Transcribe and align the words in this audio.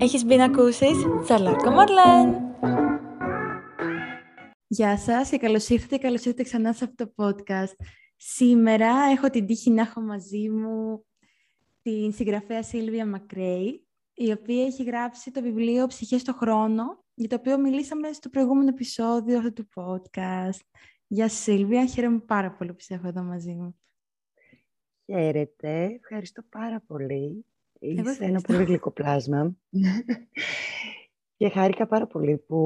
Έχεις 0.00 0.24
μπει 0.24 0.36
να 0.36 0.44
ακούσεις 0.44 0.96
Τσαλάκο 1.24 1.70
Μαρλέν. 1.70 2.36
Γεια 4.66 4.98
σας 4.98 5.30
και 5.30 5.38
καλώς 5.38 5.68
ήρθατε, 5.68 5.98
καλώς 5.98 6.24
ήρθατε 6.24 6.42
ξανά 6.42 6.72
σε 6.72 6.84
αυτό 6.84 7.06
το 7.06 7.12
podcast. 7.16 7.74
Σήμερα 8.16 8.92
έχω 9.10 9.30
την 9.30 9.46
τύχη 9.46 9.70
να 9.70 9.82
έχω 9.82 10.00
μαζί 10.00 10.50
μου 10.50 11.04
την 11.82 12.12
συγγραφέα 12.12 12.62
Σίλβια 12.62 13.06
Μακρέη, 13.06 13.86
η 14.14 14.32
οποία 14.32 14.64
έχει 14.64 14.82
γράψει 14.82 15.30
το 15.30 15.42
βιβλίο 15.42 15.86
«Ψυχές 15.86 16.20
στο 16.20 16.32
χρόνο», 16.32 17.04
για 17.14 17.28
το 17.28 17.34
οποίο 17.34 17.58
μιλήσαμε 17.58 18.12
στο 18.12 18.28
προηγούμενο 18.28 18.68
επεισόδιο 18.68 19.38
αυτού 19.38 19.52
του 19.52 19.68
podcast. 19.74 20.60
Γεια 21.06 21.28
σας 21.28 21.38
Σίλβια, 21.38 21.86
χαίρομαι 21.86 22.18
πάρα 22.18 22.52
πολύ 22.52 22.70
που 22.70 22.78
είσαι 22.80 23.00
εδώ 23.04 23.22
μαζί 23.22 23.52
μου. 23.52 23.78
Χαίρετε, 25.04 25.98
ευχαριστώ 26.00 26.42
πάρα 26.42 26.82
πολύ. 26.86 27.44
Είσαι 27.78 28.24
ένα 28.24 28.40
πολύ 28.40 28.64
γλυκό 28.64 28.90
πλάσμα. 28.90 29.56
και 31.36 31.48
χάρηκα 31.48 31.86
πάρα 31.86 32.06
πολύ 32.06 32.36
που 32.36 32.56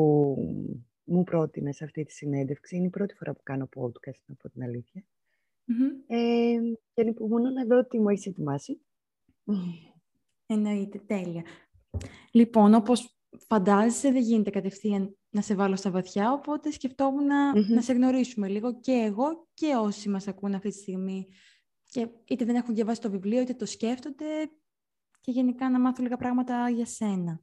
μου 1.05 1.24
πρότεινες 1.24 1.82
αυτή 1.82 2.05
τη 2.05 2.12
συνέντευξη. 2.12 2.77
Είναι 2.77 2.86
η 2.86 2.91
πρώτη 2.91 3.14
φορά 3.14 3.33
που 3.33 3.42
κάνω 3.42 3.69
podcast, 3.77 4.20
να 4.27 4.34
πω 4.34 4.50
την 4.50 4.62
αλήθεια. 4.62 5.05
Mm-hmm. 5.66 6.05
Ε, 6.06 6.56
και 6.92 7.00
ανυπομονώ 7.00 7.50
να 7.50 7.64
δω 7.64 7.86
τι 7.86 7.98
μου 7.98 8.09
έχεις 8.09 8.27
ετοιμάσει. 8.27 8.80
Εννοείται, 10.46 10.98
τέλεια. 11.06 11.42
Λοιπόν, 12.30 12.74
όπως 12.74 13.16
φαντάζεσαι, 13.48 14.10
δεν 14.10 14.22
γίνεται 14.22 14.50
κατευθείαν 14.50 15.16
να 15.30 15.41
σε 15.41 15.55
βάλω 15.55 15.77
στα 15.77 15.91
βαθιά, 15.91 16.33
οπότε 16.33 16.70
σκεφτόμουν 16.70 17.27
να, 17.27 17.69
να 17.74 17.80
σε 17.80 17.92
γνωρίσουμε 17.92 18.48
λίγο 18.48 18.80
και 18.80 18.92
εγώ 18.92 19.48
και 19.55 19.74
όσοι 19.74 20.08
μας 20.08 20.28
ακούν 20.28 20.55
αυτή 20.55 20.69
τη 20.69 20.77
στιγμή 20.77 21.27
και 21.91 22.08
είτε 22.28 22.44
δεν 22.44 22.55
έχουν 22.55 22.74
διαβάσει 22.74 23.00
το 23.00 23.10
βιβλίο, 23.10 23.41
είτε 23.41 23.55
το 23.55 23.66
σκέφτονται 23.66 24.50
και 25.22 25.30
γενικά 25.30 25.70
να 25.70 25.80
μάθω 25.80 26.02
λίγα 26.02 26.16
πράγματα 26.16 26.68
για 26.68 26.86
σένα. 26.86 27.40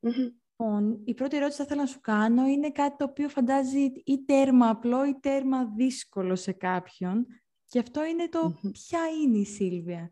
Λοιπόν, 0.00 1.02
η 1.04 1.14
πρώτη 1.14 1.36
ερώτηση 1.36 1.56
που 1.56 1.62
θα 1.62 1.64
ήθελα 1.64 1.80
να 1.80 1.86
σου 1.86 2.00
κάνω 2.00 2.46
είναι 2.46 2.70
κάτι 2.70 2.96
το 2.96 3.04
οποίο 3.04 3.28
φαντάζει 3.28 3.80
ή 4.04 4.24
τέρμα 4.24 4.68
απλό 4.68 5.06
ή 5.06 5.18
τέρμα 5.20 5.64
δύσκολο 5.76 6.36
σε 6.36 6.52
κάποιον. 6.52 7.26
Και 7.66 7.78
αυτό 7.78 8.04
είναι 8.04 8.28
το 8.28 8.58
ποια 8.72 9.00
είναι 9.22 9.38
η 9.38 9.44
Σίλβια; 9.44 10.10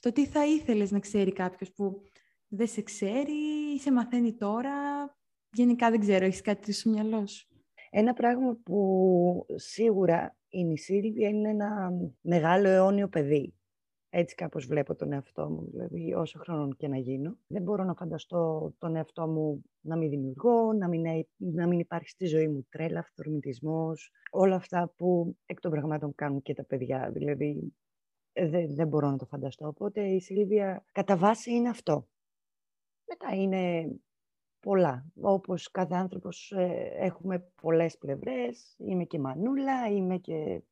Το 0.00 0.12
τι 0.12 0.26
θα 0.26 0.46
ήθελες 0.46 0.90
να 0.90 0.98
ξέρει 0.98 1.32
κάποιος 1.32 1.72
που 1.72 2.02
δεν 2.48 2.66
σε 2.66 2.82
ξέρει 2.82 3.32
ή 3.74 3.78
σε 3.78 3.92
μαθαίνει 3.92 4.36
τώρα; 4.36 4.72
Γενικά 5.50 5.90
δεν 5.90 6.00
ξέρω, 6.00 6.24
έχεις 6.24 6.40
κάτι 6.40 6.72
στο 6.72 6.90
μυαλό 6.90 7.26
σου; 7.26 7.48
Ένα 7.90 8.12
πράγμα 8.12 8.54
που 8.64 9.46
σίγουρα 9.54 10.36
είναι 10.48 10.72
η 10.72 10.76
Σίλβια 10.76 11.28
είναι 11.28 11.48
ένα 11.48 11.90
μεγάλο 12.20 12.68
αιώνιο 12.68 13.08
παιδί. 13.08 13.57
Έτσι 14.10 14.34
κάπως 14.34 14.66
βλέπω 14.66 14.94
τον 14.94 15.12
εαυτό 15.12 15.50
μου, 15.50 15.70
δηλαδή 15.70 16.14
όσο 16.14 16.38
χρόνο 16.38 16.74
και 16.74 16.88
να 16.88 16.96
γίνω. 16.96 17.36
Δεν 17.46 17.62
μπορώ 17.62 17.84
να 17.84 17.94
φανταστώ 17.94 18.72
τον 18.78 18.96
εαυτό 18.96 19.26
μου 19.26 19.64
να 19.80 19.96
μην 19.96 20.10
δημιουργώ, 20.10 20.72
να 20.72 20.88
μην, 20.88 21.26
να 21.36 21.66
μην 21.66 21.78
υπάρχει 21.78 22.08
στη 22.08 22.26
ζωή 22.26 22.48
μου 22.48 22.66
τρέλα, 22.70 22.98
αυτορμητισμός, 22.98 24.10
όλα 24.30 24.54
αυτά 24.54 24.92
που 24.96 25.36
εκ 25.46 25.60
των 25.60 25.70
πραγμάτων 25.70 26.14
κάνουν 26.14 26.42
και 26.42 26.54
τα 26.54 26.64
παιδιά. 26.64 27.10
Δηλαδή 27.12 27.72
δεν, 28.32 28.74
δεν 28.74 28.88
μπορώ 28.88 29.10
να 29.10 29.16
το 29.16 29.26
φανταστώ. 29.26 29.66
Οπότε 29.66 30.06
η 30.06 30.20
Σίλβια 30.20 30.84
κατά 30.92 31.16
βάση 31.16 31.54
είναι 31.54 31.68
αυτό. 31.68 32.08
Μετά 33.06 33.34
είναι 33.34 33.92
πολλά. 34.60 35.06
Όπως 35.20 35.70
κάθε 35.70 35.94
άνθρωπος 35.94 36.50
ε, 36.50 36.90
έχουμε 36.98 37.50
πολλές 37.62 37.98
πλευρές. 37.98 38.74
Είμαι 38.78 39.04
και 39.04 39.18
μανούλα, 39.18 39.88
είμαι 39.90 40.16
και 40.18 40.62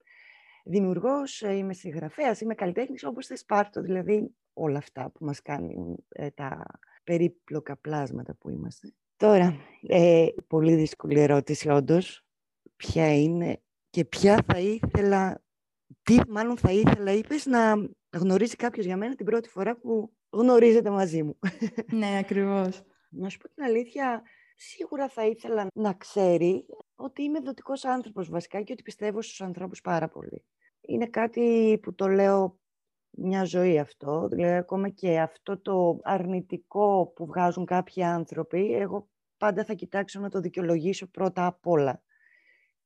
δημιουργός, 0.67 1.43
ε, 1.43 1.53
είμαι 1.55 1.73
συγγραφέας, 1.73 2.41
είμαι 2.41 2.55
καλλιτέχνης, 2.55 3.05
όπως 3.05 3.27
θες 3.27 3.45
πάρτο. 3.45 3.81
Δηλαδή 3.81 4.35
όλα 4.53 4.79
αυτά 4.79 5.11
που 5.11 5.25
μας 5.25 5.43
κάνουν 5.43 6.05
ε, 6.09 6.31
τα 6.31 6.65
περίπλοκα 7.05 7.77
πλάσματα 7.77 8.35
που 8.35 8.51
είμαστε. 8.51 8.95
Τώρα, 9.17 9.57
ε, 9.87 10.27
πολύ 10.47 10.75
δύσκολη 10.75 11.21
ερώτηση 11.21 11.69
όντως. 11.69 12.25
Ποια 12.77 13.19
είναι 13.19 13.63
και 13.91 14.05
ποια 14.05 14.45
θα 14.47 14.59
ήθελα, 14.59 15.43
τι 16.03 16.17
μάλλον 16.29 16.57
θα 16.57 16.73
ήθελα, 16.73 17.13
είπες, 17.13 17.47
να 17.47 17.89
γνωρίζει 18.17 18.57
κάποιος 18.57 18.87
για 18.87 18.97
μένα 18.97 19.15
την 19.15 19.27
πρώτη 19.27 19.49
φορά 19.49 19.77
που 19.77 20.13
γνωρίζετε 20.31 20.91
μαζί 20.91 21.23
μου. 21.23 21.39
Ναι, 21.93 22.19
ακριβώς. 22.19 22.83
Να 23.11 23.29
σου 23.29 23.39
πω 23.39 23.49
την 23.49 23.65
αλήθεια, 23.65 24.23
σίγουρα 24.57 25.09
θα 25.09 25.27
ήθελα 25.27 25.67
να 25.75 25.93
ξέρει 25.93 26.67
ότι 26.95 27.23
είμαι 27.23 27.41
δοτικός 27.41 27.85
άνθρωπος 27.85 28.29
βασικά 28.29 28.63
και 28.63 28.73
ότι 28.73 28.83
πιστεύω 28.83 29.23
στους 29.23 29.41
ανθρώπους 29.41 29.81
πάρα 29.81 30.09
πολύ. 30.09 30.45
Είναι 30.87 31.07
κάτι 31.07 31.79
που 31.83 31.95
το 31.95 32.07
λέω 32.07 32.59
μια 33.11 33.45
ζωή 33.45 33.79
αυτό, 33.79 34.29
δηλαδή 34.29 34.55
ακόμα 34.57 34.89
και 34.89 35.21
αυτό 35.21 35.59
το 35.59 35.99
αρνητικό 36.03 37.13
που 37.15 37.27
βγάζουν 37.27 37.65
κάποιοι 37.65 38.03
άνθρωποι, 38.03 38.75
εγώ 38.75 39.09
πάντα 39.37 39.65
θα 39.65 39.75
κοιτάξω 39.75 40.21
να 40.21 40.31
το 40.31 40.41
δικαιολογήσω 40.41 41.07
πρώτα 41.07 41.47
απ' 41.47 41.67
όλα 41.67 42.03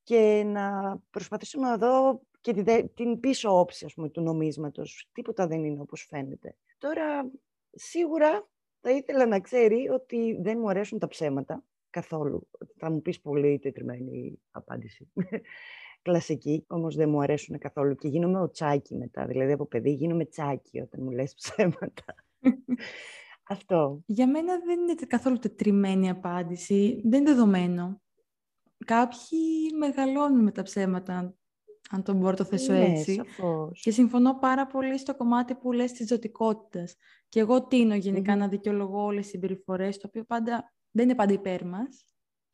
και 0.03 0.43
να 0.47 0.99
προσπαθήσω 1.11 1.61
να 1.61 1.77
δω 1.77 2.23
και 2.41 2.89
την 2.95 3.21
πίσω 3.21 3.59
όψη 3.59 3.85
ας 3.85 3.95
πούμε, 3.95 4.09
του 4.09 4.21
νομίσματος. 4.21 5.09
Τίποτα 5.13 5.47
δεν 5.47 5.65
είναι 5.65 5.81
όπως 5.81 6.07
φαίνεται. 6.09 6.57
Τώρα, 6.79 7.31
σίγουρα 7.71 8.49
θα 8.81 8.91
ήθελα 8.91 9.27
να 9.27 9.41
ξέρει 9.41 9.89
ότι 9.89 10.39
δεν 10.41 10.59
μου 10.59 10.69
αρέσουν 10.69 10.99
τα 10.99 11.09
ψέματα 11.09 11.65
καθόλου. 11.91 12.49
Θα 12.77 12.91
μου 12.91 13.03
πεις 13.03 13.21
πολύ 13.21 13.59
τετριμένη 13.59 14.41
απάντηση. 14.51 15.11
Κλασική, 16.03 16.65
όμως 16.69 16.97
δεν 16.97 17.09
μου 17.09 17.21
αρέσουν 17.23 17.59
καθόλου. 17.59 17.95
Και 17.95 18.09
γίνομαι 18.09 18.41
ο 18.41 18.51
τσάκι 18.51 18.95
μετά. 18.97 19.27
Δηλαδή 19.27 19.53
από 19.53 19.67
παιδί 19.67 19.93
γίνομαι 19.93 20.25
τσάκι 20.25 20.81
όταν 20.81 21.03
μου 21.03 21.11
λες 21.11 21.35
ψέματα. 21.35 22.05
Αυτό. 23.49 24.03
Για 24.07 24.29
μένα 24.29 24.59
δεν 24.65 24.81
είναι 24.81 24.95
καθόλου 25.07 25.39
τετριμένη 25.39 26.11
απάντηση. 26.11 27.01
Δεν 27.05 27.21
είναι 27.21 27.31
δεδομένο. 27.31 28.01
Κάποιοι 28.85 29.71
μεγαλώνουν 29.79 30.43
με 30.43 30.51
τα 30.51 30.63
ψέματα 30.63 31.35
αν 31.91 32.03
το 32.03 32.13
μπορώ 32.13 32.31
να 32.31 32.37
το 32.37 32.45
θέσω 32.45 32.73
ναι, 32.73 32.85
έτσι. 32.85 33.15
Σαφώς. 33.15 33.81
Και 33.83 33.91
συμφωνώ 33.91 34.39
πάρα 34.39 34.67
πολύ 34.67 34.99
στο 34.99 35.17
κομμάτι 35.17 35.55
που 35.55 35.73
λες 35.73 35.93
της 35.93 36.07
ζωτικότητας. 36.09 36.97
Και 37.29 37.41
εγώ 37.41 37.67
τίνω 37.67 37.95
να 38.37 38.49
δικαιολογώ 38.49 39.05
όλες 39.05 39.23
τις 39.23 39.31
συμπεριφορές, 39.31 39.99
το 39.99 40.07
οποίο 40.07 40.25
πάντα, 40.25 40.73
δεν 40.91 41.05
είναι 41.05 41.15
πάντα 41.15 41.33
υπέρ 41.33 41.67
μας. 41.67 42.05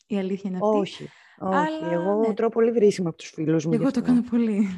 Η 0.06 0.19
αλήθεια 0.19 0.50
είναι 0.50 0.59
αυτή. 0.62 0.78
Όχι. 0.78 1.09
Όχι. 1.39 1.84
εγώ 1.93 2.15
ναι. 2.15 2.34
τρώω 2.34 2.49
πολύ 2.49 2.71
βρίσιμο 2.71 3.09
από 3.09 3.17
τους 3.17 3.31
φίλους 3.31 3.65
μου. 3.67 3.72
Εγώ 3.72 3.91
το 3.91 4.03
κάνω 4.03 4.22
πολύ. 4.31 4.69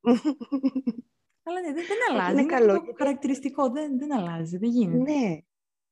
Αλλά 1.44 1.60
ναι, 1.60 1.72
δεν, 1.72 1.84
δεν 1.86 1.98
αλλάζει. 2.10 2.32
Είναι, 2.32 2.46
καλό. 2.46 2.74
το 2.74 2.92
χαρακτηριστικό. 2.96 3.70
Δεν, 3.70 3.98
δεν 3.98 4.12
αλλάζει. 4.12 4.56
Δεν 4.56 4.70
γίνεται. 4.70 5.12
Ναι. 5.12 5.38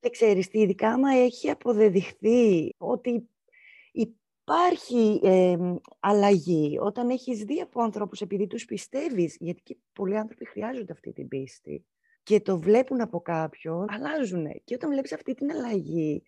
Και 0.01 0.11
ξέρεις 0.11 0.49
τι, 0.49 0.61
ειδικά 0.61 0.89
άμα 0.89 1.15
έχει 1.15 1.51
αποδεδειχθεί 1.51 2.75
ότι 2.79 3.29
υπάρχει 3.93 5.21
ε, 5.23 5.57
αλλαγή 6.01 6.79
όταν 6.81 7.11
έχεις 7.11 7.43
δει 7.45 7.61
από 7.61 7.83
ανθρώπους 7.83 8.21
επειδή 8.21 8.47
τους 8.47 8.65
πιστεύεις, 8.65 9.37
γιατί 9.41 9.63
και 9.63 9.77
πολλοί 9.93 10.17
άνθρωποι 10.17 10.45
χρειάζονται 10.45 10.93
αυτή 10.93 11.13
την 11.13 11.29
πίστη 11.29 11.85
και 12.23 12.41
το 12.41 12.59
βλέπουν 12.59 13.01
από 13.01 13.21
κάποιον, 13.21 13.87
αλλάζουν. 13.89 14.47
Και 14.65 14.75
όταν 14.75 14.91
βλέπεις 14.91 15.13
αυτή 15.13 15.35
την 15.35 15.51
αλλαγή 15.51 16.23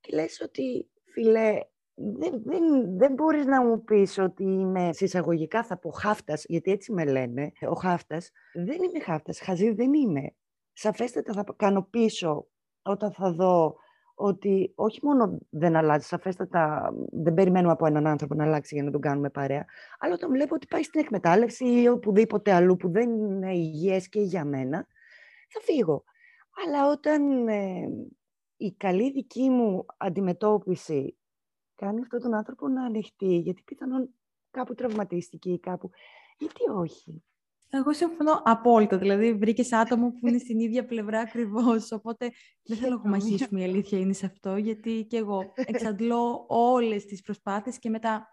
και 0.00 0.16
λες 0.16 0.40
ότι, 0.40 0.90
φιλέ, 1.04 1.60
δεν, 1.96 2.42
δεν, 2.44 2.96
δεν 2.98 3.12
μπορείς 3.12 3.46
να 3.46 3.64
μου 3.64 3.84
πεις 3.84 4.18
ότι 4.18 4.44
είμαι 4.44 4.92
συσσαγωγικά 4.92 5.64
θα 5.64 5.78
πω 5.78 5.90
χάφτας, 5.90 6.44
γιατί 6.48 6.70
έτσι 6.70 6.92
με 6.92 7.04
λένε, 7.04 7.52
ο 7.68 7.74
χάφτας. 7.74 8.30
Δεν 8.52 8.82
είμαι 8.82 9.00
χάφτας, 9.00 9.40
χαζή 9.40 9.70
δεν 9.70 9.94
είμαι. 9.94 10.34
Σαφέστατα 10.72 11.32
θα 11.32 11.44
κάνω 11.56 11.82
πίσω 11.90 12.46
όταν 12.82 13.12
θα 13.12 13.32
δω 13.32 13.76
ότι 14.14 14.72
όχι 14.74 15.00
μόνο 15.02 15.38
δεν 15.50 15.76
αλλάζει, 15.76 16.06
σαφέστατα 16.06 16.92
δεν 17.12 17.34
περιμένουμε 17.34 17.72
από 17.72 17.86
έναν 17.86 18.06
άνθρωπο 18.06 18.34
να 18.34 18.44
αλλάξει 18.44 18.74
για 18.74 18.84
να 18.84 18.90
τον 18.90 19.00
κάνουμε 19.00 19.30
παρέα, 19.30 19.64
αλλά 19.98 20.14
όταν 20.14 20.30
βλέπω 20.30 20.54
ότι 20.54 20.66
πάει 20.66 20.82
στην 20.82 21.00
εκμετάλλευση 21.00 21.80
ή 21.82 21.88
οπουδήποτε 21.88 22.52
αλλού 22.52 22.76
που 22.76 22.90
δεν 22.90 23.10
είναι 23.10 23.54
υγιές 23.54 24.08
και 24.08 24.20
για 24.20 24.44
μένα, 24.44 24.86
θα 25.48 25.60
φύγω. 25.60 26.04
Αλλά 26.64 26.90
όταν 26.90 27.48
ε, 27.48 27.88
η 28.56 28.72
καλή 28.72 29.10
δική 29.10 29.50
μου 29.50 29.86
αντιμετώπιση 29.96 31.16
κάνει 31.76 32.00
αυτόν 32.00 32.20
τον 32.20 32.34
άνθρωπο 32.34 32.68
να 32.68 32.84
ανοιχτεί, 32.84 33.36
γιατί 33.38 33.62
πιθανόν 33.62 34.08
κάπου 34.50 34.74
τραυματίστηκε 34.74 35.50
ή 35.50 35.58
κάπου, 35.58 35.90
γιατί 36.38 36.70
όχι; 36.74 37.22
Εγώ 37.70 37.92
συμφωνώ 37.92 38.40
απόλυτα. 38.44 38.98
Δηλαδή, 38.98 39.34
βρήκες 39.34 39.72
άτομο 39.72 40.10
που 40.10 40.28
είναι 40.28 40.38
στην 40.38 40.60
ίδια 40.60 40.86
πλευρά 40.86 41.20
ακριβώς. 41.20 41.92
Οπότε 41.92 42.30
δεν 42.62 42.76
θέλω 42.76 43.00
να 43.04 43.10
μαχήσουμε. 43.10 43.60
Η 43.60 43.64
αλήθεια 43.64 43.98
είναι 43.98 44.12
σε 44.12 44.26
αυτό, 44.26 44.56
γιατί 44.56 45.06
και 45.08 45.16
εγώ 45.16 45.52
εξαντλώ 45.72 46.44
όλες 46.48 47.04
τις 47.04 47.22
προσπάθειες 47.22 47.78
και 47.78 47.90
μετά 47.90 48.28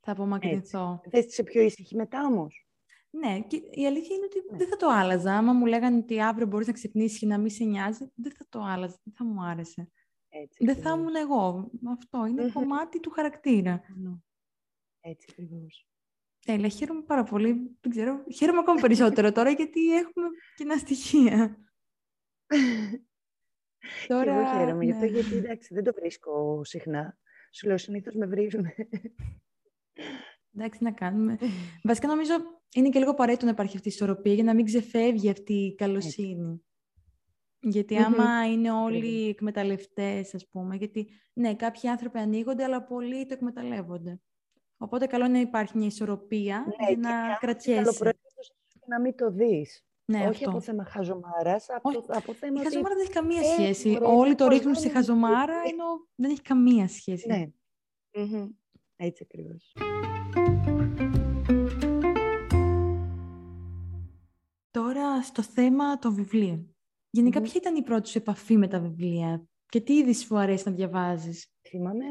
θα 0.00 0.12
απομακρυνθώ. 0.12 1.00
Θες 1.10 1.34
σε 1.34 1.42
πιο 1.42 1.62
ήσυχη 1.62 1.96
μετά 1.96 2.26
όμως; 2.26 2.66
Ναι, 3.10 3.40
και 3.40 3.56
η 3.70 3.86
αλήθεια 3.86 4.16
είναι 4.16 4.24
ότι 4.24 4.38
ναι. 4.50 4.58
δεν 4.58 4.68
θα 4.68 4.76
το 4.76 4.88
άλλαζα. 4.88 5.36
Άμα 5.36 5.52
μου 5.52 5.66
λέγανε 5.66 5.96
ότι 5.96 6.20
αύριο 6.20 6.46
μπορείς 6.46 6.66
να 6.66 6.72
ξυπνήσεις 6.72 7.18
και 7.18 7.26
να 7.26 7.38
μην 7.38 7.50
σε 7.50 7.64
νοιάζει, 7.64 8.12
δεν 8.14 8.32
θα 8.32 8.46
το 8.48 8.62
άλλαζα. 8.62 8.98
Δεν 9.04 9.14
θα 9.16 9.24
μου 9.24 9.42
άρεσε. 9.42 9.90
Έτσι, 10.32 10.64
δεν 10.64 10.76
θα 10.76 10.90
ήμουν 10.90 11.14
εγώ. 11.14 11.70
Αυτό 11.92 12.26
είναι 12.26 12.50
κομμάτι 12.52 13.00
του 13.00 13.10
χαρακτήρα. 13.10 13.82
Έτσι 15.00 15.26
ακριβώς. 15.30 15.86
Τέλεια, 16.44 16.68
χαίρομαι 16.68 17.02
πάρα 17.02 17.24
πολύ. 17.24 17.76
Δεν 17.80 17.90
ξέρω, 17.90 18.24
χαίρομαι 18.34 18.58
ακόμα 18.58 18.80
περισσότερο 18.80 19.32
τώρα 19.36 19.50
γιατί 19.50 19.94
έχουμε 19.96 20.26
κοινά 20.56 20.76
στοιχεία. 20.76 21.56
Τώρα, 24.06 24.24
και 24.24 24.30
εγώ 24.30 24.58
χαίρομαι 24.58 24.84
ναι. 24.84 25.06
γιατί 25.06 25.36
εντάξει, 25.36 25.74
δεν 25.74 25.84
το 25.84 25.92
βρίσκω 25.92 26.64
συχνά. 26.64 27.18
Σου 27.52 27.66
λέω, 27.66 27.78
συνήθως 27.78 28.14
με 28.14 28.26
βρίζουν. 28.26 28.66
Εντάξει, 30.54 30.82
να 30.82 30.92
κάνουμε. 30.92 31.38
Βασικά 31.82 32.06
νομίζω 32.08 32.34
είναι 32.74 32.88
και 32.88 32.98
λίγο 32.98 33.10
απαραίτητο 33.10 33.44
να 33.44 33.50
υπάρχει 33.50 33.76
αυτή 33.76 33.88
η 33.88 33.92
ισορροπία 33.94 34.34
για 34.34 34.44
να 34.44 34.54
μην 34.54 34.64
ξεφεύγει 34.64 35.30
αυτή 35.30 35.54
η 35.54 35.74
καλοσύνη. 35.74 36.64
Γιατί 37.60 37.96
άμα 37.96 38.52
είναι 38.52 38.70
όλοι 38.70 39.28
εκμεταλλευτές, 39.28 40.34
ας 40.34 40.48
πούμε, 40.48 40.76
γιατί 40.76 41.08
ναι, 41.32 41.54
κάποιοι 41.54 41.88
άνθρωποι 41.88 42.18
ανοίγονται, 42.18 42.64
αλλά 42.64 42.82
πολλοί 42.82 43.26
το 43.26 43.34
εκμεταλλεύονται. 43.34 44.20
Οπότε 44.76 45.06
καλό 45.06 45.24
είναι 45.24 45.32
να 45.32 45.40
υπάρχει 45.40 45.76
μια 45.76 45.86
ισορροπία 45.86 46.64
ναι, 46.66 46.86
για 46.88 46.96
να 46.96 47.36
κρατιέσαι. 47.40 48.14
να 48.86 49.00
μην 49.00 49.16
το 49.16 49.30
δεις. 49.30 49.84
Ναι, 50.04 50.18
Όχι 50.18 50.28
αυτό. 50.28 50.50
από 50.50 50.60
θέμα 50.60 50.84
χαζομάρας, 50.84 51.70
από, 51.70 52.04
από 52.06 52.34
θέμα. 52.34 52.60
Η 52.60 52.64
χαζομάρα 52.64 52.94
δεν 52.94 53.02
έχει 53.02 53.12
καμία 53.12 53.42
σχέση. 53.42 53.98
Όλοι 54.02 54.34
το 54.34 54.46
ρίχνουν 54.46 54.74
στη 54.74 54.88
χαζομάρα, 54.88 55.54
ενώ 55.54 56.08
δεν 56.14 56.30
έχει 56.30 56.42
καμία 56.42 56.88
σχέση. 56.88 57.28
Ναι. 57.28 57.46
Έτσι 58.96 59.26
ακριβώς. 59.28 59.72
Τώρα 64.70 65.22
στο 65.22 65.42
θέμα 65.42 65.98
των 65.98 66.14
βιβλίων. 66.14 66.69
Γενικά, 67.10 67.40
ποια 67.40 67.52
ήταν 67.56 67.76
η 67.76 67.82
πρώτη 67.82 68.08
σου 68.08 68.18
επαφή 68.18 68.56
με 68.56 68.68
τα 68.68 68.80
βιβλία 68.80 69.44
και 69.66 69.80
τι 69.80 69.92
είδη 69.92 70.14
σου 70.14 70.38
αρέσει 70.38 70.68
να 70.68 70.74
διαβάζεις; 70.74 71.52
Θυμάμαι 71.68 72.04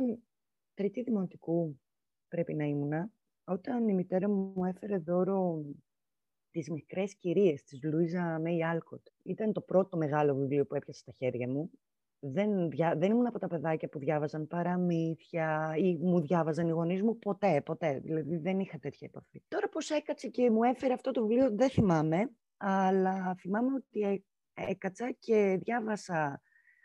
τρίτη 0.73 1.03
δημοτικού 1.03 1.79
πρέπει 2.27 2.53
να 2.53 2.63
ήμουνα, 2.63 3.11
όταν 3.43 3.87
η 3.87 3.93
μητέρα 3.93 4.29
μου 4.29 4.65
έφερε 4.65 4.97
δώρο 4.97 5.65
τις 6.51 6.69
μικρές 6.69 7.15
κυρίες 7.15 7.63
της 7.63 7.83
Λουίζα 7.83 8.39
Μέι 8.39 8.63
Άλκοτ. 8.63 9.07
Ήταν 9.23 9.53
το 9.53 9.61
πρώτο 9.61 9.97
μεγάλο 9.97 10.35
βιβλίο 10.35 10.65
που 10.65 10.75
έπιασα 10.75 11.00
στα 10.99 11.11
χέρια 11.11 11.49
μου. 11.49 11.71
Δεν, 12.19 12.69
δια... 12.69 12.95
δεν 12.97 13.11
ήμουν 13.11 13.27
από 13.27 13.39
τα 13.39 13.47
παιδάκια 13.47 13.89
που 13.89 13.99
διάβαζαν 13.99 14.47
παραμύθια 14.47 15.75
ή 15.77 15.97
μου 15.97 16.21
διάβαζαν 16.21 16.67
οι 16.67 16.71
γονείς 16.71 17.01
μου. 17.01 17.17
Ποτέ, 17.17 17.61
ποτέ. 17.61 17.99
Δηλαδή 18.03 18.37
δεν 18.37 18.59
είχα 18.59 18.79
τέτοια 18.79 19.07
επαφή. 19.11 19.41
Τώρα 19.47 19.69
πώς 19.69 19.89
έκατσε 19.89 20.27
και 20.27 20.51
μου 20.51 20.63
έφερε 20.63 20.93
αυτό 20.93 21.11
το 21.11 21.27
βιβλίο 21.27 21.55
δεν 21.55 21.69
θυμάμαι, 21.69 22.31
αλλά 22.57 23.35
θυμάμαι 23.35 23.73
ότι 23.73 24.25
έκατσα 24.67 25.11
και 25.11 25.59
διάβασα 25.61 26.41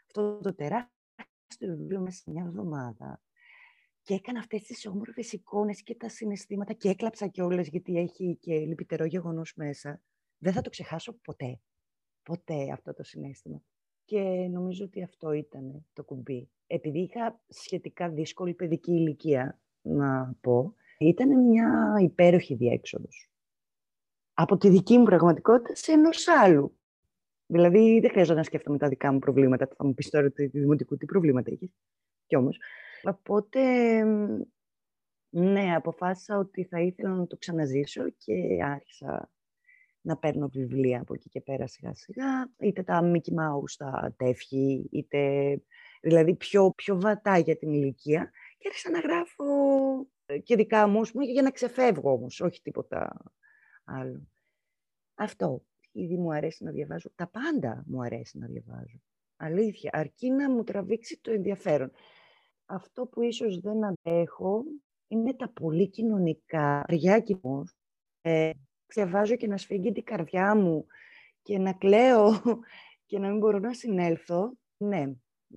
αυτό 0.06 0.38
το 0.42 0.54
τεράστιο 0.54 0.88
βιβλίο 1.60 2.00
μέσα 2.00 2.16
σε 2.16 2.30
μια 2.30 2.44
εβδομάδα. 2.46 3.22
Και 4.02 4.14
έκανα 4.14 4.38
αυτές 4.38 4.62
τις 4.62 4.86
όμορφες 4.86 5.32
εικόνες 5.32 5.82
και 5.82 5.94
τα 5.94 6.08
συναισθήματα 6.08 6.72
και 6.72 6.88
έκλαψα 6.88 7.26
κιόλας 7.26 7.66
γιατί 7.66 7.96
έχει 7.96 8.36
και 8.40 8.54
λυπητερό 8.54 9.04
γεγονός 9.04 9.52
μέσα. 9.56 10.00
Δεν 10.38 10.52
θα 10.52 10.60
το 10.60 10.70
ξεχάσω 10.70 11.12
ποτέ. 11.12 11.60
Ποτέ 12.22 12.72
αυτό 12.72 12.94
το 12.94 13.02
συνέστημα. 13.02 13.62
Και 14.04 14.20
νομίζω 14.50 14.84
ότι 14.84 15.02
αυτό 15.02 15.32
ήταν 15.32 15.86
το 15.92 16.04
κουμπί. 16.04 16.50
Επειδή 16.66 16.98
είχα 16.98 17.40
σχετικά 17.48 18.10
δύσκολη 18.10 18.54
παιδική 18.54 18.92
ηλικία, 18.92 19.60
να 19.80 20.34
πω, 20.40 20.74
ήταν 20.98 21.40
μια 21.40 21.96
υπέροχη 22.00 22.54
διέξοδος. 22.54 23.30
Από 24.34 24.56
τη 24.56 24.68
δική 24.68 24.98
μου 24.98 25.04
πραγματικότητα 25.04 25.74
σε 25.74 25.92
ενός 25.92 26.28
άλλου. 26.28 26.78
Δηλαδή, 27.46 28.00
δεν 28.00 28.10
χρειάζεται 28.10 28.36
να 28.38 28.44
σκέφτομαι 28.44 28.78
τα 28.78 28.88
δικά 28.88 29.12
μου 29.12 29.18
προβλήματα. 29.18 29.68
Θα 29.76 29.84
μου 29.84 29.94
πεις 29.94 30.10
τώρα 30.10 30.30
του 30.30 30.50
δημοτικού 30.50 30.96
τι 30.96 31.04
προβλήματα 31.04 31.50
είχες. 31.50 31.70
Κι 32.26 32.36
όμως. 32.36 32.58
Οπότε, 33.02 33.60
ναι, 35.28 35.74
αποφάσισα 35.74 36.38
ότι 36.38 36.64
θα 36.64 36.80
ήθελα 36.80 37.14
να 37.14 37.26
το 37.26 37.36
ξαναζήσω 37.36 38.10
και 38.10 38.34
άρχισα 38.64 39.30
να 40.00 40.16
παίρνω 40.16 40.48
βιβλία 40.48 41.00
από 41.00 41.14
εκεί 41.14 41.28
και 41.28 41.40
πέρα 41.40 41.66
σιγά 41.66 41.94
σιγά. 41.94 42.52
Είτε 42.58 42.82
τα 42.82 43.00
Mickey 43.04 43.34
Mouse, 43.34 43.74
τα 43.76 44.14
τεύχη, 44.16 44.88
είτε 44.92 45.20
δηλαδή 46.00 46.34
πιο, 46.34 46.70
πιο 46.70 47.00
βατά 47.00 47.38
για 47.38 47.56
την 47.56 47.72
ηλικία. 47.72 48.30
Και 48.58 48.68
άρχισα 48.68 48.90
να 48.90 49.00
γράφω 49.00 49.44
και 50.42 50.56
δικά 50.56 50.88
μου, 50.88 51.00
για 51.32 51.42
να 51.42 51.50
ξεφεύγω 51.50 52.12
όμως, 52.12 52.40
όχι 52.40 52.62
τίποτα 52.62 53.22
άλλο. 53.84 54.28
Αυτό 55.14 55.64
ήδη 55.94 56.16
μου 56.16 56.32
αρέσει 56.32 56.64
να 56.64 56.70
διαβάζω. 56.70 57.10
Τα 57.14 57.26
πάντα 57.26 57.84
μου 57.86 58.02
αρέσει 58.02 58.38
να 58.38 58.46
διαβάζω. 58.46 59.00
Αλήθεια, 59.36 59.90
αρκεί 59.92 60.30
να 60.30 60.50
μου 60.50 60.64
τραβήξει 60.64 61.18
το 61.20 61.30
ενδιαφέρον. 61.30 61.90
Αυτό 62.66 63.06
που 63.06 63.22
ίσως 63.22 63.60
δεν 63.60 63.84
αντέχω 63.84 64.64
είναι 65.08 65.34
τα 65.34 65.48
πολύ 65.48 65.88
κοινωνικά 65.88 66.84
αργιάκιμος. 66.86 67.76
Ε, 68.20 68.50
ξεβάζω 68.86 69.36
και 69.36 69.46
να 69.46 69.56
σφίγγει 69.56 69.92
την 69.92 70.04
καρδιά 70.04 70.54
μου 70.54 70.86
και 71.42 71.58
να 71.58 71.72
κλαίω 71.72 72.30
και 73.06 73.18
να 73.18 73.28
μην 73.28 73.38
μπορώ 73.38 73.58
να 73.58 73.74
συνέλθω. 73.74 74.52
Ναι, 74.76 75.12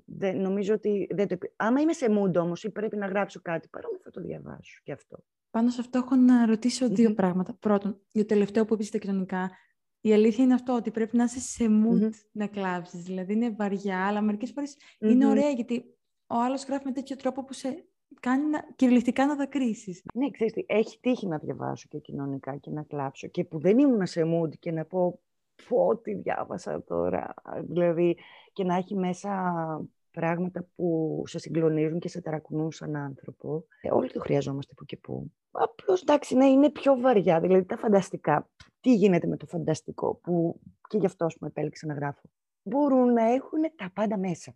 δεν, 0.05 0.41
νομίζω 0.41 0.73
ότι 0.73 1.07
δεν 1.09 1.27
το... 1.27 1.37
Άμα 1.55 1.81
είμαι 1.81 1.93
σε 1.93 2.05
mood 2.09 2.35
όμως 2.35 2.63
ή 2.63 2.71
πρέπει 2.71 2.97
να 2.97 3.07
γράψω 3.07 3.41
κάτι 3.41 3.67
παρόμοιο 3.67 3.99
θα 4.03 4.11
το 4.11 4.21
διαβάσω 4.21 4.79
και 4.83 4.91
αυτό. 4.91 5.23
Πάνω 5.49 5.69
σε 5.69 5.81
αυτό 5.81 5.97
έχω 5.97 6.15
να 6.15 6.45
ρωτήσω 6.45 6.89
δύο 6.89 7.13
πράγματα. 7.13 7.53
Πρώτον, 7.53 8.01
για 8.11 8.21
το 8.21 8.27
τελευταίο 8.27 8.65
που 8.65 8.73
είπες 8.73 8.89
τα 8.89 8.97
κοινωνικά, 8.97 9.51
η 10.01 10.13
αλήθεια 10.13 10.43
είναι 10.43 10.53
αυτό, 10.53 10.73
ότι 10.73 10.91
πρέπει 10.91 11.17
να 11.17 11.23
είσαι 11.23 11.39
σε 11.39 11.65
mood 11.67 12.09
να 12.31 12.47
κλάψεις. 12.47 13.03
Δηλαδή 13.03 13.33
είναι 13.33 13.49
βαριά, 13.49 14.07
αλλά 14.07 14.21
μερικές 14.21 14.53
είναι 14.99 15.27
ωραία, 15.27 15.49
γιατί 15.49 15.97
ο 16.27 16.35
άλλος 16.35 16.65
γράφει 16.65 16.85
με 16.85 16.91
τέτοιο 16.91 17.15
τρόπο 17.15 17.43
που 17.43 17.53
σε 17.53 17.87
κάνει 18.19 18.49
να, 18.49 18.65
κυριολεκτικά 18.75 19.25
να 19.25 19.35
δακρύσεις. 19.35 20.03
Ναι, 20.13 20.29
ξέρεις 20.29 20.53
τι, 20.53 20.63
έχει 20.67 20.99
τύχει 20.99 21.27
να 21.27 21.37
διαβάσω 21.37 21.87
και 21.89 21.99
κοινωνικά 21.99 22.57
και 22.57 22.71
να 22.71 22.83
κλάψω 22.83 23.27
και 23.27 23.43
που 23.43 23.59
δεν 23.59 23.79
ήμουν 23.79 24.05
σε 24.05 24.21
mood 24.25 24.57
και 24.59 24.71
να 24.71 24.85
πω 24.85 25.19
πω 25.67 25.97
τι 25.97 26.13
διάβασα 26.13 26.83
τώρα. 26.83 27.33
Δηλαδή, 27.63 28.17
και 28.53 28.63
να 28.63 28.75
έχει 28.75 28.95
μέσα 28.95 29.31
πράγματα 30.19 30.67
που 30.75 31.23
σε 31.25 31.39
συγκλονίζουν 31.39 31.99
και 31.99 32.09
σε 32.09 32.21
ταρακουνούν 32.21 32.71
σαν 32.71 32.95
άνθρωπο. 32.95 33.65
Ε, 33.81 33.91
όλοι 33.91 34.11
το 34.11 34.19
χρειαζόμαστε 34.19 34.73
που 34.73 34.85
και 34.85 34.97
που. 34.97 35.31
Απλώς 35.51 36.01
εντάξει, 36.01 36.35
ναι, 36.35 36.45
είναι 36.45 36.69
πιο 36.69 36.99
βαριά. 36.99 37.39
Δηλαδή 37.39 37.65
τα 37.65 37.77
φανταστικά. 37.77 38.49
Τι 38.79 38.93
γίνεται 38.93 39.27
με 39.27 39.37
το 39.37 39.45
φανταστικό, 39.45 40.15
που 40.15 40.59
και 40.87 40.97
γι' 40.97 41.05
αυτό 41.05 41.25
μου 41.39 41.47
επέλεξα 41.47 41.87
να 41.87 41.93
γράφω. 41.93 42.29
Μπορούν 42.63 43.13
να 43.13 43.23
έχουν 43.23 43.59
τα 43.75 43.91
πάντα 43.93 44.17
μέσα. 44.17 44.55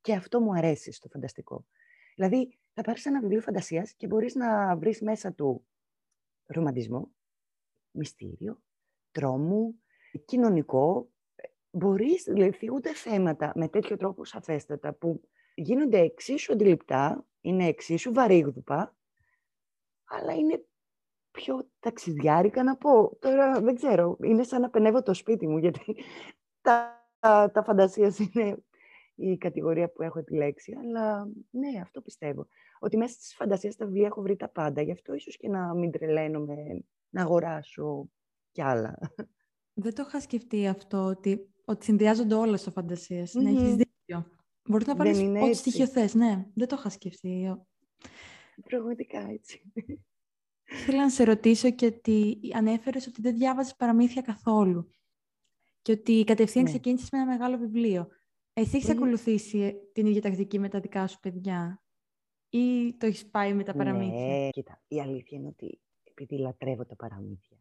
Και 0.00 0.14
αυτό 0.14 0.40
μου 0.40 0.52
αρέσει 0.52 0.92
στο 0.92 1.08
φανταστικό. 1.08 1.66
Δηλαδή, 2.14 2.58
θα 2.72 2.82
πάρεις 2.82 3.06
ένα 3.06 3.20
βιβλίο 3.20 3.40
φαντασίας 3.40 3.94
και 3.94 4.06
μπορείς 4.06 4.34
να 4.34 4.76
βρεις 4.76 5.02
μέσα 5.02 5.32
του 5.32 5.66
ρομαντισμό, 6.46 7.10
μυστήριο, 7.90 8.62
τρόμου, 9.10 9.80
κοινωνικό. 10.24 11.08
Μπορείς, 11.70 12.22
δηλαδή, 12.22 12.50
θίγονται 12.50 12.94
θέματα 12.94 13.52
με 13.54 13.68
τέτοιο 13.68 13.96
τρόπο 13.96 14.24
σαφέστατα 14.24 14.92
που 14.92 15.20
γίνονται 15.54 15.98
εξίσου 15.98 16.52
αντιληπτά, 16.52 17.24
είναι 17.40 17.66
εξίσου 17.66 18.12
βαρύγδουπα 18.12 18.94
αλλά 20.10 20.34
είναι 20.34 20.64
πιο 21.30 21.70
ταξιδιάρικα 21.80 22.62
να 22.62 22.76
πω. 22.76 23.16
Τώρα 23.18 23.60
δεν 23.60 23.74
ξέρω, 23.74 24.16
είναι 24.22 24.42
σαν 24.42 24.60
να 24.60 24.70
πενεύω 24.70 25.02
το 25.02 25.14
σπίτι 25.14 25.46
μου, 25.46 25.58
γιατί 25.58 25.96
τα, 26.60 27.04
τα, 27.18 27.50
τα 27.50 27.62
φαντασία 27.62 28.12
είναι 28.18 28.64
η 29.14 29.36
κατηγορία 29.36 29.90
που 29.90 30.02
έχω 30.02 30.18
επιλέξει. 30.18 30.76
Αλλά 30.80 31.28
ναι, 31.50 31.80
αυτό 31.82 32.00
πιστεύω. 32.00 32.46
Ότι 32.78 32.96
μέσα 32.96 33.12
στις 33.12 33.34
φαντασίες 33.34 33.74
στα 33.74 33.84
βιβλία 33.86 34.06
έχω 34.06 34.22
βρει 34.22 34.36
τα 34.36 34.48
πάντα. 34.48 34.82
Γι' 34.82 34.92
αυτό 34.92 35.14
ίσως 35.14 35.36
και 35.36 35.48
να 35.48 35.74
μην 35.74 35.90
τρελαίνομαι, 35.90 36.56
να 37.08 37.22
αγοράσω 37.22 38.10
κι 38.52 38.62
άλλα. 38.62 38.98
Δεν 39.80 39.94
το 39.94 40.04
είχα 40.08 40.20
σκεφτεί 40.20 40.66
αυτό, 40.66 41.04
ότι, 41.04 41.50
ότι 41.64 41.84
συνδυάζονται 41.84 42.34
όλα 42.34 42.56
στο 42.56 42.70
φαντασία. 42.70 43.24
Mm-hmm. 43.24 43.42
Ναι, 43.42 43.50
έχεις 43.50 43.74
δίκιο. 43.74 44.26
Μπορείς 44.68 44.86
να 44.86 44.96
πάρεις 44.96 45.18
ό,τι 45.18 45.54
στοιχείο 45.54 45.86
θες. 45.86 46.14
Ναι, 46.14 46.46
δεν 46.54 46.68
το 46.68 46.76
είχα 46.78 46.90
σκεφτεί. 46.90 47.56
Πραγματικά 48.62 49.20
έτσι. 49.20 49.72
Θέλω 50.64 50.98
να 50.98 51.10
σε 51.10 51.24
ρωτήσω 51.24 51.70
και 51.70 51.86
ότι 51.86 52.38
ανέφερες 52.54 53.06
ότι 53.06 53.20
δεν 53.20 53.36
διάβαζες 53.36 53.76
παραμύθια 53.76 54.22
καθόλου 54.22 54.90
και 55.82 55.92
ότι 55.92 56.24
κατευθείαν 56.26 56.64
ναι. 56.64 56.70
ξεκίνησες 56.70 57.08
με 57.10 57.18
ένα 57.18 57.26
μεγάλο 57.26 57.56
βιβλίο. 57.56 58.08
Εσύ 58.52 58.76
έχεις 58.76 58.88
ακολουθήσει 58.88 59.74
την 59.92 60.06
ίδια 60.06 60.20
τακτική 60.20 60.58
με 60.58 60.68
τα 60.68 60.80
δικά 60.80 61.06
σου 61.06 61.20
παιδιά 61.20 61.82
ή 62.48 62.96
το 62.96 63.06
έχεις 63.06 63.30
πάει 63.30 63.54
με 63.54 63.62
τα 63.62 63.74
παραμύθια; 63.74 64.26
Ναι, 64.26 64.48
κοίτα, 64.50 64.82
η 64.88 65.00
αλήθεια 65.00 65.38
είναι 65.38 65.48
ότι 65.48 65.80
επειδή 66.04 66.38
λατρεύω 66.38 66.86
τα 66.86 66.96
παραμύθια. 66.96 67.59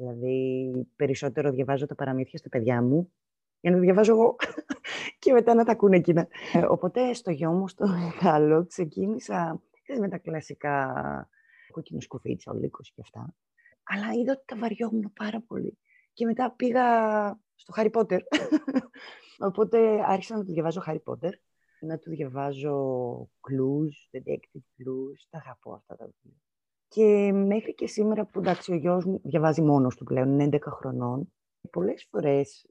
Δηλαδή, 0.00 0.70
περισσότερο 0.96 1.50
διαβάζω 1.50 1.86
τα 1.86 1.94
παραμύθια 1.94 2.38
στα 2.38 2.48
παιδιά 2.48 2.82
μου 2.82 3.12
για 3.60 3.70
να 3.70 3.76
τα 3.76 3.82
διαβάζω 3.82 4.12
εγώ 4.12 4.36
και 5.18 5.32
μετά 5.32 5.54
να 5.54 5.64
τα 5.64 5.72
ακούνε 5.72 5.96
εκείνα. 5.96 6.28
Ε, 6.52 6.64
οπότε 6.68 7.12
στο 7.12 7.30
γιο 7.30 7.50
μου, 7.50 7.68
στο 7.68 7.86
μεγάλο, 7.88 8.66
ξεκίνησα 8.66 9.62
με 10.00 10.08
τα 10.08 10.18
κλασικά 10.18 10.94
κόκκινο 11.70 12.00
σκουφίτσια, 12.00 12.52
ο 12.52 12.54
λύκος 12.54 12.92
και 12.94 13.00
αυτά. 13.00 13.34
Αλλά 13.82 14.12
είδα 14.12 14.32
ότι 14.32 14.42
τα 14.46 14.56
βαριόμουν 14.56 15.12
πάρα 15.12 15.40
πολύ. 15.40 15.78
Και 16.12 16.24
μετά 16.24 16.54
πήγα 16.56 16.84
στο 17.54 17.72
Harry 17.76 17.90
Potter. 17.90 18.18
Οπότε 19.48 19.78
άρχισα 20.06 20.36
να 20.36 20.44
του 20.44 20.52
διαβάζω 20.52 20.82
Harry 20.86 21.02
Potter, 21.04 21.32
να 21.80 21.98
του 21.98 22.10
διαβάζω 22.10 22.76
clues, 23.22 24.18
detective 24.18 24.64
clues, 24.76 25.26
τα 25.30 25.38
αγαπώ 25.38 25.72
αυτά 25.72 25.96
τα 25.96 26.04
βιβλία. 26.04 26.49
Και 26.90 27.32
μέχρι 27.32 27.74
και 27.74 27.86
σήμερα 27.86 28.26
που 28.26 28.38
εντάξει 28.38 28.72
ο 28.72 28.74
γιος 28.74 29.04
μου 29.04 29.20
διαβάζει 29.24 29.62
μόνος 29.62 29.96
του 29.96 30.04
πλέον, 30.04 30.28
είναι 30.28 30.44
11 30.52 30.58
χρονών, 30.60 31.32
πολλές 31.70 32.06
φορές 32.10 32.66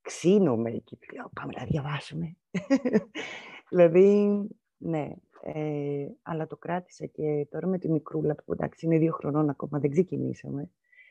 ξύνομαι 0.00 0.70
και 0.70 0.96
λέω 1.14 1.30
πάμε 1.34 1.52
να 1.56 1.64
διαβάσουμε. 1.64 2.36
δηλαδή, 3.70 4.40
ναι, 4.76 5.12
ε, 5.42 6.06
αλλά 6.22 6.46
το 6.46 6.56
κράτησα 6.56 7.06
και 7.06 7.46
τώρα 7.50 7.66
με 7.66 7.78
τη 7.78 7.90
μικρούλα 7.90 8.34
που 8.34 8.52
εντάξει 8.52 8.86
είναι 8.86 8.98
δύο 8.98 9.12
χρονών 9.12 9.48
ακόμα, 9.48 9.78
δεν 9.78 9.90
ξεκινήσαμε. 9.90 10.70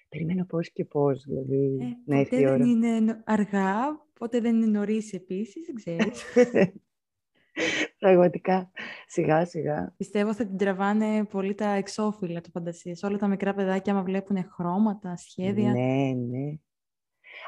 Περιμένω 0.10 0.46
πώς 0.46 0.72
και 0.72 0.86
πώς, 0.86 1.24
δηλαδή, 1.28 1.78
ε, 1.82 1.86
να 2.06 2.20
έρθει 2.20 2.42
η 2.42 2.48
ώρα. 2.48 2.58
δεν 2.58 2.68
είναι 2.68 3.22
αργά, 3.26 4.06
πότε 4.20 4.40
δεν 4.40 4.56
είναι 4.56 4.66
νωρίς 4.66 5.14
επίσης, 5.14 5.66
δεν 5.66 5.76
ξέρεις. 5.76 6.24
Πραγματικά, 8.00 8.72
σιγά 9.08 9.46
σιγά. 9.46 9.94
Πιστεύω 9.98 10.34
θα 10.34 10.46
την 10.46 10.58
τραβάνε 10.58 11.26
πολύ 11.26 11.54
τα 11.54 11.70
εξώφυλλα 11.70 12.42
του 12.42 12.50
φαντασίας. 12.52 13.04
Όλα 13.04 13.18
τα 13.18 13.28
μικρά 13.28 13.54
παιδάκια, 13.54 13.94
άμα 13.94 14.04
βλέπουν 14.04 14.46
χρώματα, 14.56 15.16
σχέδια. 15.16 15.72
Ναι, 15.72 16.12
ναι. 16.14 16.58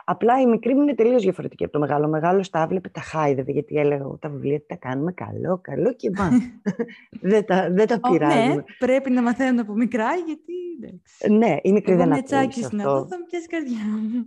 Απλά 0.05 0.41
η 0.41 0.45
μικρή 0.45 0.75
μου 0.75 0.81
είναι 0.81 0.95
τελείως 0.95 1.21
διαφορετική 1.21 1.63
από 1.63 1.73
το 1.73 1.79
μεγάλο. 1.79 2.05
Ο 2.05 2.09
μεγάλος 2.09 2.49
τα 2.49 2.67
βλέπε, 2.67 2.89
τα 2.89 3.01
χάιδευε, 3.01 3.51
γιατί 3.51 3.75
έλεγα 3.75 4.05
τα 4.19 4.29
βιβλία 4.29 4.65
τα 4.65 4.75
κάνουμε 4.75 5.11
καλό, 5.11 5.59
καλό 5.61 5.93
και 5.93 6.11
μα. 6.15 6.29
δεν 7.31 7.45
τα, 7.45 7.69
δεν 7.71 7.87
τα 7.87 7.99
πειράζουμε. 7.99 8.55
ναι, 8.55 8.63
πρέπει 8.77 9.09
να 9.09 9.21
μαθαίνουν 9.21 9.59
από 9.59 9.73
μικρά, 9.73 10.09
γιατί. 10.15 10.53
Ναι, 11.29 11.57
η 11.61 11.71
μικρή 11.71 11.91
Εγώ 11.91 12.03
δεν 12.03 12.13
ακούει. 12.13 12.63
Εγώ 12.63 12.69
να 12.71 12.83
δω, 12.83 13.07
θα 13.07 13.17
μου 13.17 13.25
πιάσει 13.25 13.47
καρδιά 13.47 13.85
μου. 13.85 14.25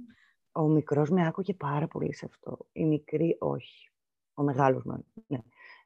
Ο 0.53 0.69
μικρός 0.69 1.11
με 1.11 1.27
άκουγε 1.27 1.55
πάρα 1.55 1.87
πολύ 1.87 2.15
σε 2.15 2.27
αυτό. 2.31 2.67
Η 2.73 2.85
μικρή 2.85 3.37
όχι. 3.39 3.91
Ο 4.35 4.43
μεγάλος 4.43 4.85
μάλλον. 4.85 5.07
Ναι. 5.27 5.39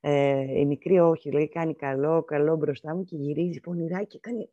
Ε, 0.07 0.59
η 0.59 0.67
μικρή 0.67 0.99
όχι, 0.99 1.31
λέει 1.31 1.49
κάνει 1.49 1.75
καλό, 1.75 2.23
καλό 2.23 2.57
μπροστά 2.57 2.95
μου 2.95 3.05
και 3.05 3.17
γυρίζει 3.17 3.61
πονηρά 3.61 4.03
και 4.03 4.19
κάνει 4.19 4.51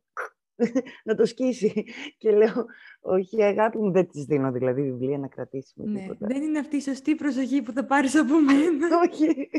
να 1.05 1.15
το 1.15 1.25
σκίσει. 1.25 1.85
Και 2.17 2.31
λέω, 2.31 2.65
όχι 2.99 3.43
αγάπη 3.43 3.77
μου, 3.77 3.91
δεν 3.91 4.07
της 4.07 4.23
δίνω 4.23 4.51
δηλαδή 4.51 4.81
βιβλία 4.81 5.17
να 5.17 5.27
κρατήσουμε 5.27 5.91
ναι, 5.91 5.99
τίποτα. 5.99 6.27
Δεν 6.27 6.41
είναι 6.41 6.59
αυτή 6.59 6.75
η 6.75 6.81
σωστή 6.81 7.15
προσοχή 7.15 7.61
που 7.61 7.71
θα 7.71 7.85
πάρεις 7.85 8.15
από 8.15 8.39
μένα. 8.39 8.87
όχι, 9.09 9.49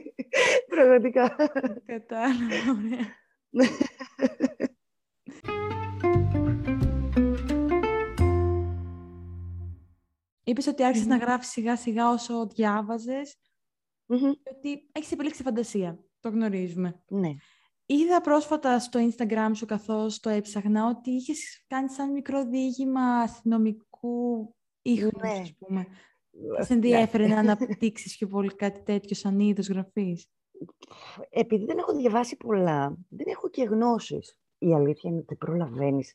πραγματικά. 0.69 1.37
Κατάλαβα, 1.85 2.55
ωραία. 2.79 3.07
Είπες 10.45 10.67
ότι 10.67 10.85
άρχισες 10.85 11.07
να 11.07 11.17
γράφεις 11.17 11.49
σιγά 11.49 11.77
σιγά 11.77 12.11
όσο 12.11 12.47
διάβαζες 12.47 13.37
mm 14.09 14.32
ότι 14.56 14.88
έχεις 14.92 15.12
επιλέξει 15.12 15.42
φαντασία. 15.42 16.04
Το 16.21 16.28
γνωρίζουμε. 16.28 17.02
Ναι. 17.09 17.30
Είδα 17.87 18.21
πρόσφατα 18.21 18.78
στο 18.78 19.00
Instagram 19.09 19.50
σου 19.52 19.66
καθώς 19.66 20.21
το 20.21 20.30
έψαχνα 20.30 20.88
ότι 20.88 21.11
είχες 21.11 21.64
κάνει 21.66 21.90
σαν 21.90 22.12
μικρό 22.12 22.44
διήγημα 22.44 23.00
αστυνομικού 23.00 24.54
ίχνου, 24.82 25.11
ναι. 25.23 25.40
ας 25.40 25.54
πούμε. 25.59 25.87
Θα 26.56 26.64
σε 26.64 26.73
ενδιαφέρει 26.73 27.28
να 27.28 27.38
αναπτύξεις 27.49 28.16
πιο 28.16 28.26
πολύ 28.26 28.54
κάτι 28.54 28.82
τέτοιο 28.82 29.16
σαν 29.16 29.40
είδος 29.40 29.68
γραφής; 29.68 30.30
Επειδή 31.30 31.64
δεν 31.64 31.78
έχω 31.78 31.97
διαβάσει 31.97 32.37
πολλά, 32.37 32.99
δεν 33.09 33.26
έχω 33.28 33.49
και 33.49 33.62
γνώσεις. 33.62 34.38
Η 34.59 34.75
αλήθεια 34.75 35.11
είναι 35.11 35.18
ότι 35.18 35.26
δεν 35.28 35.38
προλαβαίνεις. 35.38 36.14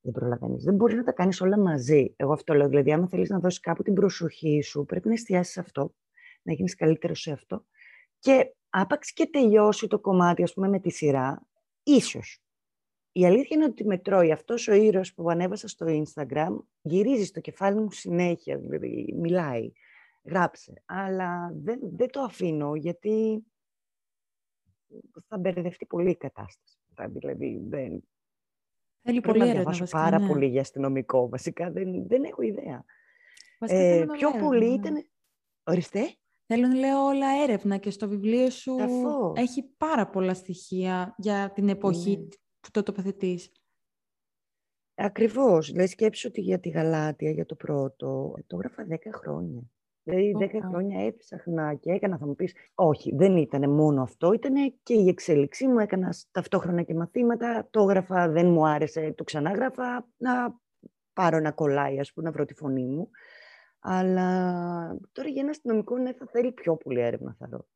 Δεν 0.00 0.12
προλαβαίνεις. 0.12 0.64
Δεν 0.64 0.74
μπορείς 0.74 0.96
να 0.96 1.04
τα 1.04 1.12
κάνεις 1.12 1.40
όλα 1.40 1.58
μαζί. 1.58 2.14
Εγώ 2.16 2.32
αυτό 2.32 2.54
λέω. 2.54 2.68
Δηλαδή, 2.68 2.92
άμα 2.92 3.08
θέλεις 3.08 3.28
να 3.28 3.38
δώσεις 3.38 3.60
κάπου 3.60 3.82
την 3.82 3.94
προσοχή 3.94 4.62
σου, 4.62 4.84
πρέπει 4.84 5.08
να 5.08 5.14
εστιάσεις 5.14 5.52
σε 5.52 5.60
αυτό, 5.60 5.94
να 6.46 6.52
γίνεις 6.52 6.74
καλύτερος 6.74 7.20
σε 7.20 7.32
αυτό. 7.32 7.64
Και 8.18 8.54
άπαξ 8.70 9.12
και 9.12 9.26
τελειώσει 9.26 9.86
το 9.86 9.98
κομμάτι, 9.98 10.42
ας 10.42 10.52
πούμε, 10.52 10.68
με 10.68 10.80
τη 10.80 10.90
σειρά, 10.90 11.46
ίσως. 11.82 12.40
Η 13.12 13.26
αλήθεια 13.26 13.56
είναι 13.56 13.64
ότι 13.64 13.84
με 13.84 13.98
τρώει 13.98 14.32
αυτός 14.32 14.68
ο 14.68 14.74
ήρωας 14.74 15.14
που 15.14 15.30
ανέβασα 15.30 15.68
στο 15.68 15.86
Instagram, 15.88 16.56
γυρίζει 16.82 17.24
στο 17.24 17.40
κεφάλι 17.40 17.80
μου 17.80 17.90
συνέχεια, 17.90 18.58
δηλαδή 18.58 19.14
μιλάει, 19.16 19.72
γράψε. 20.24 20.82
Αλλά 20.84 21.52
δεν, 21.54 21.78
δεν 21.82 22.10
το 22.10 22.20
αφήνω 22.20 22.74
γιατί 22.74 23.44
θα 25.28 25.38
μπερδευτεί 25.38 25.86
πολύ 25.86 26.10
η 26.10 26.16
κατάσταση. 26.16 26.78
Δηλαδή 27.08 27.60
δεν... 27.68 28.02
Θέλει 29.02 29.20
πολύ 29.20 29.38
να 29.38 29.52
διαβάσω 29.52 29.84
πάρα 29.84 30.18
ναι. 30.18 30.26
πολύ 30.26 30.46
για 30.46 30.60
αστυνομικό, 30.60 31.28
βασικά 31.28 31.70
δεν, 31.70 32.06
δεν 32.06 32.24
έχω 32.24 32.42
ιδέα. 32.42 32.84
ε, 33.58 34.04
πιο 34.12 34.30
πολύ 34.30 34.68
ναι. 34.68 34.74
ήταν... 34.74 35.08
Οριστέ. 35.64 36.16
Θέλω 36.46 36.66
να 36.66 36.74
λέω 36.74 37.04
όλα 37.04 37.26
έρευνα 37.42 37.76
και 37.76 37.90
στο 37.90 38.08
βιβλίο 38.08 38.50
σου 38.50 38.76
έχει 39.34 39.62
πάρα 39.76 40.08
πολλά 40.08 40.34
στοιχεία 40.34 41.14
για 41.18 41.52
την 41.54 41.68
εποχή 41.68 42.16
ναι. 42.16 42.26
που 42.60 42.70
το 42.70 42.82
τοποθετείς. 42.82 43.52
Ακριβώς. 44.94 45.70
Δηλαδή 45.70 45.88
σκέψου 45.88 46.28
ότι 46.30 46.40
για 46.40 46.60
τη 46.60 46.68
Γαλάτια, 46.68 47.30
για 47.30 47.46
το 47.46 47.54
πρώτο, 47.54 48.34
το 48.46 48.56
έγραφα 48.56 48.86
10 48.90 48.96
χρόνια. 49.14 49.62
Δηλαδή 50.02 50.32
10 50.38 50.60
χρόνια 50.68 51.06
έψαχνα 51.06 51.74
και 51.74 51.90
έκανα, 51.90 52.18
θα 52.18 52.26
μου 52.26 52.34
πεις, 52.34 52.54
όχι, 52.74 53.14
δεν 53.14 53.36
ήταν 53.36 53.70
μόνο 53.70 54.02
αυτό, 54.02 54.32
ήταν 54.32 54.78
και 54.82 54.94
η 54.94 55.08
εξέλιξή 55.08 55.66
μου, 55.66 55.78
έκανα 55.78 56.14
ταυτόχρονα 56.30 56.82
και 56.82 56.94
μαθήματα, 56.94 57.68
το 57.70 57.80
έγραφα, 57.80 58.28
δεν 58.28 58.46
μου 58.46 58.66
άρεσε, 58.66 59.12
το 59.16 59.24
ξανάγραφα, 59.24 60.08
να 60.16 60.60
πάρω 61.12 61.36
ένα 61.36 61.52
κολλάι, 61.52 61.98
ας 61.98 62.12
πούμε, 62.12 62.26
να 62.26 62.32
βρω 62.32 62.44
τη 62.44 62.54
φωνή 62.54 62.84
μου. 62.86 63.10
Αλλά 63.88 64.98
τώρα 65.12 65.28
για 65.28 65.40
ένα 65.40 65.50
αστυνομικό 65.50 65.98
ναι, 65.98 66.12
θα 66.12 66.26
θέλει 66.26 66.52
πιο 66.52 66.76
πολύ 66.76 67.00
έρευνα, 67.00 67.36
θα 67.38 67.46
δω. 67.46 67.68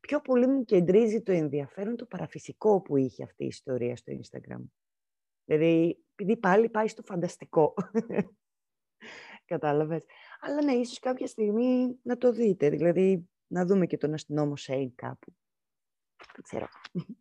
Πιο 0.00 0.20
πολύ 0.20 0.46
μου 0.46 0.64
κεντρίζει 0.64 1.22
το 1.22 1.32
ενδιαφέρον 1.32 1.96
το 1.96 2.06
παραφυσικό 2.06 2.80
που 2.80 2.96
είχε 2.96 3.22
αυτή 3.22 3.44
η 3.44 3.46
ιστορία 3.46 3.96
στο 3.96 4.12
Instagram. 4.12 4.62
Δηλαδή, 5.44 5.98
επειδή 6.14 6.36
πάλι 6.36 6.68
πάει 6.68 6.88
στο 6.88 7.02
φανταστικό. 7.02 7.74
Κατάλαβες. 9.44 10.04
Αλλά 10.40 10.62
ναι, 10.62 10.72
ίσως 10.72 10.98
κάποια 10.98 11.26
στιγμή 11.26 11.98
να 12.02 12.16
το 12.16 12.32
δείτε. 12.32 12.68
Δηλαδή, 12.68 13.28
να 13.46 13.66
δούμε 13.66 13.86
και 13.86 13.96
τον 13.96 14.14
αστυνόμο 14.14 14.56
Σέιν 14.56 14.94
κάπου. 14.94 15.34
Δεν 16.16 16.42
ξέρω. 16.42 16.66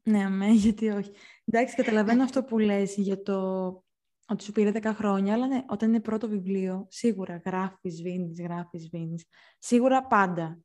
Ναι, 0.04 0.24
αμέ, 0.24 0.52
γιατί 0.64 0.90
όχι. 0.90 1.12
Εντάξει, 1.46 1.76
καταλαβαίνω 1.76 2.24
αυτό 2.24 2.44
που 2.44 2.60
λες 2.60 2.96
για 2.96 3.22
το 3.22 3.84
ότι 4.32 4.44
σου 4.44 4.52
πήρε 4.52 4.72
10 4.74 4.92
χρόνια, 4.94 5.34
αλλά 5.34 5.48
ναι, 5.48 5.64
όταν 5.70 5.90
είναι 5.90 6.00
πρώτο 6.00 6.28
βιβλίο, 6.28 6.86
σίγουρα 6.90 7.42
γράφεις, 7.46 7.98
σβήνεις, 7.98 8.42
γράφεις, 8.42 8.84
σβήνεις. 8.84 9.26
Σίγουρα 9.60 10.08
πάντα. 10.08 10.60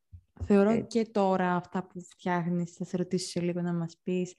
Θεωρώ 0.44 0.86
και 0.86 1.04
τώρα 1.04 1.54
αυτά 1.54 1.86
που 1.86 2.00
φτιάχνεις, 2.00 2.72
θα 2.72 2.84
σε 2.84 2.96
ρωτήσω 2.96 3.28
σε 3.28 3.40
λίγο 3.40 3.60
να 3.60 3.72
μας 3.72 3.96
πεις, 4.02 4.34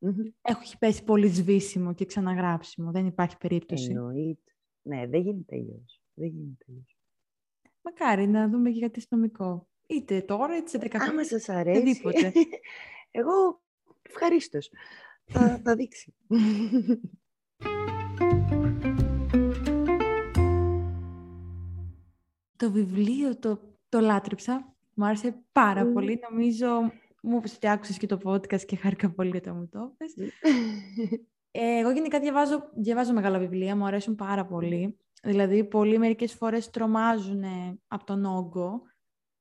mm-hmm. 0.00 0.32
έχει 0.42 0.78
πέσει 0.78 1.04
πολύ 1.04 1.28
σβήσιμο 1.28 1.94
και 1.94 2.04
ξαναγράψιμο. 2.04 2.90
Δεν 2.90 3.06
υπάρχει 3.06 3.36
περίπτωση. 3.36 3.90
Εννοείται. 3.90 4.52
Ναι, 4.82 5.06
δεν 5.06 5.20
γίνεται 5.20 5.56
αλλιώ. 5.56 5.84
Δεν 6.14 6.28
γίνεται 6.28 6.64
αλλιώς. 6.68 6.96
Μακάρι 7.82 8.26
να 8.26 8.48
δούμε 8.48 8.70
και 8.70 8.80
κάτι 8.80 8.98
αστυνομικό. 8.98 9.68
Είτε 9.86 10.20
τώρα, 10.20 10.56
είτε 10.56 10.68
σε 10.68 10.78
10 10.78 10.86
χρόνια. 10.90 11.10
Άμα 11.10 11.24
σας 11.24 11.48
αρέσει. 11.48 12.00
Εγώ 13.10 13.62
ευχαρίστως. 14.02 14.70
θα, 15.24 15.60
θα 15.64 15.74
δείξει. 15.74 16.14
Το 22.62 22.70
βιβλίο 22.70 23.38
το, 23.38 23.60
το 23.88 24.00
λάτρεψα. 24.00 24.74
Μου 24.94 25.04
άρεσε 25.04 25.42
πάρα 25.52 25.86
πολύ. 25.86 26.20
Νομίζω 26.30 26.92
μου 27.22 27.36
είπες 27.36 27.54
ότι 27.54 27.68
άκουσες 27.68 27.98
και 27.98 28.06
το 28.06 28.18
podcast 28.24 28.60
και 28.60 28.76
χάρηκα 28.76 29.10
πολύ 29.10 29.36
όταν 29.36 29.56
μου 29.56 29.68
το 29.68 29.92
είπες. 29.92 30.14
ε, 31.50 31.78
εγώ 31.78 31.90
γενικά 31.90 32.20
διαβάζω, 32.20 32.70
διαβάζω 32.74 33.12
μεγάλα 33.12 33.38
βιβλία, 33.38 33.76
μου 33.76 33.86
αρέσουν 33.86 34.14
πάρα 34.14 34.46
πολύ. 34.46 34.98
Δηλαδή, 35.22 35.64
πολλοί 35.64 35.98
μερικές 35.98 36.34
φορές 36.34 36.70
τρομάζουν 36.70 37.44
από 37.88 38.04
τον 38.04 38.24
όγκο, 38.24 38.82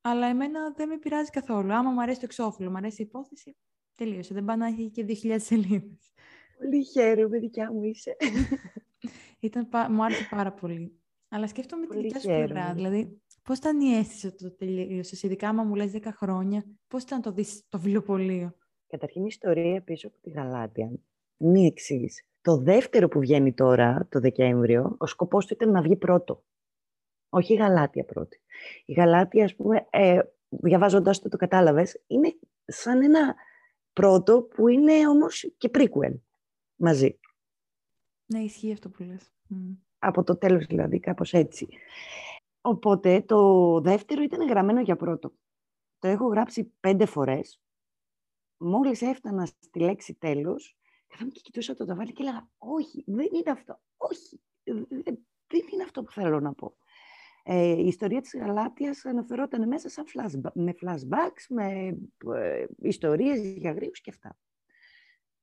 αλλά 0.02 0.28
εμένα 0.28 0.72
δεν 0.76 0.88
με 0.88 0.98
πειράζει 0.98 1.30
καθόλου. 1.30 1.74
Άμα 1.74 1.90
μου 1.90 2.02
αρέσει 2.02 2.20
το 2.20 2.26
εξώφυλλο, 2.26 2.70
μου 2.70 2.78
αρέσει 2.78 3.02
η 3.02 3.06
υπόθεση, 3.08 3.56
τελείωσε. 3.96 4.34
Δεν 4.34 4.46
πάει 4.46 4.58
να 4.58 4.66
έχει 4.66 4.90
και 4.90 5.06
2.000 5.08 5.36
σελίδες. 5.40 6.14
Πολύ 6.58 6.84
χαίρομαι, 6.84 7.40
δικιά 7.40 7.72
μου 7.72 7.84
είσαι. 7.84 8.16
Ήταν, 9.40 9.70
μου 9.90 10.04
άρεσε 10.04 10.28
πάρα 10.30 10.52
πολύ. 10.52 11.01
Αλλά 11.34 11.48
σκέφτομαι 11.48 11.88
τη 11.88 11.98
δικιά 12.02 12.20
σου 12.20 12.28
πλευρά. 12.28 12.74
Δηλαδή, 12.74 13.22
πώς 13.44 13.58
ήταν 13.58 13.80
η 13.80 13.96
αίσθηση 13.96 14.28
ότι 14.28 14.44
το 14.44 14.56
τελείωσες, 14.56 15.24
ειδικά 15.24 15.50
άμα 15.50 15.64
μου 15.64 15.76
λες 15.76 15.92
10 15.92 16.00
χρόνια, 16.12 16.66
πώς 16.88 17.04
ήταν 17.04 17.22
το 17.22 17.32
δεις 17.32 17.66
το 17.70 17.80
βιβλιοπωλείο; 17.80 18.56
Καταρχήν 18.88 19.24
η 19.24 19.28
ιστορία 19.30 19.82
πίσω 19.82 20.08
από 20.08 20.18
τη 20.22 20.30
Γαλάτια 20.30 20.92
είναι 21.38 21.60
η 21.60 21.66
εξή. 21.66 22.10
Το 22.42 22.58
δεύτερο 22.58 23.08
που 23.08 23.20
βγαίνει 23.20 23.54
τώρα, 23.54 24.08
το 24.10 24.20
Δεκέμβριο, 24.20 24.96
ο 24.98 25.06
σκοπός 25.06 25.46
του 25.46 25.54
ήταν 25.54 25.72
να 25.72 25.82
βγει 25.82 25.96
πρώτο. 25.96 26.44
Όχι 27.30 27.54
η 27.54 27.56
Γαλάτια 27.56 28.06
πρώτη. 28.06 28.42
Η 28.86 28.94
Γαλάτια, 28.94 29.44
ας 29.44 29.56
πούμε, 29.56 29.88
ε, 29.90 30.20
διαβάζοντάς 30.50 31.20
το, 31.20 31.30
το 31.30 31.38
κατάλαβες, 31.38 32.04
είναι 32.08 32.40
σαν 32.66 33.02
ένα 33.02 33.36
πρώτο 33.94 34.42
που 34.42 34.68
είναι 34.68 35.08
όμως 35.08 35.54
και 35.58 35.70
prequel 35.74 36.20
μαζί. 36.76 37.20
Ναι, 38.26 38.40
ισχύει 38.40 38.72
αυτό 38.72 38.90
που 38.90 39.04
λες. 39.04 39.32
Από 40.04 40.24
το 40.24 40.38
τέλος 40.38 40.66
δηλαδή, 40.66 41.00
κάπως 41.00 41.34
έτσι. 41.34 41.68
Οπότε 42.62 43.22
το 43.22 43.80
δεύτερο 43.82 44.22
ήταν 44.22 44.48
γραμμένο 44.48 44.82
για 44.82 44.96
πρώτο. 44.96 45.34
Το 46.00 46.08
έχω 46.08 46.28
γράψει 46.28 46.74
πέντε 46.80 47.06
φορές. 47.06 47.62
Μόλις 48.58 49.02
έφτανα 49.02 49.46
στη 49.46 49.80
λέξη 49.80 50.14
τέλος, 50.14 50.78
καθόμουν 51.08 51.34
και 51.34 51.40
κοιτούσα 51.40 51.76
το 51.76 51.86
ταβάνι 51.86 52.12
και 52.12 52.22
έλεγα 52.22 52.50
όχι, 52.58 53.04
δεν 53.08 53.28
είναι 53.34 53.52
αυτό, 53.52 53.80
όχι, 53.98 54.42
δεν 55.48 55.66
είναι 55.74 55.84
αυτό 55.84 56.04
που 56.04 56.12
θέλω 56.12 56.40
να 56.40 56.54
πω. 56.54 56.76
Ε, 57.44 57.72
η 57.72 57.88
ιστορία 57.88 58.22
της 58.22 58.36
Γαλάτιας 58.36 59.06
αναφερόταν 59.06 59.68
μέσα 59.68 59.90
σαν 59.90 60.06
με 60.54 60.74
flashbacks, 60.82 61.46
με 61.50 61.98
ε, 62.36 62.66
ιστορίες 62.82 63.40
για 63.40 63.72
Γρήγους 63.72 64.02
και 64.02 64.10
αυτά. 64.10 64.38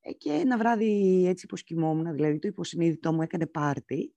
Ε, 0.01 0.13
και 0.13 0.33
ένα 0.33 0.59
βράδυ 0.59 1.25
έτσι 1.27 1.47
πως 1.47 1.63
κοιμόμουν, 1.63 2.13
δηλαδή 2.15 2.39
το 2.39 2.49
υποσυνείδητό 2.49 3.13
μου 3.13 3.23
έκανε 3.23 3.47
πάρτι 3.47 4.13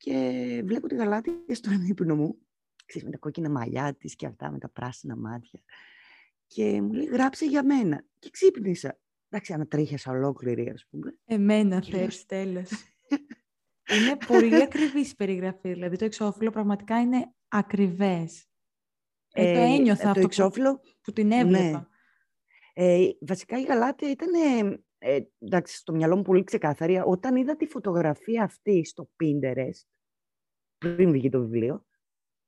και 0.00 0.62
βλέπω 0.64 0.86
τη 0.86 0.94
Γαλάτια 0.94 1.34
στον 1.48 1.86
ύπνο 1.86 2.16
μου, 2.16 2.38
ξέρεις, 2.86 3.06
με 3.06 3.12
τα 3.12 3.18
κόκκινα 3.18 3.50
μαλλιά 3.50 3.94
της 3.94 4.16
και 4.16 4.26
αυτά, 4.26 4.50
με 4.50 4.58
τα 4.58 4.68
πράσινα 4.68 5.16
μάτια. 5.16 5.60
Και 6.46 6.82
μου 6.82 6.92
λέει, 6.92 7.04
γράψε 7.04 7.46
για 7.46 7.64
μένα. 7.64 8.04
Και 8.18 8.30
ξύπνησα. 8.30 8.98
Εντάξει, 9.28 9.52
ανατρίχιασα 9.52 10.10
ολόκληρη, 10.10 10.70
ας 10.70 10.86
πούμε. 10.90 11.18
Εμένα 11.24 11.82
θες, 11.82 12.26
τέλος. 12.26 12.70
είναι 13.94 14.16
πολύ 14.26 14.62
ακριβής 14.62 15.10
η 15.10 15.16
περιγραφή. 15.16 15.72
Δηλαδή, 15.72 15.96
το 15.96 16.04
εξώφυλλο 16.04 16.50
πραγματικά 16.50 17.00
είναι 17.00 17.34
ακριβές. 17.48 18.46
Ε, 19.32 19.54
το 19.54 19.60
ε, 19.60 19.74
ένιωθα 19.74 20.08
αυτό 20.08 20.20
εξώφυλλο, 20.20 20.80
που, 21.00 21.12
την 21.12 21.32
έβλεπα. 21.32 21.62
Ναι. 21.62 21.84
Ε, 22.72 23.08
βασικά 23.20 23.58
η 23.58 23.62
Γαλάτια 23.62 24.10
ήταν, 24.10 24.30
ε, 25.02 25.20
εντάξει, 25.38 25.76
στο 25.76 25.92
μυαλό 25.92 26.16
μου 26.16 26.22
πολύ 26.22 26.44
ξεκάθαρη. 26.44 27.02
Όταν 27.04 27.36
είδα 27.36 27.56
τη 27.56 27.66
φωτογραφία 27.66 28.42
αυτή 28.42 28.84
στο 28.84 29.10
Pinterest, 29.22 29.88
πριν 30.78 31.12
βγει 31.12 31.28
το 31.28 31.40
βιβλίο, 31.40 31.86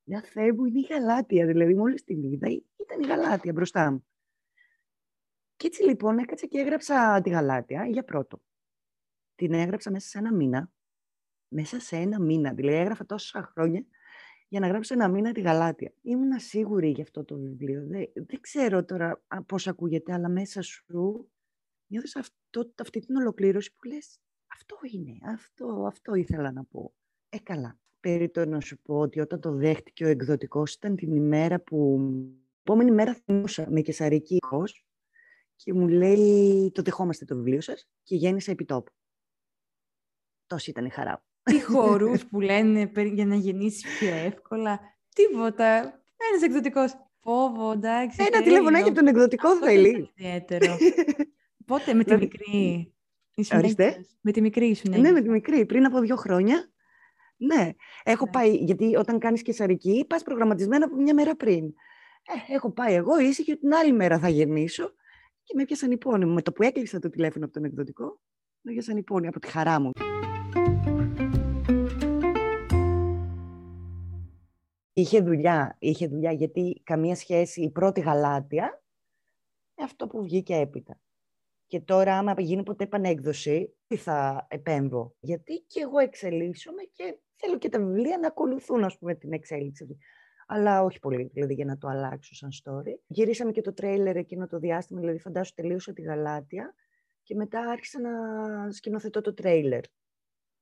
μια 0.05 0.23
Θεέ 0.23 0.53
μου, 0.53 0.65
είναι 0.65 0.79
η 0.79 0.87
Γαλάτια. 0.91 1.47
Δηλαδή, 1.47 1.75
μόλις 1.75 2.05
την 2.05 2.23
είδα, 2.23 2.49
ήταν 2.77 3.01
η 3.01 3.07
Γαλάτια 3.07 3.53
μπροστά 3.53 3.91
μου. 3.91 4.07
Και 5.57 5.67
έτσι 5.67 5.83
λοιπόν 5.83 6.19
έκατσα 6.19 6.47
και 6.47 6.59
έγραψα 6.59 7.21
τη 7.23 7.31
Γαλάτια 7.31 7.87
για 7.87 8.05
πρώτο. 8.05 8.43
Την 9.35 9.53
έγραψα 9.53 9.91
μέσα 9.91 10.09
σε 10.09 10.19
ένα 10.19 10.35
μήνα. 10.35 10.71
Μέσα 11.49 11.81
σε 11.81 11.97
ένα 11.97 12.21
μήνα. 12.21 12.53
Δηλαδή 12.53 12.77
έγραφα 12.77 13.07
τόσα 13.07 13.43
χρόνια 13.43 13.87
για 14.49 14.61
να 14.61 14.67
γράψω 14.67 14.95
ένα 14.95 15.09
μήνα 15.09 15.33
τη 15.33 15.41
Γαλάτια. 15.41 15.93
Ήμουν 16.03 16.39
σίγουρη 16.39 16.91
για 16.91 17.03
αυτό 17.03 17.25
το 17.25 17.39
βιβλίο. 17.39 17.87
Δεν, 17.87 18.11
δεν 18.15 18.41
ξέρω 18.41 18.85
τώρα 18.85 19.23
πώς 19.47 19.67
ακούγεται, 19.67 20.13
αλλά 20.13 20.29
μέσα 20.29 20.63
σου 20.63 21.32
νιώθεις 21.93 22.17
αυτό, 22.17 22.73
αυτή 22.81 23.01
την 23.01 23.17
ολοκλήρωση 23.17 23.75
που 23.77 23.89
λες 23.89 24.19
αυτό 24.55 24.77
είναι, 24.93 25.19
αυτό, 25.23 25.85
αυτό 25.87 26.15
ήθελα 26.15 26.53
να 26.53 26.65
πω. 26.65 26.95
Ε, 27.29 27.39
καλά. 27.39 27.79
Περίτω 28.01 28.45
να 28.45 28.61
σου 28.61 28.79
πω 28.83 28.99
ότι 28.99 29.21
όταν 29.21 29.41
το 29.41 29.53
δέχτηκε 29.53 30.05
ο 30.05 30.09
εκδοτικός 30.09 30.75
ήταν 30.75 30.97
την 30.97 31.13
ημέρα 31.13 31.61
που... 31.61 32.01
Επόμενη 32.65 32.91
μέρα 32.91 33.15
θυμούσα 33.15 33.71
με 33.71 33.81
κεσαρική 33.81 34.39
και 35.57 35.73
μου 35.73 35.89
λέει 35.89 36.71
το 36.75 36.83
δεχόμαστε 36.83 37.25
το 37.25 37.37
βιβλίο 37.37 37.61
σας 37.61 37.89
και 38.03 38.17
γέννησα 38.17 38.51
επί 38.51 38.65
τόπου. 38.65 38.93
Τόση 40.47 40.71
ήταν 40.71 40.85
η 40.85 40.91
χαρά 40.91 41.25
Τι 41.43 41.63
χώρους 41.63 42.27
που 42.27 42.41
λένε 42.41 42.91
για 43.13 43.27
να 43.27 43.35
γεννήσεις 43.35 43.99
πιο 43.99 44.15
εύκολα. 44.15 44.81
Τίποτα. 45.15 45.75
Ένας 46.31 46.43
εκδοτικός. 46.43 46.95
Φόβο, 47.21 47.71
εντάξει. 47.71 48.25
Ένα 48.33 48.43
τηλεφωνάκι 48.43 48.89
από 48.89 48.95
τον 48.95 49.07
εκδοτικό 49.07 49.57
θέλει. 49.57 50.13
Ιδιαίτερο. 50.15 50.77
Πότε, 51.73 51.95
με 51.95 52.05
τη 52.05 52.17
μικρή. 52.17 52.93
Ορίστε. 53.55 54.07
Με 54.21 54.33
τη 54.33 54.41
μικρή 54.41 54.75
σου, 54.75 54.91
ναι. 54.91 54.97
Ναι, 54.97 55.11
με 55.11 55.21
τη 55.23 55.29
μικρή. 55.29 55.67
Πριν 55.67 55.85
από 55.85 56.01
δύο 56.01 56.17
χρόνια. 56.17 56.71
Ναι. 57.37 57.71
Έχω 58.03 58.25
ναι. 58.25 58.31
πάει, 58.31 58.55
γιατί 58.55 58.97
όταν 58.97 59.19
κάνεις 59.19 59.43
κεσαρική, 59.43 60.05
πας 60.09 60.23
προγραμματισμένα 60.23 60.85
από 60.85 60.97
μια 60.97 61.15
μέρα 61.15 61.37
πριν. 61.37 61.65
Ε, 62.25 62.53
έχω 62.55 62.73
πάει 62.73 62.95
εγώ 62.95 63.19
ήσυχη 63.21 63.45
και 63.45 63.57
την 63.57 63.75
άλλη 63.75 63.93
μέρα 63.93 64.19
θα 64.19 64.29
γεννήσω 64.29 64.95
και 65.43 65.53
με 65.57 65.63
έπιασαν 65.63 65.91
υπόνοι 65.91 66.25
Με 66.25 66.43
το 66.43 66.53
που 66.53 66.63
έκλεισα 66.63 66.99
το 66.99 67.11
τηλέφωνο 67.11 67.45
από 67.45 67.55
τον 67.55 67.65
εκδοτικό, 67.65 68.21
με 68.61 68.71
έπιασαν 68.71 68.97
υπόνοι 68.97 69.27
από 69.27 69.41
τη 69.41 69.49
χαρά 69.49 69.81
μου. 69.81 69.91
Είχε 74.93 75.21
δουλειά, 75.21 75.77
είχε 75.79 76.07
δουλειά, 76.07 76.33
γιατί 76.33 76.81
καμία 76.85 77.15
σχέση 77.15 77.63
η 77.63 77.71
πρώτη 77.71 78.01
γαλάτια 78.01 78.83
με 79.77 79.85
αυτό 79.85 80.07
που 80.07 80.23
βγήκε 80.23 80.55
έπειτα. 80.55 80.97
Και 81.73 81.81
τώρα, 81.81 82.19
άμα 82.19 82.35
γίνει 82.39 82.63
ποτέ 82.63 82.85
επανέκδοση, 82.85 83.75
τι 83.87 83.97
θα 83.97 84.47
επέμβω; 84.51 85.15
Γιατί 85.21 85.65
και 85.67 85.81
εγώ 85.81 85.99
εξελίσσομαι 85.99 86.83
και 86.83 87.19
θέλω 87.35 87.59
και 87.59 87.69
τα 87.69 87.79
βιβλία 87.79 88.19
να 88.19 88.27
ακολουθούν, 88.27 88.85
ας 88.85 88.99
πούμε, 88.99 89.15
την 89.15 89.33
εξέλιξη 89.33 89.99
αλλά 90.47 90.83
όχι 90.83 90.99
πολύ, 90.99 91.31
δηλαδή 91.33 91.55
για 91.55 91.65
να 91.65 91.79
το 91.79 91.89
αλλάξω 91.89 92.35
σαν 92.35 92.51
story. 92.51 92.95
Γυρίσαμε 93.07 93.51
και 93.53 93.61
το 93.61 93.73
τρέιλερ 93.73 94.17
εκείνο 94.17 94.47
το 94.47 94.59
διάστημα, 94.59 95.01
δηλαδή 95.01 95.19
φαντάσου 95.19 95.55
τελείωσα 95.55 95.93
τη 95.93 96.03
Γαλάτια 96.03 96.75
και 97.23 97.35
μετά 97.35 97.61
άρχισα 97.61 98.01
να 98.01 98.11
σκηνοθετώ 98.71 99.21
το 99.21 99.35
τρέιλερ. 99.35 99.83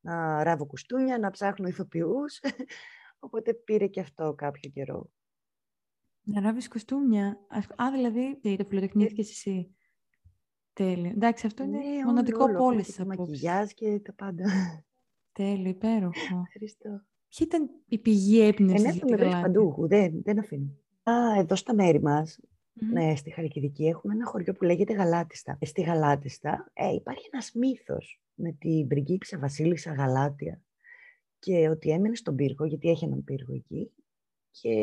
Να 0.00 0.42
ράβω 0.42 0.66
κουστούνια, 0.66 1.18
να 1.18 1.30
ψάχνω 1.30 1.68
ηθοποιούς, 1.68 2.40
οπότε 3.18 3.54
πήρε 3.54 3.86
και 3.86 4.00
αυτό 4.00 4.34
κάποιο 4.36 4.70
καιρό. 4.70 5.10
Να 6.22 6.40
ράβεις 6.40 6.68
κουστούμια. 6.68 7.46
Α, 7.76 7.90
δηλαδή 7.90 8.40
το 8.56 8.64
φιλοτεχνήθηκες 8.64 9.28
ε... 9.28 9.30
εσύ. 9.30 9.74
Τέλειο. 10.84 11.10
Εντάξει, 11.10 11.46
αυτό 11.46 11.62
είναι 11.62 11.78
ναι, 11.78 12.04
μοναδικό 12.04 12.44
από 12.44 12.64
όλες 12.64 12.86
τις 12.86 13.00
απόψεις. 13.00 13.74
και 13.74 14.00
τα 14.04 14.12
πάντα. 14.12 14.44
Τέλειο, 15.32 15.68
υπέροχο. 15.68 16.42
Ευχαριστώ. 16.46 17.02
Ποια 17.28 17.46
ήταν 17.46 17.70
η 17.86 17.98
πηγή 17.98 18.40
έμπνευσης. 18.40 18.84
Ενέχομαι 18.84 19.16
με 19.16 19.16
βρει 19.16 19.40
παντού. 19.42 19.74
Δεν, 19.78 20.22
δεν 20.22 20.38
αφήνω. 20.38 20.70
Α, 21.02 21.38
εδώ 21.38 21.54
στα 21.54 21.74
μέρη 21.74 22.00
μας, 22.00 22.40
ναι, 22.72 23.16
στη 23.16 23.30
Χαρικιδική, 23.30 23.86
έχουμε 23.86 24.14
ένα 24.14 24.26
χωριό 24.26 24.52
που 24.52 24.64
λέγεται 24.64 24.92
Γαλάτιστα. 24.92 25.56
Ε, 25.60 25.66
στη 25.66 25.82
Γαλάτιστα 25.82 26.70
ε, 26.72 26.94
υπάρχει 26.94 27.28
ένας 27.32 27.52
μύθος 27.54 28.22
με 28.34 28.52
την 28.52 28.86
πριγκίψα 28.86 29.38
Βασίλισσα 29.38 29.92
Γαλάτια 29.92 30.60
και 31.38 31.68
ότι 31.68 31.90
έμενε 31.90 32.14
στον 32.14 32.34
πύργο, 32.34 32.64
γιατί 32.64 32.90
έχει 32.90 33.04
έναν 33.04 33.24
πύργο 33.24 33.54
εκεί, 33.54 33.90
και 34.50 34.74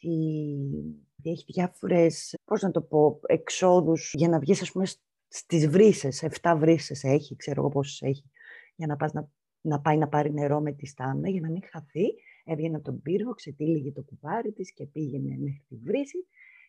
ότι 0.00 1.30
έχει 1.30 1.44
διάφορες, 1.46 2.34
πώς 2.44 2.62
να 2.62 2.70
το 2.70 2.82
πω, 2.82 3.20
εξόδους 3.26 4.12
για 4.14 4.28
να 4.28 4.38
βγεις, 4.38 4.62
ας 4.62 4.72
πούμε, 4.72 4.86
στις 5.28 5.68
βρύσες, 5.68 6.22
7 6.22 6.56
βρύσες 6.58 7.04
έχει, 7.04 7.36
ξέρω 7.36 7.60
εγώ 7.60 7.70
πόσες 7.70 8.02
έχει, 8.02 8.30
για 8.74 8.86
να 8.86 8.96
πας 8.96 9.12
να 9.12 9.30
να 9.60 9.80
πάει 9.80 9.96
να 9.96 10.08
πάρει 10.08 10.32
νερό 10.32 10.60
με 10.60 10.72
τη 10.72 10.86
στάμνα 10.86 11.28
για 11.28 11.40
να 11.40 11.50
μην 11.50 11.62
χαθεί. 11.70 12.04
Έβγαινε 12.44 12.76
από 12.76 12.84
τον 12.84 13.02
πύργο, 13.02 13.34
ξετύλιγε 13.34 13.92
το 13.92 14.02
κουβάρι 14.02 14.52
της 14.52 14.72
και 14.72 14.86
πήγαινε 14.86 15.36
μέχρι 15.38 15.64
τη 15.68 15.76
βρύση 15.76 16.26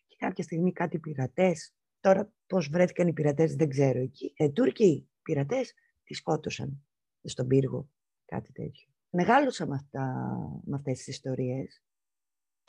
και 0.08 0.16
κάποια 0.18 0.44
στιγμή 0.44 0.72
κάτι 0.72 1.00
πειρατές. 1.00 1.74
Τώρα 2.00 2.34
πώς 2.48 2.70
βρέθηκαν 2.70 3.08
οι 3.08 3.14
πειρατές 3.14 3.56
δεν 3.56 3.70
ξέρω 3.70 4.00
εκεί. 4.00 4.34
Ε, 4.38 4.50
Τούρκοι 4.50 5.10
πειρατές 5.22 5.74
τη 6.04 6.14
σκότωσαν 6.14 6.84
στον 7.24 7.48
πύργο, 7.48 7.90
κάτι 8.26 8.52
τέτοιο. 8.52 8.88
Μεγάλωσα 9.10 9.68
με, 9.68 9.76
αυτά, 9.76 10.26
με 10.64 10.76
αυτές 10.76 10.98
τις 10.98 11.08
ιστορίες 11.08 11.84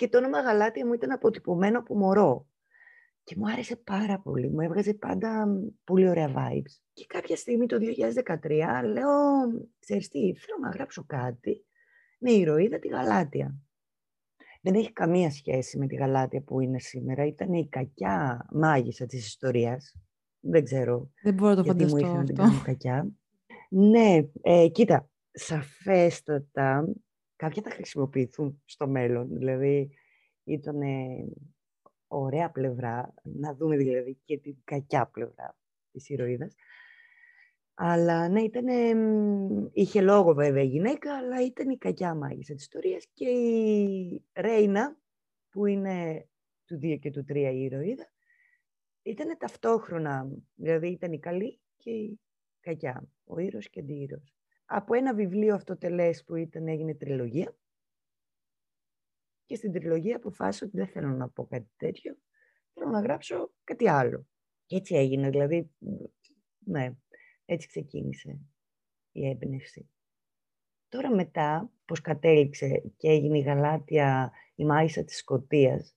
και 0.02 0.08
το 0.08 0.18
όνομα 0.18 0.40
Γαλάτια 0.40 0.86
μου 0.86 0.92
ήταν 0.92 1.10
αποτυπωμένο 1.10 1.78
από 1.78 1.96
μωρό. 1.96 2.46
Και 3.24 3.34
μου 3.38 3.48
άρεσε 3.50 3.76
πάρα 3.76 4.18
πολύ. 4.18 4.50
Μου 4.50 4.60
έβγαζε 4.60 4.94
πάντα 4.94 5.46
πολύ 5.84 6.08
ωραία 6.08 6.28
vibes. 6.28 6.82
Και 6.92 7.04
κάποια 7.06 7.36
στιγμή 7.36 7.66
το 7.66 7.76
2013 7.76 8.84
λέω, 8.84 9.10
ξέρεις 9.78 10.08
τι, 10.08 10.34
θέλω 10.34 10.58
να 10.62 10.70
γράψω 10.70 11.04
κάτι 11.06 11.64
με 12.18 12.30
ηρωίδα 12.30 12.78
τη 12.78 12.88
Γαλάτια. 12.88 13.54
Δεν 14.60 14.74
έχει 14.74 14.92
καμία 14.92 15.30
σχέση 15.30 15.78
με 15.78 15.86
τη 15.86 15.94
Γαλάτια 15.94 16.42
που 16.42 16.60
είναι 16.60 16.78
σήμερα. 16.78 17.26
Ήταν 17.26 17.52
η 17.52 17.68
κακιά 17.68 18.46
μάγισσα 18.52 19.06
της 19.06 19.26
ιστορίας. 19.26 19.96
Δεν 20.40 20.64
ξέρω 20.64 21.10
Δεν 21.22 21.34
μπορώ 21.34 21.54
να 21.54 21.56
το 21.56 21.62
γιατί 21.62 21.84
μου 21.84 21.96
ήρθε 21.96 22.12
να 22.12 22.24
την 22.24 22.62
κακιά. 22.64 23.08
Ναι, 23.68 24.26
ε, 24.42 24.68
κοίτα, 24.68 25.08
σαφέστατα 25.30 26.88
κάποια 27.42 27.62
θα 27.62 27.70
χρησιμοποιηθούν 27.70 28.62
στο 28.64 28.88
μέλλον. 28.88 29.28
Δηλαδή, 29.38 29.90
ήταν 30.44 30.80
ωραία 32.06 32.50
πλευρά, 32.50 33.14
να 33.22 33.54
δούμε 33.54 33.76
δηλαδή 33.76 34.18
και 34.24 34.38
την 34.38 34.56
κακιά 34.64 35.06
πλευρά 35.06 35.56
της 35.90 36.08
ηρωίδας. 36.08 36.54
Αλλά 37.74 38.28
ναι, 38.28 38.40
ήταν, 38.40 38.66
είχε 39.72 40.00
λόγο 40.00 40.34
βέβαια 40.34 40.62
η 40.62 40.66
γυναίκα, 40.66 41.16
αλλά 41.16 41.44
ήταν 41.44 41.70
η 41.70 41.78
κακιά 41.78 42.14
μάγισσα 42.14 42.54
της 42.54 42.62
ιστορίας 42.62 43.06
και 43.12 43.28
η 43.28 44.24
Ρέινα, 44.32 44.96
που 45.50 45.66
είναι 45.66 46.28
του 46.64 46.78
2 46.82 46.98
και 47.00 47.10
του 47.10 47.24
3 47.28 47.34
η 47.34 47.62
ηρωίδα, 47.62 48.12
ήταν 49.02 49.36
ταυτόχρονα, 49.38 50.30
δηλαδή 50.54 50.88
ήταν 50.88 51.12
η 51.12 51.18
καλή 51.18 51.60
και 51.76 51.90
η 51.90 52.20
κακιά, 52.60 53.08
ο 53.24 53.38
ήρωας 53.38 53.68
και 53.68 53.80
αντίήρωας. 53.80 54.34
Από 54.64 54.94
ένα 54.94 55.14
βιβλίο 55.14 55.54
αυτοτελές 55.54 56.24
που 56.24 56.34
ήταν, 56.34 56.68
έγινε 56.68 56.94
τριλογία, 56.94 57.56
και 59.44 59.56
στην 59.56 59.72
τριλογία 59.72 60.16
αποφάσισα 60.16 60.66
ότι 60.66 60.76
δεν 60.76 60.86
θέλω 60.86 61.08
να 61.08 61.28
πω 61.28 61.46
κάτι 61.46 61.70
τέτοιο, 61.76 62.16
θέλω 62.74 62.90
να 62.90 63.00
γράψω 63.00 63.52
κάτι 63.64 63.88
άλλο. 63.88 64.26
Και 64.66 64.76
έτσι 64.76 64.94
έγινε, 64.94 65.30
δηλαδή, 65.30 65.70
ναι, 66.58 66.92
έτσι 67.44 67.68
ξεκίνησε 67.68 68.38
η 69.12 69.28
έμπνευση. 69.28 69.88
Τώρα 70.88 71.14
μετά, 71.14 71.70
πως 71.84 72.00
κατέληξε 72.00 72.92
και 72.96 73.08
έγινε 73.08 73.38
η 73.38 73.40
Γαλάτια, 73.40 74.32
η 74.54 74.64
Μάισα 74.64 75.04
της 75.04 75.16
Σκοτίας, 75.16 75.96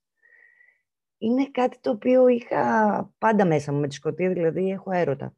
είναι 1.18 1.50
κάτι 1.50 1.80
το 1.80 1.90
οποίο 1.90 2.28
είχα 2.28 3.14
πάντα 3.18 3.46
μέσα 3.46 3.72
μου 3.72 3.80
με 3.80 3.88
τη 3.88 3.96
Σκοτία, 3.96 4.30
δηλαδή 4.30 4.70
έχω 4.70 4.92
έρωτα. 4.92 5.36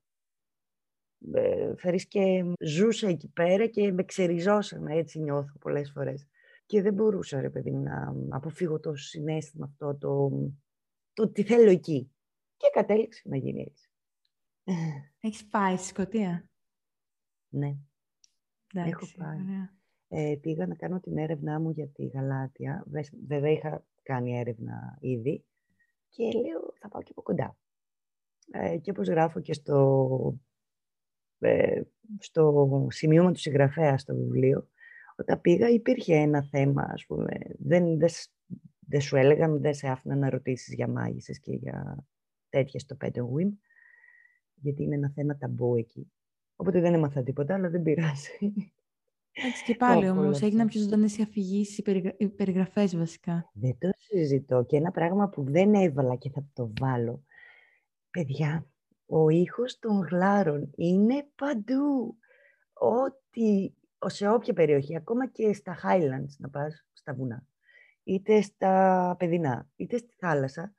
Ε, 1.34 1.96
και 2.08 2.44
ζούσα 2.60 3.08
εκεί 3.08 3.28
πέρα 3.28 3.68
και 3.68 3.92
με 3.92 4.04
ξεριζώσανε, 4.04 4.96
έτσι 4.96 5.20
νιώθω 5.20 5.58
πολλές 5.60 5.92
φορές. 5.92 6.28
Και 6.66 6.82
δεν 6.82 6.94
μπορούσα, 6.94 7.42
ρε 7.42 7.50
παιδί, 7.50 7.72
να 7.72 8.16
αποφύγω 8.30 8.80
το 8.80 8.96
συνέστημα 8.96 9.66
αυτό, 9.66 9.96
το, 9.96 10.30
το 11.13 11.24
ότι 11.24 11.44
θέλω 11.44 11.70
εκεί. 11.70 12.12
Και 12.58 12.68
κατέληξε 12.74 13.22
να 13.26 13.38
γίνει 13.38 13.62
έτσι. 13.62 13.90
Έχεις 15.20 15.48
πάει 15.48 15.78
στη 15.78 15.88
Σκωτία; 15.88 16.50
Ναι. 17.50 17.76
Εντάξει, 18.74 18.92
Έχω 18.92 19.08
πάει. 19.18 19.38
Ε, 20.08 20.36
πήγα 20.42 20.68
να 20.68 20.76
κάνω 20.76 21.00
την 21.00 21.18
έρευνά 21.18 21.60
μου 21.60 21.70
για 21.70 21.88
τη 21.88 22.06
Γαλάτια. 22.06 22.86
Βέβαια 23.28 23.52
είχα 23.52 23.86
κάνει 24.04 24.38
έρευνα 24.38 24.98
ήδη. 25.00 25.46
Και 26.10 26.24
λέω, 26.24 26.74
θα 26.80 26.88
πάω 26.88 27.02
και 27.02 27.12
από 27.12 27.22
κοντά. 27.22 27.58
Ε, 28.52 28.78
και 28.78 28.92
όπως 28.92 29.08
γράφω 29.08 29.40
και 29.40 29.54
στο, 29.54 30.10
ε, 30.30 30.47
στο 32.19 32.88
σημείωμα 32.91 33.32
τους 33.32 33.41
συγγραφέας 33.41 34.02
στο 34.02 34.15
βιβλίο, 34.15 34.67
όταν 35.15 35.41
πήγα 35.41 35.69
υπήρχε 35.69 36.15
ένα 36.15 36.43
θέμα, 36.43 36.89
ας 36.93 37.06
πούμε, 37.06 37.38
δεν, 37.58 37.97
δεν, 37.97 38.10
δεν 38.80 39.02
σου 39.02 39.15
έλεγαν, 39.15 39.62
δεν 39.62 39.73
σε 39.73 39.88
άφηναν 39.88 40.19
να 40.19 40.30
ρωτήσεις 40.30 40.73
για 40.73 40.88
μάγισσες 40.88 41.39
και 41.39 41.54
για 41.54 42.06
τέτοια 42.50 42.80
στο 42.80 42.97
Wim, 43.02 43.50
γιατί 44.56 44.84
είναι 44.84 44.95
ένα 44.95 45.12
θέμα 45.15 45.38
ταμπού 45.38 45.76
εκεί. 45.76 46.12
Οπότε 46.56 46.80
δεν 46.80 46.93
έμαθα 46.93 47.23
τίποτα, 47.23 47.54
αλλά 47.54 47.69
δεν 47.69 47.82
πειράζει. 47.82 48.54
Έτσι 49.45 49.63
και 49.63 49.76
πάλι 49.76 50.10
όμως, 50.10 50.41
έγιναν 50.41 50.67
πιο 50.67 50.82
ζωντανές 50.82 51.17
οι 51.17 51.21
αφηγήσεις, 51.21 51.84
οι 52.17 52.28
περιγραφές 52.28 52.97
βασικά. 52.97 53.50
Δεν 53.54 53.78
το 53.78 53.89
συζητώ. 53.97 54.65
Και 54.65 54.78
ένα 54.78 54.91
πράγμα 54.91 55.30
που 55.30 55.43
δεν 55.43 55.73
έβαλα 55.73 56.15
και 56.15 56.30
θα 56.30 56.47
το 56.54 56.71
βάλω. 56.80 57.23
Παιδιά, 58.10 58.67
ο 59.08 59.30
ήχος 59.30 59.80
των 59.80 60.00
γλάρων 60.00 60.72
είναι 60.76 61.28
παντού. 61.36 62.17
Ό,τι, 62.74 63.74
σε 64.06 64.28
όποια 64.28 64.54
περιοχή, 64.54 64.96
ακόμα 64.96 65.28
και 65.28 65.54
στα 65.54 65.78
Highlands 65.84 66.36
να 66.38 66.50
πας, 66.50 66.86
στα 66.93 67.13
βουνά, 67.13 67.48
είτε 68.04 68.41
στα 68.41 69.15
παιδινά, 69.20 69.70
είτε 69.76 69.98
στη 69.98 70.15
θάλασσα, 70.20 70.76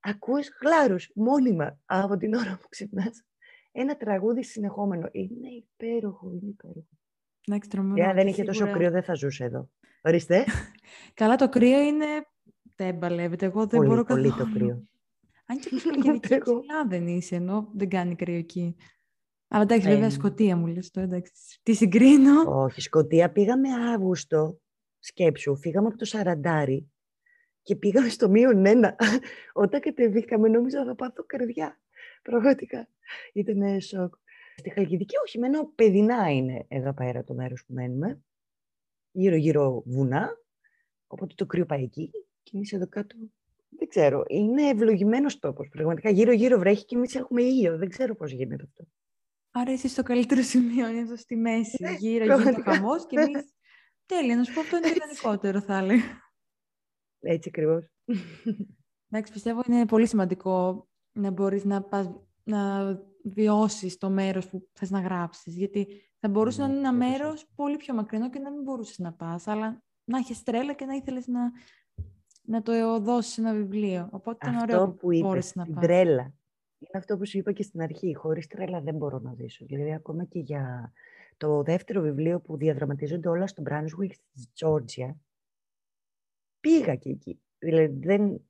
ακούς 0.00 0.48
γλάρους 0.60 1.10
μόνιμα 1.14 1.78
από 1.84 2.16
την 2.16 2.34
ώρα 2.34 2.58
που 2.62 2.68
ξυπνάς. 2.68 3.24
Ένα 3.72 3.96
τραγούδι 3.96 4.44
συνεχόμενο. 4.44 5.08
Είναι 5.12 5.48
υπέροχο, 5.48 6.30
είναι 6.30 6.50
υπέροχο. 6.50 6.88
Εντάξει, 7.46 7.68
τρομερό. 7.68 8.08
Αν 8.08 8.14
δεν 8.14 8.26
είχε 8.26 8.44
τόσο 8.44 8.70
κρύο, 8.72 8.90
δεν 8.90 9.02
θα 9.02 9.14
ζούσε 9.14 9.44
εδώ. 9.44 9.70
Ορίστε. 10.02 10.44
Καλά, 11.14 11.36
το 11.36 11.48
κρύο 11.48 11.80
είναι... 11.80 12.06
Δεν 12.76 12.98
παλεύεται. 12.98 13.46
Εγώ 13.46 13.66
δεν 13.66 13.78
πολύ, 13.78 13.88
μπορώ 13.88 14.04
πολύ 14.04 14.32
το 14.32 14.50
κρύο. 14.54 14.86
Αν 15.52 15.58
και 15.58 15.68
και 16.28 16.38
ψηλά 16.38 16.86
δεν 16.88 17.06
είσαι, 17.06 17.34
ενώ 17.34 17.70
δεν 17.74 17.88
κάνει 17.88 18.14
κρύο 18.14 18.36
εκεί. 18.36 18.76
Αλλά 19.48 19.62
εντάξει, 19.62 19.88
βέβαια, 19.88 20.10
Σκοτία 20.10 20.56
μου 20.56 20.66
λες 20.66 20.90
το, 20.90 21.00
εντάξει. 21.00 21.32
Τι 21.62 21.74
συγκρίνω. 21.74 22.42
Όχι, 22.46 22.80
Σκοτία 22.80 23.32
πήγαμε 23.32 23.68
Αύγουστο, 23.92 24.60
σκέψου, 24.98 25.56
φύγαμε 25.56 25.88
από 25.88 25.96
το 25.96 26.04
Σαραντάρι 26.04 26.90
και 27.62 27.76
πήγαμε 27.76 28.08
στο 28.08 28.28
μείον 28.28 28.66
ένα. 28.66 28.96
Όταν 29.52 29.80
κατεβήκαμε, 29.80 30.48
νόμιζα 30.48 30.84
θα 30.84 30.94
πάθω 30.94 31.24
καρδιά. 31.24 31.80
Πραγματικά. 32.22 32.88
Ήταν 33.32 33.80
σοκ. 33.80 34.14
Στη 34.56 34.70
Χαλκιδική, 34.70 35.16
όχι, 35.24 35.38
μένω 35.38 35.72
παιδινά 35.74 36.30
είναι 36.30 36.64
εδώ 36.68 36.94
πέρα 36.94 37.24
το 37.24 37.34
μέρος 37.34 37.64
που 37.66 37.72
μένουμε. 37.72 38.22
Γύρω-γύρω 39.10 39.82
βουνά, 39.86 40.36
οπότε 41.06 41.34
το 41.36 41.46
κρύο 41.46 41.66
πάει 41.66 41.82
εκεί 41.82 42.10
και 42.42 42.50
εμείς 42.54 42.72
εδώ 42.72 42.88
κάτω 42.88 43.16
δεν 43.78 43.88
ξέρω. 43.88 44.24
Είναι 44.28 44.68
ευλογημένος 44.68 45.38
τόπος. 45.38 45.68
Πραγματικά 45.68 46.10
γύρω-γύρω 46.10 46.58
βρέχει 46.58 46.84
και 46.84 46.96
εμείς 46.96 47.14
έχουμε 47.14 47.42
ήλιο. 47.42 47.76
Δεν 47.76 47.88
ξέρω 47.88 48.14
πώς 48.14 48.30
γίνεται 48.30 48.62
αυτό. 48.64 48.84
Άρα 49.50 49.72
εσύ 49.72 49.88
στο 49.88 50.02
καλύτερο 50.02 50.42
σημείο 50.42 50.88
είναι 50.88 50.98
εδώ 50.98 51.16
στη 51.16 51.36
μέση. 51.36 51.82
Ναι, 51.82 51.94
γύρω 51.98 52.36
το 52.36 52.62
χαμός 52.64 53.06
και 53.06 53.20
εμεί. 53.20 53.32
Τέλεια, 54.06 54.36
να 54.36 54.44
σου 54.44 54.54
πω 54.54 54.60
αυτό 54.60 54.76
είναι 54.76 54.88
ιδανικότερο, 54.88 55.60
θα 55.60 55.76
έλεγα. 55.76 56.02
Έτσι 57.20 57.48
ακριβώς. 57.48 57.84
Εντάξει, 59.08 59.32
πιστεύω 59.32 59.62
είναι 59.68 59.86
πολύ 59.86 60.06
σημαντικό 60.06 60.88
να 61.12 61.30
μπορείς 61.30 61.64
να, 61.64 61.82
πας, 61.82 62.10
να 62.42 62.92
βιώσεις 63.24 63.96
το 63.96 64.10
μέρος 64.10 64.48
που 64.48 64.68
θες 64.72 64.90
να 64.90 65.00
γράψεις. 65.00 65.56
Γιατί 65.56 65.86
θα 66.18 66.28
μπορούσε 66.28 66.60
να 66.60 66.68
είναι 66.68 66.78
ένα 66.78 66.92
μέρος 66.92 67.46
πολύ 67.54 67.76
πιο 67.76 67.94
μακρινό 67.94 68.30
και 68.30 68.38
να 68.38 68.50
μην 68.50 68.62
μπορούσες 68.62 68.98
να 68.98 69.12
πας, 69.12 69.46
αλλά 69.46 69.82
να 70.04 70.18
έχεις 70.18 70.42
τρέλα 70.42 70.72
και 70.72 70.84
να 70.84 70.94
ήθελες 70.94 71.26
να 71.26 71.40
να 72.42 72.62
το 72.62 73.00
δώσει 73.00 73.40
ένα 73.40 73.54
βιβλίο. 73.54 74.08
Οπότε 74.12 74.48
ήταν 74.48 74.60
ωραίο 74.60 74.88
που, 74.88 74.96
που 74.96 75.12
είπες, 75.12 75.54
να 75.54 75.66
πας. 75.66 75.84
τρέλα. 75.84 76.34
Είναι 76.78 76.98
αυτό 76.98 77.16
που 77.16 77.26
σου 77.26 77.38
είπα 77.38 77.52
και 77.52 77.62
στην 77.62 77.80
αρχή. 77.80 78.14
Χωρίς 78.14 78.46
τρέλα 78.46 78.80
δεν 78.80 78.94
μπορώ 78.94 79.18
να 79.18 79.34
ζήσω. 79.34 79.64
Δηλαδή, 79.64 79.94
ακόμα 79.94 80.24
και 80.24 80.38
για 80.38 80.92
το 81.36 81.62
δεύτερο 81.62 82.00
βιβλίο 82.00 82.40
που 82.40 82.56
διαδραματίζονται 82.56 83.28
όλα 83.28 83.46
στο 83.46 83.62
Brunswick 83.66 84.14
της 84.32 84.52
Τζόρτζια, 84.54 85.16
πήγα 86.60 86.94
και 86.94 87.10
εκεί. 87.10 87.40
Δηλαδή, 87.58 87.98
δεν, 88.06 88.40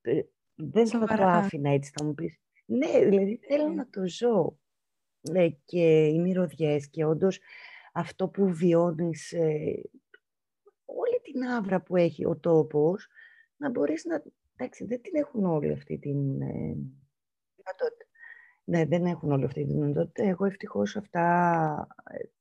ε, 0.00 0.20
δεν 0.54 0.86
θα 0.86 0.98
το 0.98 1.24
άφηνα 1.24 1.70
έτσι, 1.70 1.92
θα 1.94 2.04
μου 2.04 2.14
πεις. 2.14 2.38
Ναι, 2.64 3.04
δηλαδή, 3.04 3.40
θέλω 3.42 3.68
ναι. 3.68 3.74
να 3.74 3.88
το 3.90 4.06
ζω. 4.06 4.58
Ναι, 5.30 5.48
και 5.48 6.06
οι 6.06 6.18
μυρωδιές 6.20 6.88
και 6.88 7.04
όντως 7.04 7.40
αυτό 7.92 8.28
που 8.28 8.52
βιώνεις 8.52 9.32
ε, 9.32 9.82
όλη 9.82 10.03
την 11.32 11.42
άβρα 11.42 11.82
που 11.82 11.96
έχει 11.96 12.26
ο 12.26 12.36
τόπος, 12.36 13.08
να 13.56 13.70
μπορείς 13.70 14.04
να... 14.04 14.22
Εντάξει, 14.56 14.84
δεν 14.84 15.00
την 15.00 15.12
έχουν 15.14 15.44
όλη 15.44 15.72
αυτή 15.72 15.98
την 15.98 16.40
ε, 16.40 16.76
δυνατότητα. 17.56 18.04
Ναι, 18.64 18.84
δεν 18.84 19.04
έχουν 19.04 19.32
όλη 19.32 19.44
αυτή 19.44 19.66
την 19.66 19.74
δυνατότητα. 19.74 20.22
Εγώ 20.22 20.44
ευτυχώς 20.44 20.96
αυτά 20.96 21.86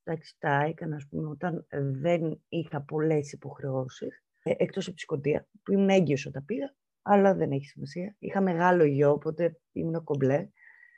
εντάξει, 0.04 0.36
τα 0.40 0.64
έκανα, 0.64 0.96
ας 0.96 1.08
πούμε, 1.10 1.30
όταν 1.30 1.66
δεν 2.02 2.42
είχα 2.48 2.82
πολλές 2.82 3.32
υποχρεώσεις, 3.32 4.24
ε, 4.44 4.54
εκτός 4.58 4.88
από 4.88 4.96
τη 4.96 5.02
Σκοτία, 5.02 5.48
που 5.64 5.72
ήμουν 5.72 5.90
έγκυος 5.90 6.26
όταν 6.26 6.46
πήγα, 6.46 6.76
αλλά 7.02 7.34
δεν 7.34 7.52
έχει 7.52 7.66
σημασία. 7.66 8.16
Είχα 8.20 8.42
μεγάλο 8.42 8.84
γιο, 8.84 9.12
οπότε 9.12 9.60
ήμουν 9.72 10.04
κομπλέ. 10.04 10.50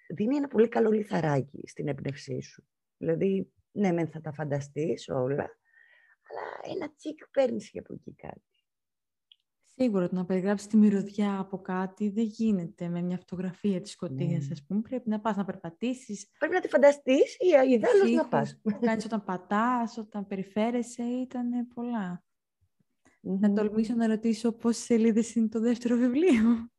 Δίνει 0.08 0.36
ένα 0.36 0.48
πολύ 0.48 0.68
καλό 0.68 0.90
λιθαράκι 0.90 1.62
στην 1.68 1.88
έμπνευσή 1.88 2.42
σου. 2.42 2.68
Δηλαδή, 2.98 3.54
ναι, 3.72 3.92
μεν 3.92 4.08
θα 4.08 4.22
τα 4.22 4.32
φανταστείς 4.34 5.10
όλα, 5.10 5.58
αλλά 6.30 6.76
ένα 6.76 6.94
τσικ 6.96 7.30
παίρνεις 7.32 7.70
και 7.70 7.80
από 7.80 7.94
εκεί 7.94 8.16
κάτι. 8.16 8.56
Σίγουρα 9.78 10.10
το 10.10 10.16
να 10.16 10.26
περιγράψεις 10.26 10.68
τη 10.68 10.78
μυρωδιά 10.78 11.40
από 11.40 11.62
κάτι 11.62 12.10
δεν 12.10 12.24
γίνεται 12.24 12.88
με 12.88 13.02
μια 13.02 13.18
φωτογραφία 13.18 13.82
της 13.82 13.92
σκοτίας, 13.92 14.48
mm. 14.50 14.64
πούμε. 14.68 14.82
Πρέπει 14.82 15.10
να 15.10 15.20
πας 15.20 15.36
να 15.36 15.46
περπατήσεις. 15.46 16.30
Πρέπει 16.40 16.54
να 16.54 16.60
τη 16.60 16.68
φανταστείς 16.68 17.36
ή 17.40 17.72
ιδάλω 17.72 18.16
να 18.16 18.28
πας. 18.28 18.62
Κάνεις 18.82 19.06
όταν 19.06 19.24
πατάς, 19.24 19.98
όταν 19.98 20.28
περιφέρεσαι, 20.28 21.04
ήταν 21.04 21.68
πολλά. 21.74 22.24
Mm-hmm. 23.26 23.40
Να 23.40 23.54
τολμήσω 23.54 23.94
να 23.94 24.08
ρωτήσω 24.08 24.52
πόσες 24.52 24.84
σελίδες 24.84 25.36
είναι 25.36 25.48
το 25.48 25.60
δεύτερο 25.60 25.96
βιβλίο. 25.96 26.70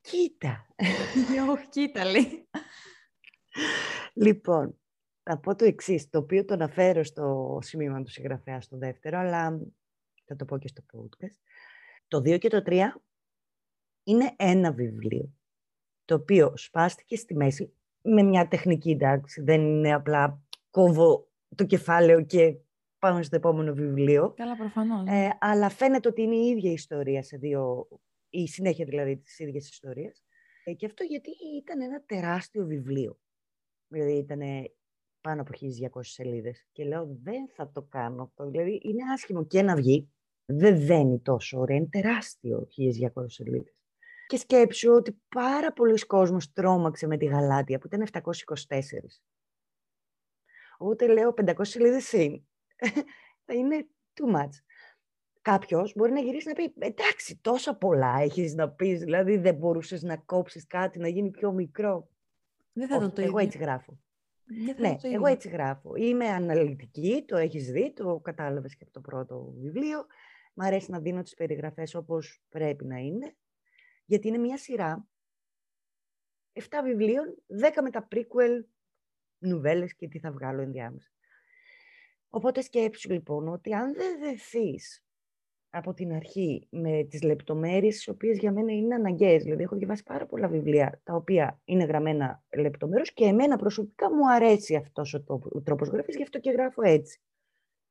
Κοίτα. 0.00 0.66
Όχι, 1.50 1.68
κοίτα, 1.68 2.04
λέει. 2.04 2.48
Λοιπόν, 4.14 4.80
θα 5.30 5.38
πω 5.38 5.54
το 5.54 5.64
εξής, 5.64 6.08
το 6.08 6.18
οποίο 6.18 6.44
το 6.44 6.54
αναφέρω 6.54 7.04
στο 7.04 7.58
σημείο 7.62 8.02
του 8.02 8.10
συγγραφέα 8.10 8.60
στο 8.60 8.76
δεύτερο, 8.76 9.18
αλλά 9.18 9.60
θα 10.24 10.36
το 10.36 10.44
πω 10.44 10.58
και 10.58 10.68
στο 10.68 10.82
podcast. 10.92 11.36
Το 12.08 12.18
2 12.18 12.38
και 12.38 12.48
το 12.48 12.62
3 12.66 12.82
είναι 14.02 14.34
ένα 14.36 14.72
βιβλίο, 14.72 15.32
το 16.04 16.14
οποίο 16.14 16.52
σπάστηκε 16.56 17.16
στη 17.16 17.34
μέση 17.34 17.72
με 18.02 18.22
μια 18.22 18.48
τεχνική 18.48 18.90
εντάξει. 18.90 19.42
Δεν 19.42 19.60
είναι 19.60 19.94
απλά 19.94 20.42
κόβω 20.70 21.28
το 21.54 21.64
κεφάλαιο 21.64 22.24
και 22.24 22.56
πάμε 22.98 23.22
στο 23.22 23.36
επόμενο 23.36 23.74
βιβλίο. 23.74 24.32
Καλά, 24.36 24.56
προφανώς. 24.56 25.08
Ε, 25.08 25.36
αλλά 25.40 25.68
φαίνεται 25.68 26.08
ότι 26.08 26.22
είναι 26.22 26.36
η 26.36 26.46
ίδια 26.46 26.72
ιστορία 26.72 27.22
σε 27.22 27.36
δύο, 27.36 27.88
η 28.28 28.46
συνέχεια 28.46 28.84
δηλαδή 28.84 29.16
της 29.16 29.38
ίδιας 29.38 29.68
ιστορίας. 29.68 30.24
Ε, 30.64 30.72
και 30.72 30.86
αυτό 30.86 31.04
γιατί 31.04 31.30
ήταν 31.62 31.80
ένα 31.80 32.02
τεράστιο 32.06 32.64
βιβλίο. 32.64 33.18
Δηλαδή 33.88 34.12
ήταν 34.12 34.40
πάνω 35.28 35.40
από 35.40 35.50
1200 35.98 36.00
σελίδες. 36.00 36.66
Και 36.72 36.84
λέω, 36.84 37.18
δεν 37.22 37.48
θα 37.48 37.70
το 37.70 37.82
κάνω 37.82 38.22
αυτό. 38.22 38.50
Δηλαδή, 38.50 38.80
είναι 38.82 39.02
άσχημο 39.12 39.44
και 39.46 39.62
να 39.62 39.76
βγει. 39.76 40.12
Δεν 40.44 40.86
δένει 40.86 41.20
τόσο 41.20 41.58
ωραία. 41.58 41.76
Είναι 41.76 41.88
τεράστιο 41.90 42.66
1200 42.66 43.24
σελίδες. 43.26 43.74
Και 44.26 44.36
σκέψου 44.36 44.92
ότι 44.92 45.22
πάρα 45.28 45.72
πολλοί 45.72 46.06
κόσμος 46.06 46.52
τρόμαξε 46.52 47.06
με 47.06 47.16
τη 47.16 47.24
Γαλάτια, 47.24 47.78
που 47.78 47.86
ήταν 47.86 48.06
724. 48.12 48.20
Οπότε 50.78 51.12
λέω, 51.12 51.34
500 51.36 51.54
σελίδες 51.60 52.12
είναι. 52.12 52.42
θα 53.44 53.54
είναι 53.54 53.86
too 54.14 54.36
much. 54.36 54.52
Κάποιος 55.42 55.92
μπορεί 55.96 56.12
να 56.12 56.20
γυρίσει 56.20 56.48
να 56.48 56.54
πει: 56.54 56.74
Εντάξει, 56.78 57.38
τόσα 57.40 57.76
πολλά 57.76 58.18
έχεις 58.20 58.54
να 58.54 58.70
πεις, 58.70 59.00
δηλαδή 59.00 59.36
δεν 59.36 59.54
μπορούσες 59.54 60.02
να 60.02 60.16
κόψεις 60.16 60.66
κάτι, 60.66 60.98
να 60.98 61.08
γίνει 61.08 61.30
πιο 61.30 61.52
μικρό. 61.52 62.08
Δεν 62.72 62.88
θα 62.88 63.12
το 63.12 63.22
Εγώ 63.22 63.38
έτσι 63.38 63.58
γράφω. 63.58 63.98
Ναι, 64.78 64.96
εγώ 65.02 65.26
έτσι 65.26 65.48
γράφω. 65.48 65.94
Είμαι 65.94 66.28
αναλυτική, 66.28 67.24
το 67.26 67.36
έχεις 67.36 67.70
δει, 67.70 67.92
το 67.92 68.18
κατάλαβες 68.18 68.76
και 68.76 68.84
από 68.84 68.92
το 68.92 69.00
πρώτο 69.00 69.54
βιβλίο. 69.56 70.06
Μ' 70.54 70.62
αρέσει 70.62 70.90
να 70.90 71.00
δίνω 71.00 71.22
τις 71.22 71.34
περιγραφές 71.34 71.94
όπως 71.94 72.42
πρέπει 72.48 72.84
να 72.84 72.96
είναι, 72.96 73.36
γιατί 74.04 74.28
είναι 74.28 74.38
μια 74.38 74.58
σειρά 74.58 75.08
7 76.52 76.62
βιβλίων, 76.84 77.42
10 77.46 77.82
με 77.82 77.90
τα 77.90 78.08
prequel 78.10 78.64
νουβέλες 79.38 79.94
και 79.94 80.08
τι 80.08 80.18
θα 80.18 80.32
βγάλω 80.32 80.60
ενδιάμεσα. 80.60 81.10
Οπότε 82.28 82.60
σκέψου 82.60 83.10
λοιπόν 83.10 83.48
ότι 83.48 83.74
αν 83.74 83.94
δεν 83.94 84.18
δεθείς 84.18 85.04
από 85.70 85.94
την 85.94 86.12
αρχή 86.12 86.66
με 86.70 87.06
τις 87.10 87.22
λεπτομέρειες 87.22 87.94
τις 87.94 88.08
οποίες 88.08 88.38
για 88.38 88.52
μένα 88.52 88.72
είναι 88.72 88.94
αναγκαίες. 88.94 89.42
Δηλαδή 89.42 89.62
έχω 89.62 89.76
διαβάσει 89.76 90.02
πάρα 90.02 90.26
πολλά 90.26 90.48
βιβλία 90.48 91.00
τα 91.04 91.14
οποία 91.14 91.60
είναι 91.64 91.84
γραμμένα 91.84 92.42
λεπτομέρως 92.56 93.12
και 93.12 93.24
εμένα 93.24 93.56
προσωπικά 93.56 94.14
μου 94.14 94.30
αρέσει 94.32 94.74
αυτός 94.74 95.14
ο, 95.14 95.24
ο 95.26 95.60
τρόπος 95.60 95.88
γραφής, 95.88 96.16
γι' 96.16 96.22
αυτό 96.22 96.38
και 96.38 96.50
γράφω 96.50 96.82
έτσι. 96.82 97.20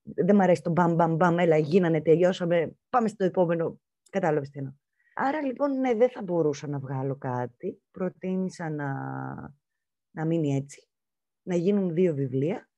Δεν 0.04 0.36
μου 0.36 0.42
αρέσει 0.42 0.62
το 0.62 0.70
μπαμ 0.70 0.96
μπαμ 0.96 1.16
μπαμ, 1.16 1.40
έλα 1.40 1.58
γίνανε, 1.58 2.02
τελειώσαμε, 2.02 2.76
πάμε 2.90 3.08
στο 3.08 3.26
επόμενο. 3.26 3.80
Κατάλαβες 4.10 4.50
τι 4.50 4.60
εννοώ. 4.60 4.74
Άρα 5.20 5.42
λοιπόν 5.42 5.80
ναι, 5.80 5.94
δεν 5.94 6.10
θα 6.10 6.22
μπορούσα 6.22 6.68
να 6.68 6.80
βγάλω 6.80 7.16
κάτι. 7.16 7.82
Προτίμησα 7.92 8.70
να, 8.70 8.94
να 10.12 10.26
μείνει 10.26 10.56
έτσι, 10.56 10.88
να 11.42 11.56
γίνουν 11.56 11.94
δύο 11.94 12.14
βιβλία 12.14 12.70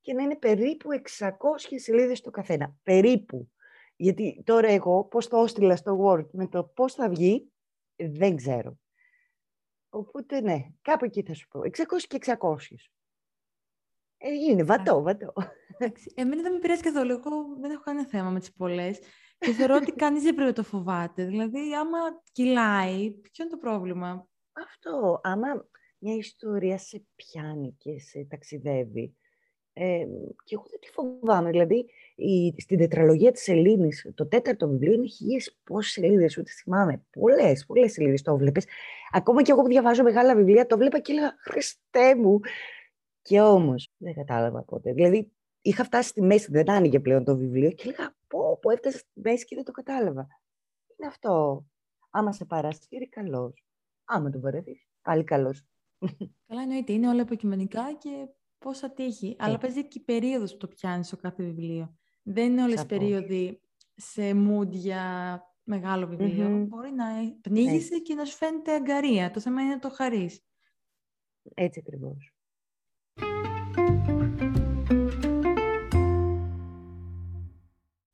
και 0.00 0.12
να 0.12 0.22
είναι 0.22 0.36
περίπου 0.36 0.88
600 1.18 1.28
σελίδες 1.76 2.20
το 2.20 2.30
καθένα. 2.30 2.76
Περίπου. 2.82 3.50
Γιατί 3.96 4.42
τώρα 4.44 4.68
εγώ 4.68 5.04
πώς 5.04 5.28
το 5.28 5.36
έστειλα 5.36 5.76
στο 5.76 5.98
Word 6.04 6.30
με 6.30 6.48
το 6.48 6.64
πώς 6.64 6.94
θα 6.94 7.08
βγει, 7.08 7.52
δεν 7.96 8.36
ξέρω. 8.36 8.78
Οπότε 9.88 10.40
ναι, 10.40 10.66
κάπου 10.82 11.04
εκεί 11.04 11.22
θα 11.22 11.34
σου 11.34 11.48
πω. 11.48 11.60
600 11.60 11.70
και 12.08 12.18
600. 12.38 12.56
Ε, 14.18 14.32
είναι 14.32 14.64
βατό, 14.64 15.02
βατό. 15.02 15.32
Εμένα 16.14 16.42
δεν 16.42 16.52
με 16.52 16.58
πειράζει 16.58 16.82
καθόλου. 16.82 17.10
Εγώ 17.10 17.56
δεν 17.60 17.70
έχω 17.70 17.82
κανένα 17.82 18.06
θέμα 18.06 18.30
με 18.30 18.38
τις 18.38 18.52
πολλές. 18.52 18.98
Και 19.38 19.52
θεωρώ 19.52 19.74
ότι 19.74 19.92
κανείς 20.02 20.22
δεν 20.22 20.34
πρέπει 20.34 20.48
να 20.48 20.56
το 20.56 20.62
φοβάται. 20.62 21.24
Δηλαδή, 21.24 21.74
άμα 21.74 21.98
κυλάει, 22.32 23.10
ποιο 23.10 23.44
είναι 23.44 23.50
το 23.50 23.58
πρόβλημα; 23.58 24.28
Αυτό, 24.52 25.20
άμα 25.22 25.68
μια 25.98 26.14
ιστορία 26.14 26.78
σε 26.78 27.04
πιάνει 27.14 27.74
και 27.78 27.98
σε 27.98 28.24
ταξιδεύει, 28.24 29.16
ε, 29.72 30.06
και 30.44 30.54
εγώ 30.54 30.64
δεν 30.70 30.80
τη 30.80 30.88
φοβάμαι. 30.88 31.50
Δηλαδή, 31.50 31.90
η, 32.16 32.54
στην 32.60 32.78
τετραλογία 32.78 33.32
της 33.32 33.48
Ελλήνης, 33.48 34.12
το 34.14 34.26
τέταρτο 34.26 34.68
βιβλίο 34.68 34.92
είναι 34.92 35.06
χίλιες 35.06 35.58
πόσες 35.64 35.92
σελίδες, 35.92 36.38
ούτε 36.38 36.50
θυμάμαι. 36.50 37.04
Πολλές, 37.10 37.66
πολλές 37.66 37.92
σελίδες 37.92 38.22
το 38.22 38.36
βλέπεις. 38.36 38.66
Ακόμα 39.12 39.42
και 39.42 39.50
εγώ 39.50 39.62
που 39.62 39.68
διαβάζω 39.68 40.02
μεγάλα 40.02 40.36
βιβλία, 40.36 40.66
το 40.66 40.76
βλέπα 40.76 40.98
και 40.98 41.12
έλεγα, 41.12 41.34
Χριστέ 41.38 42.14
μου. 42.14 42.40
Και 43.22 43.40
όμως, 43.40 43.92
δεν 43.96 44.14
κατάλαβα 44.14 44.62
πότε. 44.62 44.92
Δηλαδή, 44.92 45.32
είχα 45.60 45.84
φτάσει 45.84 46.08
στη 46.08 46.22
μέση, 46.22 46.50
δεν 46.50 46.70
άνοιγε 46.70 47.00
πλέον 47.00 47.24
το 47.24 47.36
βιβλίο 47.36 47.70
και 47.70 47.82
έλεγα, 47.82 48.16
πω, 48.26 48.58
πω, 48.62 48.70
έφτασα 48.70 48.98
στη 48.98 49.20
μέση 49.20 49.44
και 49.44 49.54
δεν 49.54 49.64
το 49.64 49.72
κατάλαβα. 49.72 50.26
Είναι 50.96 51.08
αυτό. 51.08 51.64
Άμα 52.10 52.32
σε 52.32 52.44
παρασύρει, 52.44 53.08
καλός. 53.08 53.64
Άμα 54.04 54.30
τον 54.30 54.40
βαρεθείς, 54.40 54.86
πάλι 55.02 55.24
καλός. 55.24 55.64
Καλά 56.46 56.62
εννοείται, 56.62 56.92
είναι 56.92 57.08
όλα 57.08 57.20
υποκειμενικά 57.20 57.92
και 57.98 58.28
πόσα 58.58 58.90
τύχει. 58.90 59.36
Αλλά 59.38 59.58
παίζει 59.58 59.88
και 59.88 59.98
η 59.98 60.04
περίοδος 60.04 60.52
που 60.52 60.56
το 60.56 60.68
πιάνεις 60.68 61.06
στο 61.06 61.16
κάθε 61.16 61.42
βιβλίο. 61.42 61.96
Δεν 62.28 62.52
είναι 62.52 62.62
όλες 62.62 62.82
οι 62.82 62.86
περίοδοι 62.86 63.60
σε 63.94 64.30
mood 64.30 64.68
για 64.68 65.40
μεγάλο 65.64 66.06
Μπορεί 66.68 66.92
να 66.92 67.04
πνίγεσαι 67.40 67.98
και 67.98 68.14
να 68.14 68.24
σου 68.24 68.36
φαίνεται 68.36 68.74
αγκαρία. 68.74 69.30
Το 69.30 69.40
θέμα 69.40 69.62
είναι 69.62 69.70
να 69.74 69.78
το 69.78 69.90
χαρείς. 69.90 70.44
Έτσι 71.54 71.78
ακριβώς. 71.78 72.34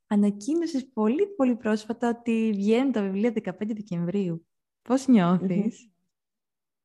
Ανακοίνωσες 0.06 0.88
πολύ 0.92 1.26
πολύ 1.26 1.56
πρόσφατα 1.56 2.08
ότι 2.08 2.52
βγαίνουν 2.54 2.92
τα 2.92 3.02
βιβλία 3.02 3.32
15 3.44 3.52
Δεκεμβρίου. 3.58 4.46
Πώς 4.82 5.06
νιώθεις; 5.06 5.90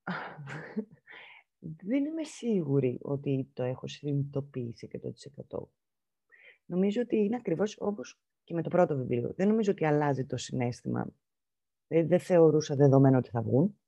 Δεν 1.90 2.06
είμαι 2.06 2.24
σίγουρη 2.24 2.98
ότι 3.02 3.50
το 3.54 3.64
έχω 3.64 3.88
συνειδητοποιήσει 3.88 4.88
100%. 5.50 5.68
Νομίζω 6.70 7.02
ότι 7.02 7.16
είναι 7.16 7.36
ακριβώς 7.36 7.76
όπως 7.80 8.20
και 8.44 8.54
με 8.54 8.62
το 8.62 8.70
πρώτο 8.70 8.96
βιβλίο. 8.96 9.34
Δεν 9.36 9.48
νομίζω 9.48 9.72
ότι 9.72 9.86
αλλάζει 9.86 10.26
το 10.26 10.38
συνέστημα. 10.38 11.08
Ε, 11.88 12.04
δεν 12.04 12.20
θεωρούσα 12.20 12.76
δεδομένο 12.76 13.18
ότι 13.18 13.30
θα 13.30 13.42
βγουν. 13.42 13.80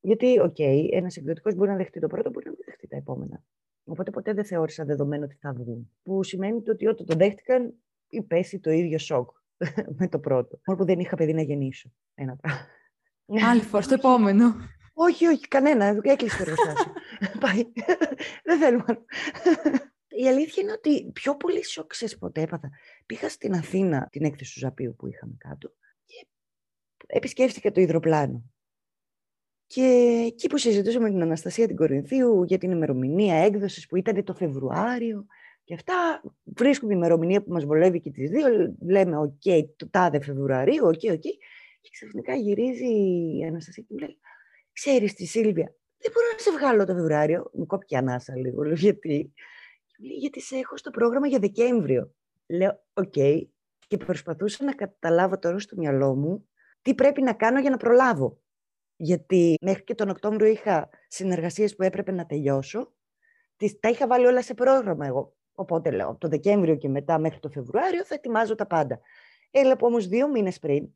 Γιατί, 0.00 0.40
OK, 0.40 0.54
okay, 0.58 0.88
ένας 0.90 1.16
εκδοτικός 1.16 1.54
μπορεί 1.54 1.70
να 1.70 1.76
δεχτεί 1.76 2.00
το 2.00 2.06
πρώτο, 2.06 2.30
μπορεί 2.30 2.44
να 2.44 2.50
μην 2.50 2.60
δεχτεί 2.64 2.86
τα 2.86 2.96
επόμενα. 2.96 3.42
Οπότε 3.84 4.10
ποτέ 4.10 4.32
δεν 4.32 4.44
θεώρησα 4.44 4.84
δεδομένο 4.84 5.24
ότι 5.24 5.34
θα 5.34 5.52
βγουν. 5.52 5.90
Που 6.02 6.22
σημαίνει 6.22 6.62
ότι 6.68 6.86
όταν 6.86 7.06
το 7.06 7.14
δέχτηκαν, 7.14 7.74
υπέστη 8.10 8.60
το 8.60 8.70
ίδιο 8.70 8.98
σοκ 8.98 9.30
με 9.98 10.08
το 10.08 10.18
πρώτο. 10.18 10.60
Μόνο 10.66 10.78
που 10.78 10.84
δεν 10.86 10.98
είχα 10.98 11.16
παιδί 11.16 11.34
να 11.34 11.42
γεννήσω. 11.42 11.92
Ένα 12.14 12.36
πράγμα. 12.36 12.66
Άλλη 13.50 13.60
φορά, 13.60 13.82
στο 13.82 13.94
επόμενο. 13.94 14.54
Όχι, 14.92 15.26
όχι, 15.26 15.48
κανένα. 15.48 16.00
Έκλεισε 16.02 16.44
το 16.44 16.50
εργοστάσιο. 16.50 16.92
Πάει. 17.40 17.72
Δεν 18.44 18.58
θέλουμε. 18.58 19.04
Η 20.10 20.28
αλήθεια 20.28 20.62
είναι 20.62 20.72
ότι 20.72 21.10
πιο 21.12 21.36
πολύ 21.36 21.64
σοκ 21.64 21.86
ξέρεις 21.86 22.18
πότε 22.18 22.40
έπαθα. 22.40 22.70
Πήγα 23.06 23.28
στην 23.28 23.54
Αθήνα 23.54 24.08
την 24.10 24.24
έκθεση 24.24 24.52
του 24.52 24.58
Ζαππείου 24.58 24.94
που 24.98 25.06
είχαμε 25.06 25.34
κάτω 25.38 25.72
και 26.04 26.26
επισκέφτηκα 27.06 27.70
το 27.70 27.80
υδροπλάνο. 27.80 28.44
Και 29.66 29.82
εκεί 30.26 30.46
που 30.46 30.58
συζητούσαμε 30.58 31.04
με 31.04 31.10
την 31.10 31.22
Αναστασία 31.22 31.66
την 31.66 31.76
Κορινθίου 31.76 32.44
για 32.44 32.58
την 32.58 32.70
ημερομηνία 32.70 33.34
έκδοσης 33.34 33.86
που 33.86 33.96
ήταν 33.96 34.24
το 34.24 34.34
Φεβρουάριο 34.34 35.26
και 35.64 35.74
αυτά, 35.74 36.22
βρίσκουμε 36.44 36.94
ημερομηνία 36.94 37.42
που 37.42 37.52
μας 37.52 37.64
βολεύει 37.64 38.00
και 38.00 38.10
τις 38.10 38.30
δύο, 38.30 38.74
λέμε 38.86 39.16
οκ, 39.18 39.42
το 39.76 39.88
τάδε 39.90 40.20
Φεβρουαρίου, 40.20 40.86
OK, 40.86 41.00
OK. 41.12 41.20
Και 41.80 41.90
ξαφνικά 41.92 42.34
γυρίζει 42.34 42.92
η 43.38 43.44
Αναστασία 43.44 43.82
και 43.82 43.92
μου 43.92 43.98
λέει 43.98 44.18
ξέρεις 44.72 45.14
τι, 45.14 45.26
Σίλβια, 45.26 45.74
δεν 45.98 46.12
μπορώ 46.12 46.26
να 46.32 46.38
σε 46.38 46.50
βγάλω 46.50 46.84
το 46.84 46.94
Φεβρουάριο. 46.94 47.50
Μου 47.52 47.66
κόπηκε 47.66 47.96
ανάσα 47.96 48.36
λίγο, 48.36 48.62
λέω 48.62 48.74
γιατί. 48.74 49.32
Λέει, 50.02 50.16
γιατί 50.16 50.40
σε 50.40 50.56
έχω 50.56 50.76
στο 50.76 50.90
πρόγραμμα 50.90 51.26
για 51.26 51.38
Δεκέμβριο. 51.38 52.14
Λέω, 52.46 52.84
OK. 52.92 53.12
Okay. 53.16 53.42
Και 53.86 53.96
προσπαθούσα 53.96 54.64
να 54.64 54.74
καταλάβω 54.74 55.38
τώρα 55.38 55.58
στο 55.58 55.76
μυαλό 55.76 56.14
μου 56.14 56.48
τι 56.82 56.94
πρέπει 56.94 57.22
να 57.22 57.32
κάνω 57.32 57.60
για 57.60 57.70
να 57.70 57.76
προλάβω. 57.76 58.40
Γιατί 58.96 59.54
μέχρι 59.60 59.84
και 59.84 59.94
τον 59.94 60.08
Οκτώβριο 60.08 60.46
είχα 60.46 60.88
συνεργασίες 61.08 61.76
που 61.76 61.82
έπρεπε 61.82 62.12
να 62.12 62.26
τελειώσω. 62.26 62.92
Τις, 63.56 63.78
τα 63.78 63.88
είχα 63.88 64.06
βάλει 64.06 64.26
όλα 64.26 64.42
σε 64.42 64.54
πρόγραμμα 64.54 65.06
εγώ. 65.06 65.36
Οπότε 65.54 65.90
λέω, 65.90 66.08
από 66.08 66.18
το 66.18 66.28
Δεκέμβριο 66.28 66.76
και 66.76 66.88
μετά 66.88 67.18
μέχρι 67.18 67.38
το 67.38 67.48
Φεβρουάριο 67.48 68.04
θα 68.04 68.14
ετοιμάζω 68.14 68.54
τα 68.54 68.66
πάντα. 68.66 69.00
Έλα 69.50 69.68
που 69.68 69.86
όμως 69.86 70.06
δύο 70.06 70.28
μήνες 70.28 70.58
πριν, 70.58 70.88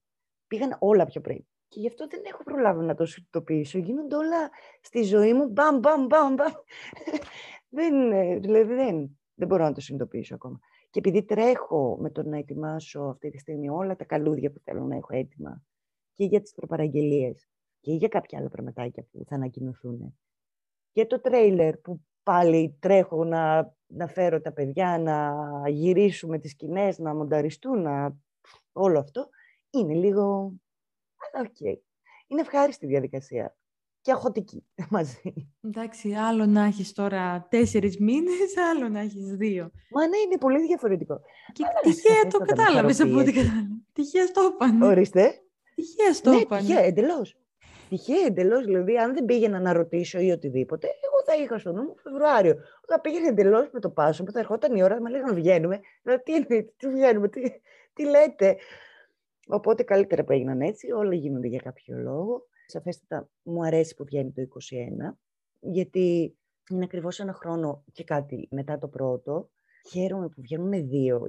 πήγαν 0.46 0.76
όλα 0.78 1.04
πιο 1.04 1.20
πριν. 1.20 1.44
Και 1.68 1.80
γι' 1.80 1.88
αυτό 1.88 2.06
δεν 2.06 2.22
έχω 2.24 2.42
προλάβει 2.42 2.84
να 2.84 2.94
το 2.94 3.06
συνειδητοποιήσω. 3.06 3.78
Γίνονται 3.78 4.16
όλα 4.16 4.50
στη 4.80 5.02
ζωή 5.02 5.32
μου 5.32 5.48
μπαμ, 5.48 5.78
μπαμ, 5.78 6.06
μπαμ, 6.06 6.34
μπαμ. 6.34 6.52
Δεν, 7.74 8.10
δηλαδή 8.40 8.74
δεν, 8.74 9.18
δεν 9.34 9.48
μπορώ 9.48 9.64
να 9.64 9.72
το 9.72 9.80
συνειδητοποιήσω 9.80 10.34
ακόμα. 10.34 10.58
Και 10.90 10.98
επειδή 10.98 11.24
τρέχω 11.24 11.96
με 12.00 12.10
το 12.10 12.22
να 12.22 12.38
ετοιμάσω 12.38 13.00
αυτή 13.00 13.30
τη 13.30 13.38
στιγμή 13.38 13.68
όλα 13.68 13.96
τα 13.96 14.04
καλούδια 14.04 14.50
που 14.50 14.60
θέλω 14.60 14.84
να 14.84 14.96
έχω 14.96 15.16
έτοιμα 15.16 15.62
και 16.12 16.24
για 16.24 16.40
τις 16.40 16.54
προπαραγγελίες 16.54 17.48
και 17.80 17.92
για 17.92 18.08
κάποια 18.08 18.38
άλλα 18.38 18.48
πραγματάκια 18.48 19.06
που 19.10 19.24
θα 19.26 19.34
ανακοινωθούν 19.34 20.18
και 20.92 21.06
το 21.06 21.20
τρέιλερ 21.20 21.76
που 21.76 22.00
πάλι 22.22 22.76
τρέχω 22.80 23.24
να, 23.24 23.74
να 23.86 24.06
φέρω 24.06 24.40
τα 24.40 24.52
παιδιά, 24.52 24.98
να 24.98 25.34
γυρίσουμε 25.68 26.38
τις 26.38 26.50
σκηνές, 26.50 26.98
να 26.98 27.14
μονταριστούν, 27.14 27.82
να... 27.82 28.16
όλο 28.72 28.98
αυτό, 28.98 29.28
είναι 29.70 29.94
λίγο 29.94 30.52
OK. 31.32 31.56
Okay. 31.60 31.76
Είναι 32.26 32.40
ευχάριστη 32.40 32.86
διαδικασία. 32.86 33.56
Και 34.04 34.12
αγχωτική 34.12 34.64
μαζί. 34.94 35.34
Εντάξει, 35.60 36.12
άλλο 36.12 36.46
να 36.46 36.64
έχεις 36.64 36.92
τώρα 36.92 37.46
τέσσερις 37.50 37.98
μήνες, 37.98 38.56
άλλο 38.70 38.88
να 38.88 39.00
έχεις 39.00 39.36
δύο. 39.36 39.70
Μα 39.90 40.06
ναι, 40.06 40.16
είναι 40.16 40.38
πολύ 40.38 40.66
διαφορετικό. 40.66 41.20
Και 41.52 41.64
τυχαία 41.82 42.26
το 42.30 42.38
κατάλαβες 42.38 43.00
από 43.00 43.18
ό,τι 43.18 43.32
κατάλαβε. 43.32 43.68
Τυχαία 43.92 44.30
το 44.30 44.40
είπαν. 44.52 44.82
Ορίστε. 44.82 45.42
Τυχαία 45.74 46.20
το 46.22 46.32
είπαν. 46.32 46.62
Ναι, 46.62 46.66
τυχαία, 46.66 46.84
εντελώς. 46.84 47.36
Τυχαία 47.88 48.26
εντελώς. 48.26 48.64
Δηλαδή, 48.64 48.96
αν 48.98 49.14
δεν 49.14 49.24
πήγαινα 49.24 49.60
να 49.60 49.72
ρωτήσω 49.72 50.18
ή 50.18 50.30
οτιδήποτε, 50.30 50.86
εγώ 50.86 51.22
θα 51.26 51.42
είχα 51.42 51.58
στο 51.58 51.72
νου 51.72 51.82
μου 51.82 51.94
Φεβρουάριο. 52.02 52.54
Όταν 52.82 53.00
πήγαινε 53.00 53.28
εντελώς 53.28 53.68
με 53.72 53.80
το 53.80 53.90
πάσο, 53.90 54.24
που 54.24 54.32
θα 54.32 54.38
ερχόταν 54.38 54.76
η 54.76 54.82
ώρα, 54.82 55.00
μα 55.00 55.10
λέγανε 55.10 55.32
βγαίνουμε. 55.32 55.80
Δηλαδή, 56.02 56.22
τι 56.22 56.34
εννοείται, 56.34 56.72
τι 56.76 56.88
βγαίνουμε, 56.88 57.28
τι, 57.28 57.40
τι 57.92 58.04
λέτε. 58.04 58.56
Οπότε 59.46 59.82
καλύτερα 59.82 60.24
που 60.24 60.32
έγιναν 60.32 60.60
έτσι, 60.60 60.92
όλα 60.92 61.14
γίνονται 61.14 61.46
για 61.46 61.60
κάποιο 61.64 61.96
λόγο. 61.96 62.46
Σαφέστατα 62.66 63.28
μου 63.42 63.64
αρέσει 63.64 63.94
που 63.94 64.04
βγαίνει 64.04 64.32
το 64.32 64.42
21, 64.42 65.16
γιατί 65.60 66.36
είναι 66.70 66.84
ακριβώς 66.84 67.20
ένα 67.20 67.32
χρόνο 67.32 67.84
και 67.92 68.04
κάτι 68.04 68.48
μετά 68.50 68.78
το 68.78 68.88
πρώτο. 68.88 69.50
Χαίρομαι 69.90 70.28
που 70.28 70.40
βγαίνουν 70.40 70.88
δύο 70.88 71.22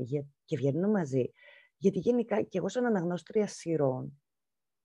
και 0.45 0.57
βγαίνουν 0.57 0.89
μαζί. 0.89 1.31
Γιατί 1.77 1.99
γενικά 1.99 2.41
και 2.41 2.57
εγώ 2.57 2.69
σαν 2.69 2.85
αναγνώστρια 2.85 3.47
σειρών 3.47 4.19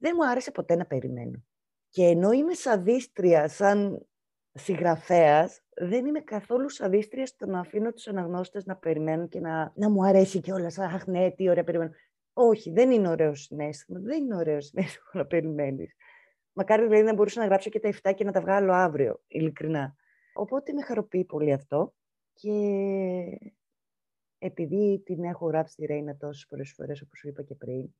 δεν 0.00 0.12
μου 0.16 0.26
άρεσε 0.26 0.50
ποτέ 0.50 0.76
να 0.76 0.86
περιμένω. 0.86 1.42
Και 1.88 2.04
ενώ 2.04 2.32
είμαι 2.32 2.54
σαδίστρια 2.54 3.48
σαν 3.48 4.06
συγγραφέας, 4.52 5.60
δεν 5.74 6.06
είμαι 6.06 6.20
καθόλου 6.20 6.68
σαδίστρια 6.68 7.26
στο 7.26 7.46
να 7.46 7.60
αφήνω 7.60 7.92
τους 7.92 8.06
αναγνώστες 8.06 8.64
να 8.64 8.76
περιμένουν 8.76 9.28
και 9.28 9.40
να, 9.40 9.72
να 9.74 9.90
μου 9.90 10.04
αρέσει 10.04 10.40
κιόλας. 10.40 10.78
Αχ, 10.78 11.06
ναι, 11.06 11.30
τι 11.30 11.48
ωραία 11.48 11.64
περιμένω. 11.64 11.90
Όχι, 12.32 12.70
δεν 12.70 12.90
είναι 12.90 13.08
ωραίο 13.08 13.34
συνέστημα. 13.34 14.00
Δεν 14.00 14.22
είναι 14.22 14.36
ωραίο 14.36 14.60
συνέστημα 14.60 15.10
να 15.12 15.26
περιμένεις. 15.26 15.94
Μακάρι 16.60 16.82
δηλαδή 16.82 17.02
να 17.02 17.14
μπορούσα 17.14 17.40
να 17.40 17.46
γράψω 17.46 17.70
και 17.70 17.80
τα 17.80 17.92
7 18.02 18.14
και 18.14 18.24
να 18.24 18.32
τα 18.32 18.40
βγάλω 18.40 18.72
αύριο, 18.72 19.22
ειλικρινά. 19.26 19.96
Οπότε 20.32 20.72
με 20.72 20.82
χαροποιεί 20.82 21.24
πολύ 21.24 21.52
αυτό 21.52 21.94
και 22.32 22.50
επειδή 24.38 25.02
την 25.04 25.24
έχω 25.24 25.46
γράψει 25.46 25.76
τη 25.76 25.86
Ρέινα 25.86 26.16
τόσες 26.16 26.46
πολλές 26.46 26.72
φορές, 26.72 27.00
όπως 27.02 27.18
σου 27.18 27.28
είπα 27.28 27.42
και 27.42 27.54
πριν, 27.54 27.94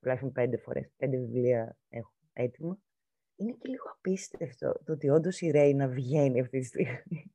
τουλάχιστον 0.00 0.32
πέντε 0.32 0.56
φορές, 0.56 0.92
πέντε 0.96 1.16
βιβλία 1.16 1.76
έχω 1.88 2.12
έτοιμα, 2.32 2.78
είναι 3.36 3.52
και 3.52 3.68
λίγο 3.68 3.84
απίστευτο 3.96 4.80
το 4.84 4.92
ότι 4.92 5.08
όντως 5.08 5.40
η 5.40 5.50
Ρέινα 5.50 5.88
βγαίνει 5.88 6.40
αυτή 6.40 6.58
τη 6.58 6.66
στιγμή. 6.66 7.32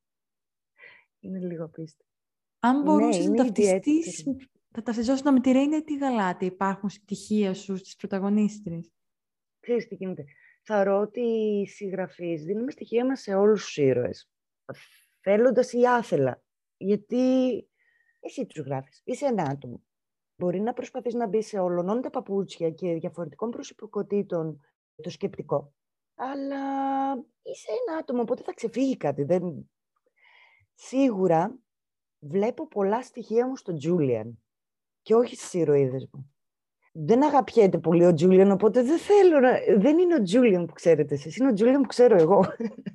είναι 1.19 1.39
λίγο 1.39 1.63
απίστευτο. 1.63 2.13
Αν 2.59 2.81
μπορούσες 2.81 3.25
ναι, 3.25 3.31
να 3.31 3.43
ταυτιστείς, 3.43 4.23
θα 4.71 4.81
ταυτιζόσουν 4.83 5.33
με 5.33 5.39
τη 5.39 5.51
Ρέινα 5.51 5.77
ή 5.77 5.83
τη 5.83 5.97
Γαλάτη. 5.97 6.45
Υπάρχουν 6.45 6.89
στοιχεία 6.89 7.53
σου 7.53 7.77
στις 7.77 7.95
πρωταγωνίστρες. 7.95 8.93
Ξέρεις 9.59 9.87
τι 9.87 9.95
γίνεται. 9.95 10.25
Θεωρώ 10.67 10.99
ότι 10.99 11.21
οι 11.21 11.67
συγγραφείς 11.67 12.43
δίνουμε 12.43 12.71
στοιχεία 12.71 13.05
μας 13.05 13.21
σε 13.21 13.35
όλους 13.35 13.63
τους 13.65 13.77
ήρωες. 13.77 14.29
Θέλοντας 15.21 15.73
ή 15.73 15.87
άθελα. 15.87 16.43
Γιατί 16.77 17.55
εσύ 18.19 18.45
τους 18.45 18.65
γράφεις. 18.65 19.01
Είσαι 19.03 19.25
ένα 19.25 19.43
άτομο. 19.43 19.83
Μπορεί 20.35 20.59
να 20.59 20.73
προσπαθείς 20.73 21.13
να 21.13 21.27
μπεις 21.27 21.47
σε 21.47 21.59
ολονών 21.59 22.01
τα 22.01 22.09
παπούτσια 22.09 22.71
και 22.71 22.93
διαφορετικών 22.93 23.49
προσωπικότητων 23.49 24.59
το 24.95 25.09
σκεπτικό. 25.09 25.73
Αλλά 26.15 27.13
είσαι 27.41 27.67
ένα 27.87 27.97
άτομο, 27.97 28.21
οπότε 28.21 28.43
θα 28.43 28.53
ξεφύγει 28.53 28.97
κάτι. 28.97 29.23
Δεν... 29.23 29.71
Σίγουρα 30.73 31.59
βλέπω 32.19 32.67
πολλά 32.67 33.03
στοιχεία 33.03 33.47
μου 33.47 33.55
στον 33.55 33.77
Τζούλιαν 33.77 34.43
και 35.01 35.15
όχι 35.15 35.35
στις 35.35 35.53
ηρωίδες 35.53 36.09
μου. 36.11 36.34
Δεν 36.97 37.23
αγαπιέται 37.23 37.77
πολύ 37.77 38.05
ο 38.05 38.13
Τζούλιαν, 38.13 38.51
οπότε 38.51 38.83
δεν 38.83 38.97
θέλω 38.97 39.39
να... 39.39 39.51
Δεν 39.77 39.97
είναι 39.97 40.15
ο 40.15 40.21
Τζούλιαν 40.21 40.65
που 40.65 40.73
ξέρετε 40.73 41.13
εσείς, 41.13 41.37
είναι 41.37 41.49
ο 41.49 41.53
Τζούλιαν 41.53 41.81
που 41.81 41.87
ξέρω 41.87 42.15
εγώ. 42.15 42.45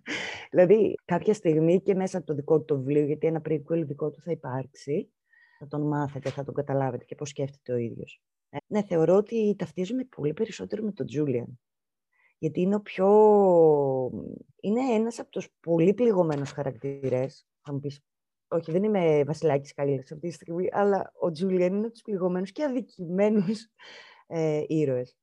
δηλαδή, 0.50 0.94
κάποια 1.04 1.34
στιγμή 1.34 1.80
και 1.80 1.94
μέσα 1.94 2.18
από 2.18 2.26
το 2.26 2.34
δικό 2.34 2.58
του 2.58 2.64
το 2.64 2.76
βιβλίο, 2.76 3.04
γιατί 3.04 3.26
ένα 3.26 3.42
prequel 3.48 3.84
δικό 3.86 4.10
του 4.10 4.20
θα 4.20 4.30
υπάρξει, 4.30 5.10
θα 5.58 5.66
τον 5.66 5.86
μάθετε, 5.86 6.30
θα 6.30 6.44
τον 6.44 6.54
καταλάβετε 6.54 7.04
και 7.04 7.14
πώς 7.14 7.28
σκέφτεται 7.28 7.72
ο 7.72 7.76
ίδιος. 7.76 8.22
Ε, 8.50 8.56
ναι, 8.66 8.82
θεωρώ 8.82 9.16
ότι 9.16 9.54
ταυτίζομαι 9.58 10.04
πολύ 10.04 10.32
περισσότερο 10.32 10.82
με 10.82 10.92
τον 10.92 11.06
Τζούλιαν. 11.06 11.60
Γιατί 12.38 12.60
είναι 12.60 12.74
ο 12.74 12.80
πιο... 12.80 13.08
Είναι 14.60 14.80
ένας 14.80 15.18
από 15.18 15.30
τους 15.30 15.48
πολύ 15.60 15.94
πληγωμένους 15.94 16.50
χαρακτήρες. 16.50 17.46
Θα 17.62 17.72
μου 17.72 17.80
πεις, 17.80 18.00
όχι, 18.52 18.70
δεν 18.70 18.82
είμαι 18.82 19.24
βασιλάκης 19.24 19.74
Καλλίλας 19.74 20.12
αυτή 20.12 20.28
τη 20.28 20.34
στιγμή, 20.34 20.68
αλλά 20.72 21.12
ο 21.14 21.30
Τζούλιαν 21.30 21.74
είναι 21.74 21.84
από 21.84 21.92
τους 21.92 22.02
πληγωμένους 22.02 22.52
και 22.52 22.64
αδικημένους 22.64 23.68
ε, 24.26 24.64
ήρωες. 24.66 25.16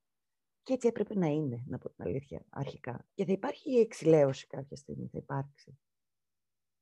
Και 0.64 0.74
έτσι 0.74 0.88
έπρεπε 0.88 1.16
να 1.16 1.28
είναι, 1.28 1.64
να 1.68 1.78
πω 1.78 1.90
την 1.90 2.06
αλήθεια, 2.06 2.46
αρχικά. 2.50 3.06
Και 3.14 3.26
θα 3.26 3.32
υπάρχει 3.32 3.72
η 3.72 3.80
εξηλαίωση 3.80 4.48
κάποια 4.48 4.76
στιγμή, 4.78 5.08
θα 5.12 5.18
υπάρξει. 5.18 5.78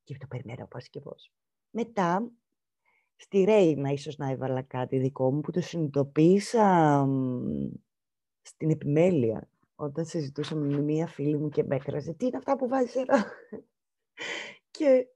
Και 0.03 0.17
το 0.17 0.27
περιμένω 0.27 0.67
πώς 0.67 0.89
και 0.89 0.99
πώς. 0.99 1.31
Μετά, 1.69 2.31
στη 3.15 3.43
Ρέινα 3.43 3.89
ίσως 3.89 4.17
να 4.17 4.29
έβαλα 4.29 4.61
κάτι 4.61 4.97
δικό 4.97 5.33
μου 5.33 5.41
που 5.41 5.51
το 5.51 5.61
συνειδητοποίησα 5.61 7.07
στην 8.41 8.69
επιμέλεια 8.69 9.49
όταν 9.75 10.05
συζητούσαμε 10.05 10.75
με 10.75 10.81
μία 10.81 11.07
φίλη 11.07 11.37
μου 11.37 11.49
και 11.49 11.63
με 11.63 11.75
έκραζε 11.75 12.13
τι 12.13 12.25
είναι 12.25 12.37
αυτά 12.37 12.55
που 12.57 12.67
βάζεις 12.67 12.95
εδώ; 12.95 13.15
Και 14.77 15.07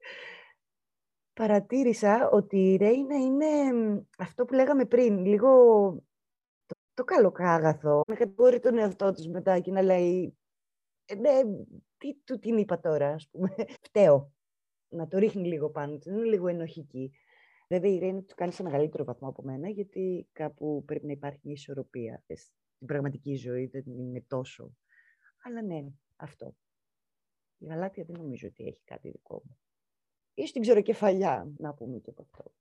παρατήρησα 1.40 2.30
ότι 2.30 2.58
η 2.58 2.76
Ρέινα 2.76 3.16
είναι 3.16 3.48
αυτό 4.18 4.46
που 4.46 4.54
λέγαμε 4.54 4.86
πριν, 4.86 5.26
λίγο 5.26 5.50
το, 6.66 6.76
το 6.94 7.04
καλοκάγαθο. 7.04 8.02
Με 8.08 8.16
κατηγορεί 8.16 8.60
τον 8.60 8.78
εαυτό 8.78 9.12
της 9.12 9.28
μετά 9.28 9.60
και 9.60 9.72
να 9.72 9.82
λέει 9.82 10.38
«Ε, 11.06 11.16
ναι, 11.16 11.42
τι 11.98 12.16
του 12.24 12.40
την 12.40 12.58
είπα 12.58 12.80
τώρα, 12.80 13.14
ας 13.14 13.30
πούμε. 13.30 13.56
Φταίω. 13.86 14.34
Να 14.90 15.08
το 15.08 15.18
ρίχνει 15.18 15.48
λίγο 15.48 15.70
πάνω 15.70 15.98
της, 15.98 16.06
είναι 16.06 16.24
λίγο 16.24 16.48
ενοχική. 16.48 17.12
Βέβαια, 17.68 17.92
η 17.92 17.98
Ρέινα 17.98 18.24
το 18.24 18.36
κάνει 18.36 18.52
σε 18.52 18.64
μεγαλύτερο 18.64 19.04
βαθμό 19.04 19.28
από 19.28 19.44
μένα, 19.44 19.70
γιατί 19.70 20.28
κάπου 20.32 20.84
πρέπει 20.86 21.06
να 21.06 21.12
υπάρχει 21.12 21.40
μια 21.44 21.54
ισορροπία. 21.54 22.24
Στην 22.34 22.88
πραγματική 22.88 23.36
ζωή 23.36 23.66
δεν 23.66 23.84
είναι 23.86 24.24
τόσο. 24.28 24.76
Αλλά 25.44 25.62
ναι, 25.62 25.86
αυτό. 26.16 26.56
Η 27.58 27.66
Γαλάτια 27.66 28.04
δεν 28.04 28.16
νομίζω 28.18 28.48
ότι 28.48 28.64
έχει 28.64 28.82
κάτι 28.86 29.10
δικό 29.10 29.42
μου. 29.46 29.58
Ή 30.40 30.48
στην 30.48 30.62
ξεροκεφαλιά, 30.62 31.52
να 31.58 31.74
πούμε 31.74 31.98
και 31.98 32.10
από 32.10 32.22
αυτό. 32.22 32.52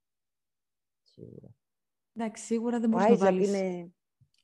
Σίγουρα. 1.03 1.55
Εντάξει, 2.15 2.45
σίγουρα 2.45 2.79
δεν 2.79 2.89
μπορείς 2.89 3.09
να 3.09 3.15
βάλεις 3.15 3.47
είναι... 3.47 3.91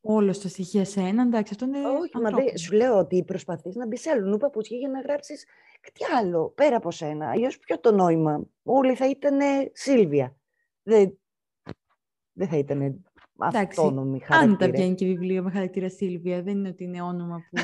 όλο 0.01 0.33
στα 0.33 0.47
στοιχεία 0.47 0.85
σε 0.85 0.99
ένα. 0.99 1.21
Εντάξει, 1.21 1.53
αυτό 1.53 1.65
είναι 1.65 1.87
Όχι, 1.87 2.17
μα 2.17 2.29
δε, 2.29 2.57
σου 2.57 2.73
λέω 2.73 2.97
ότι 2.97 3.23
προσπαθείς 3.23 3.75
να 3.75 3.87
μπεις 3.87 4.01
σε 4.01 4.09
αλλού 4.09 4.37
παπούτσια 4.37 4.77
για 4.77 4.89
να 4.89 5.01
γράψεις 5.01 5.45
κάτι 5.81 6.13
άλλο, 6.13 6.49
πέρα 6.49 6.75
από 6.75 6.91
σένα. 6.91 7.29
Αλλιώς 7.29 7.57
ποιο 7.59 7.79
το 7.79 7.91
νόημα. 7.91 8.45
Όλοι 8.63 8.95
θα 8.95 9.09
ήταν 9.09 9.39
Σίλβια. 9.73 10.37
Δεν, 10.83 11.19
δεν 12.31 12.47
θα 12.47 12.57
ήταν 12.57 13.05
αυτόνομη 13.37 14.19
χαρακτήρα. 14.19 14.51
Αν 14.51 14.57
τα 14.57 14.69
βγαίνει 14.69 14.95
και 14.95 15.05
βιβλίο 15.05 15.43
με 15.43 15.51
χαρακτήρα 15.51 15.89
Σίλβια, 15.89 16.41
δεν 16.41 16.57
είναι 16.57 16.69
ότι 16.69 16.83
είναι 16.83 17.01
όνομα 17.01 17.37
που 17.49 17.57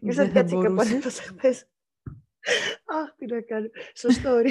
δεν 0.14 0.48
θα 0.48 0.58
μπορούσε. 0.68 1.68
Αχ, 2.84 3.14
τι 3.16 3.26
να 3.26 3.40
κάνω. 3.40 3.68
Σωστό. 3.94 4.42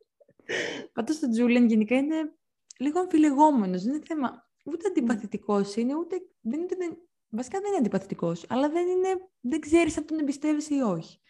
Πάντως 0.92 1.18
το 1.18 1.28
Τζούλιαν 1.28 1.66
γενικά 1.66 1.96
είναι 1.96 2.32
λίγο 2.78 3.00
αμφιλεγόμενος. 3.00 3.82
Δεν 3.82 3.94
είναι 3.94 4.04
θέμα 4.06 4.50
ούτε 4.64 4.88
αντιπαθητικός 4.88 5.76
είναι, 5.76 5.94
ούτε... 5.94 6.16
Δεν 6.40 6.60
είναι, 6.60 6.96
βασικά 7.28 7.58
δεν 7.58 7.68
είναι 7.68 7.78
αντιπαθητικός, 7.78 8.44
αλλά 8.48 8.68
δεν, 8.68 8.88
είναι, 8.88 9.08
δεν 9.40 9.60
ξέρεις 9.60 9.96
αν 9.96 10.06
τον 10.06 10.18
εμπιστεύεσαι 10.18 10.74
ή 10.74 10.80
όχι. 10.80 11.20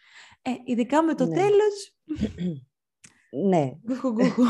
Ε, 0.43 0.51
ειδικά 0.65 1.03
με 1.03 1.15
το 1.15 1.27
ναι. 1.27 1.35
τέλος... 1.35 1.99
ναι. 3.49 3.73
Γκουχου, 3.87 4.13
γκουχου. 4.13 4.45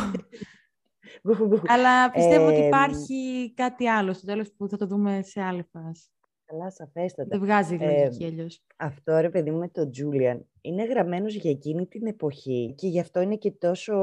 Αλλά 1.73 2.11
πιστεύω 2.11 2.47
ότι 2.47 2.61
υπάρχει 2.61 3.53
κάτι 3.57 3.89
άλλο 3.89 4.13
στο 4.13 4.27
τέλος 4.27 4.53
που 4.53 4.69
θα 4.69 4.77
το 4.77 4.87
δούμε 4.87 5.23
σε 5.23 5.43
άλλη 5.43 5.69
φάση. 5.73 6.09
Καλά, 6.53 6.71
σαφέστατα. 6.71 7.29
Δεν 7.29 7.41
βγάζει 7.41 7.77
λογική 7.77 8.25
ε, 8.25 8.47
Αυτό, 8.77 9.19
ρε 9.19 9.31
παιδί 9.31 9.51
μου, 9.51 9.59
με 9.59 9.69
τον 9.69 9.91
Τζούλιαν, 9.91 10.47
είναι 10.61 10.85
γραμμένος 10.85 11.35
για 11.35 11.51
εκείνη 11.51 11.87
την 11.87 12.07
εποχή 12.07 12.75
και 12.77 12.87
γι' 12.89 13.01
αυτό 13.01 13.21
είναι 13.21 13.37
και 13.37 13.51
τόσο... 13.51 13.95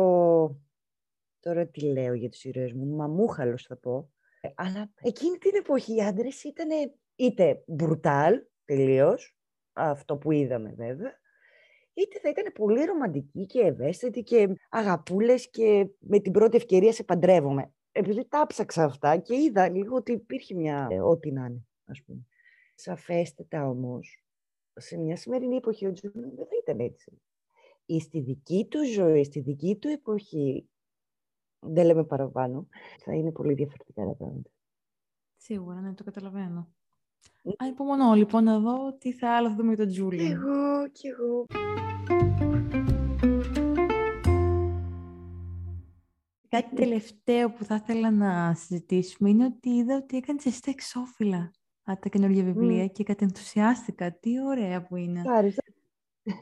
Τώρα 1.39 1.67
τι 1.67 1.81
λέω 1.81 2.13
για 2.13 2.29
τους 2.29 2.43
ήρωες 2.43 2.73
μου, 2.73 2.95
μαμούχαλος 2.95 3.65
θα 3.65 3.77
πω. 3.77 4.11
Ε, 4.41 4.49
αλλά 4.55 4.93
εκείνη 5.01 5.37
την 5.37 5.51
εποχή 5.55 5.95
οι 5.95 6.01
άντρες 6.01 6.43
ήταν 6.43 6.67
είτε 7.15 7.63
μπρουτάλ, 7.67 8.41
τελείως, 8.65 9.37
αυτό 9.73 10.17
που 10.17 10.31
είδαμε 10.31 10.73
βέβαια, 10.77 11.19
είτε 11.93 12.19
θα 12.19 12.29
ήταν 12.29 12.51
πολύ 12.53 12.83
ρομαντική 12.83 13.45
και 13.45 13.59
ευαίσθητη 13.59 14.23
και 14.23 14.55
αγαπούλες 14.69 15.49
και 15.49 15.87
με 15.99 16.19
την 16.19 16.31
πρώτη 16.31 16.57
ευκαιρία 16.57 16.93
σε 16.93 17.03
παντρεύομαι. 17.03 17.73
Επειδή 17.91 18.25
τα 18.27 18.45
ψάξα 18.47 18.83
αυτά 18.83 19.17
και 19.17 19.35
είδα 19.35 19.69
λίγο 19.69 19.95
ότι 19.95 20.11
υπήρχε 20.11 20.55
μια 20.55 20.87
ε, 20.91 20.99
ό,τι 20.99 21.31
να 21.31 21.45
είναι, 21.45 21.67
ας 21.85 22.03
πούμε. 22.05 22.27
Σαφέστατα 22.81 23.67
όμως, 23.67 24.23
σε 24.73 24.97
μια 24.97 25.15
σημερινή 25.15 25.55
εποχή 25.55 25.85
ο 25.85 25.93
Τζούλιαν 25.93 26.35
δεν 26.35 26.45
θα 26.45 26.55
ήταν 26.63 26.79
έτσι. 26.79 27.21
Ή 27.85 27.99
στη 27.99 28.19
δική 28.19 28.67
του 28.69 28.85
ζωή, 28.85 29.23
στη 29.23 29.39
δική 29.39 29.75
του 29.75 29.87
εποχή, 29.87 30.69
δεν 31.59 31.85
λέμε 31.85 32.03
παραπάνω, 32.03 32.67
θα 33.03 33.13
είναι 33.13 33.31
πολύ 33.31 33.53
διαφορετικά 33.53 34.05
τα 34.05 34.15
πράγματα. 34.15 34.49
Σίγουρα, 35.37 35.81
ναι, 35.81 35.93
το 35.93 36.03
καταλαβαίνω. 36.03 36.73
υπομονώ 37.69 38.13
λοιπόν 38.13 38.43
να 38.43 38.59
δω 38.59 38.93
τι 38.97 39.13
θα 39.13 39.35
άλλο 39.35 39.49
θα 39.49 39.55
δούμε 39.55 39.73
για 39.73 39.83
τον 39.83 39.93
Τζούλιαν. 39.93 40.27
Κι 40.27 40.33
εγώ, 40.33 40.89
κι 40.91 41.07
εγώ. 41.07 41.45
Κάτι 46.47 46.75
τελευταίο 46.75 47.51
που 47.51 47.63
θα 47.63 47.75
ήθελα 47.75 48.11
να 48.11 48.53
συζητήσουμε 48.53 49.29
είναι 49.29 49.45
ότι 49.45 49.69
είδα 49.69 49.95
ότι 49.95 50.17
έκανε 50.17 50.39
εσύ 50.45 50.61
τα 50.61 50.71
εξώφυλλα 50.71 51.51
τα 51.97 52.09
καινούργια 52.09 52.43
βιβλία 52.43 52.87
και 52.87 53.03
κατενθουσιάστηκα. 53.03 54.11
Τι 54.19 54.43
ωραία 54.47 54.83
που 54.83 54.95
είναι. 54.95 55.19
Ευχαριστώ. 55.19 55.61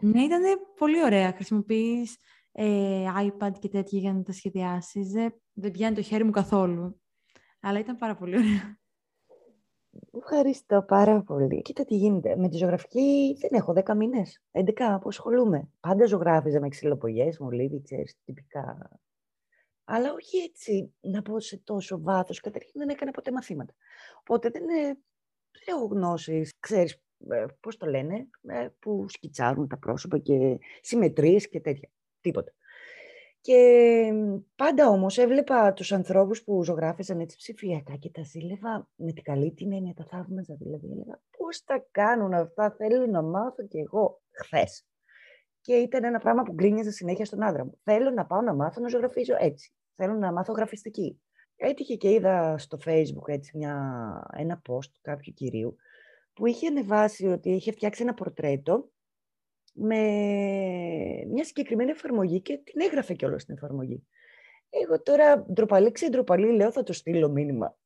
Ναι, 0.02 0.22
ήταν 0.22 0.42
πολύ 0.78 1.04
ωραία. 1.04 1.32
Χρησιμοποιείς 1.32 2.18
ε, 2.52 3.06
iPad 3.20 3.52
και 3.60 3.68
τέτοια 3.68 4.00
για 4.00 4.14
να 4.14 4.24
τα 4.24 4.32
σχεδιάσεις. 4.32 5.12
Δεν, 5.12 5.34
δεν 5.54 5.72
πιάνει 5.72 5.96
το 5.96 6.02
χέρι 6.02 6.24
μου 6.24 6.32
καθόλου. 6.32 7.02
Αλλά 7.60 7.80
ήταν 7.80 7.98
πάρα 7.98 8.16
πολύ 8.16 8.38
ωραία. 8.38 8.78
Ευχαριστώ 10.18 10.84
πάρα 10.88 11.24
πολύ. 11.24 11.62
Κοίτα 11.62 11.86
τι 11.86 11.95
γίνεται. 11.95 12.36
Με 12.36 12.50
τη 12.50 12.58
ζωγραφική 12.58 13.38
δεν 13.39 13.50
έχω 13.54 13.74
10 13.86 13.95
μήνες. 13.95 14.43
11 14.52 14.98
που 15.02 15.08
ασχολούμαι. 15.08 15.70
Πάντα 15.80 16.06
ζωγράφιζα 16.06 16.60
με 16.60 16.70
ξυλοπογιές, 16.70 17.39
μολύβι, 17.39 17.82
ξέρεις, 17.82 18.16
τυπικά. 18.26 18.89
Αλλά 19.84 20.14
όχι 20.14 20.38
έτσι 20.38 20.93
να 21.00 21.22
πω 21.22 21.39
σε 21.39 21.58
τόσο 21.58 22.02
βάθος. 22.02 22.39
Καταρχήν 22.39 22.72
δεν 22.74 22.89
έκανα 22.89 23.12
ποτέ 23.12 23.32
μαθήματα. 23.32 23.74
Οπότε 24.20 24.50
δεν, 24.50 24.66
δεν 24.66 24.98
έχω 25.66 25.86
γνώσεις, 25.86 26.53
ξέρεις 26.60 27.01
ε, 27.30 27.45
πώς 27.60 27.78
το 27.78 27.86
λένε, 27.86 28.28
ε, 28.47 28.68
που 28.80 29.05
σκιτσάρουν 29.10 29.68
τα 29.68 29.78
πρόσωπα 29.78 30.18
και 30.18 30.58
συμμετρίες 30.82 31.49
και 31.49 31.60
τέτοια. 31.60 31.89
Τίποτα. 32.22 32.51
Και 33.41 34.14
πάντα 34.55 34.89
όμως 34.89 35.18
έβλεπα 35.18 35.74
τους 35.74 35.91
ανθρώπους 35.91 36.43
που 36.43 36.64
ζωγράφιζαν 36.64 37.20
έτσι 37.20 37.38
ψηφιακά 37.38 37.95
και 37.95 38.10
τα 38.10 38.24
ζήλευα 38.24 38.89
με 38.95 39.12
την 39.14 39.24
καλή 39.24 39.53
την 39.53 39.74
έννοια, 39.74 39.93
τα 39.93 40.05
θαύμαζα 40.05 40.55
δηλαδή. 40.60 40.88
Έλεγα 40.91 41.22
πώς 41.38 41.64
τα 41.64 41.88
κάνουν 41.91 42.34
αυτά, 42.34 42.72
θέλω 42.72 43.05
να 43.05 43.22
μάθω 43.22 43.68
κι 43.68 43.78
εγώ 43.78 44.22
χθες. 44.32 44.86
Και 45.62 45.74
ήταν 45.74 46.03
ένα 46.03 46.20
πράγμα 46.20 46.43
που 46.43 46.53
γκρίνιαζε 46.53 46.91
συνέχεια 46.91 47.26
στον 47.26 47.43
άντρα 47.43 47.66
μου. 47.66 47.80
Θέλω 47.84 48.10
να 48.10 48.26
πάω 48.26 48.41
να 48.41 48.53
μάθω 48.53 48.82
να 48.82 48.88
ζωγραφίζω 48.88 49.36
έτσι. 49.39 49.74
Θέλω 49.95 50.14
να 50.14 50.32
μάθω 50.32 50.53
γραφιστική. 50.53 51.22
Έτυχε 51.58 51.95
και 51.95 52.10
είδα 52.10 52.58
στο 52.58 52.78
facebook 52.86 53.28
έτσι 53.28 53.58
μια, 53.58 54.30
ένα 54.38 54.62
post 54.70 54.91
κάποιου 55.01 55.34
κυρίου 55.34 55.76
που 56.34 56.45
είχε 56.45 56.68
ανεβάσει 56.68 57.28
ότι 57.28 57.49
είχε 57.49 57.72
φτιάξει 57.72 58.01
ένα 58.01 58.14
πορτρέτο 58.14 58.89
με 59.74 59.99
μια 61.28 61.43
συγκεκριμένη 61.43 61.91
εφαρμογή 61.91 62.41
και 62.41 62.58
την 62.58 62.82
έγραφε 62.82 63.14
κιόλας 63.14 63.41
στην 63.41 63.55
εφαρμογή. 63.55 64.08
Εγώ 64.70 65.01
τώρα 65.01 65.45
ντροπαλή 65.53 65.91
ντροπαλή 66.10 66.51
λέω 66.51 66.72
θα 66.72 66.84
το 66.84 66.93
στείλω 66.93 67.30
μήνυμα. 67.30 67.78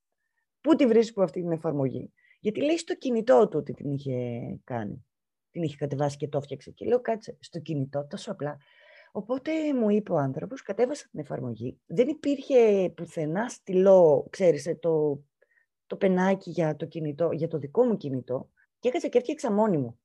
Πού 0.61 0.75
τη 0.75 0.85
βρίσκω 0.87 1.23
αυτή 1.23 1.41
την 1.41 1.51
εφαρμογή; 1.51 2.13
Γιατί 2.39 2.61
λέει 2.61 2.77
στο 2.77 2.95
κινητό 2.95 3.47
του 3.47 3.59
ότι 3.59 3.73
την 3.73 3.91
είχε 3.91 4.39
κάνει. 4.63 5.05
Την 5.51 5.63
είχε 5.63 5.75
κατεβάσει 5.75 6.17
και 6.17 6.27
το 6.27 6.37
έφτιαξε. 6.37 6.71
Και 6.71 6.85
λέω 6.85 7.01
κάτσε 7.01 7.37
στο 7.39 7.59
κινητό 7.59 8.07
τόσο 8.09 8.31
απλά. 8.31 8.57
Οπότε 9.11 9.73
μου 9.73 9.89
είπε 9.89 10.11
ο 10.11 10.17
άνθρωπος, 10.17 10.61
κατέβασα 10.61 11.07
την 11.11 11.19
εφαρμογή. 11.19 11.79
Δεν 11.85 12.07
υπήρχε 12.07 12.89
πουθενά 12.95 13.49
στυλό, 13.49 14.27
ξέρεις, 14.29 14.65
ε, 14.65 14.75
το, 14.75 15.23
το 15.85 15.95
πενάκι 15.97 16.49
για 16.49 16.75
το, 16.75 16.85
κινητό, 16.85 17.31
για 17.31 17.47
το 17.47 17.57
δικό 17.57 17.83
μου 17.83 17.97
κινητό. 17.97 18.49
Και 18.79 18.87
έκατσα 18.87 19.07
και 19.07 19.17
έφτιαξα 19.17 19.51
μόνη 19.51 19.77
μου. 19.77 19.99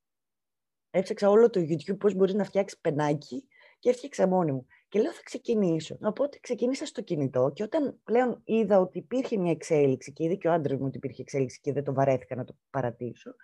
Έψαξα 0.91 1.31
όλο 1.31 1.51
το 1.51 1.61
YouTube 1.61 1.99
πώς 1.99 2.15
μπορείς 2.15 2.35
να 2.35 2.45
φτιάξεις 2.45 2.79
πενάκι 2.81 3.47
και 3.79 3.91
έφτιαξα 3.91 4.27
μόνη 4.27 4.53
μου. 4.53 4.67
Και 4.89 5.01
λέω 5.01 5.13
θα 5.13 5.23
ξεκινήσω. 5.25 5.99
Οπότε 6.01 6.39
ξεκίνησα 6.41 6.87
στο 6.87 7.03
κινητό 7.03 7.51
και 7.55 7.63
όταν 7.63 8.01
πλέον 8.05 8.41
είδα 8.45 8.79
ότι 8.81 8.99
υπήρχε 8.99 9.37
μια 9.37 9.51
εξέλιξη 9.51 10.13
και 10.13 10.25
είδε 10.25 10.35
και 10.35 10.49
ο 10.49 10.53
άντρας 10.53 10.79
μου 10.79 10.87
ότι 10.87 10.97
υπήρχε 10.97 11.23
εξέλιξη 11.23 11.61
και 11.61 11.73
δεν 11.73 11.85
το 11.85 11.93
βαρέθηκα 11.93 12.37
να 12.37 12.45
το 12.45 12.57
παρατήσω, 12.71 13.35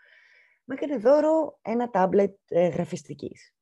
μου 0.64 0.74
έκανε 0.78 0.96
δώρο 0.96 1.58
ένα 1.62 1.90
τάμπλετ 1.90 2.36
ε, 2.48 2.66
γραφιστικής. 2.68 3.54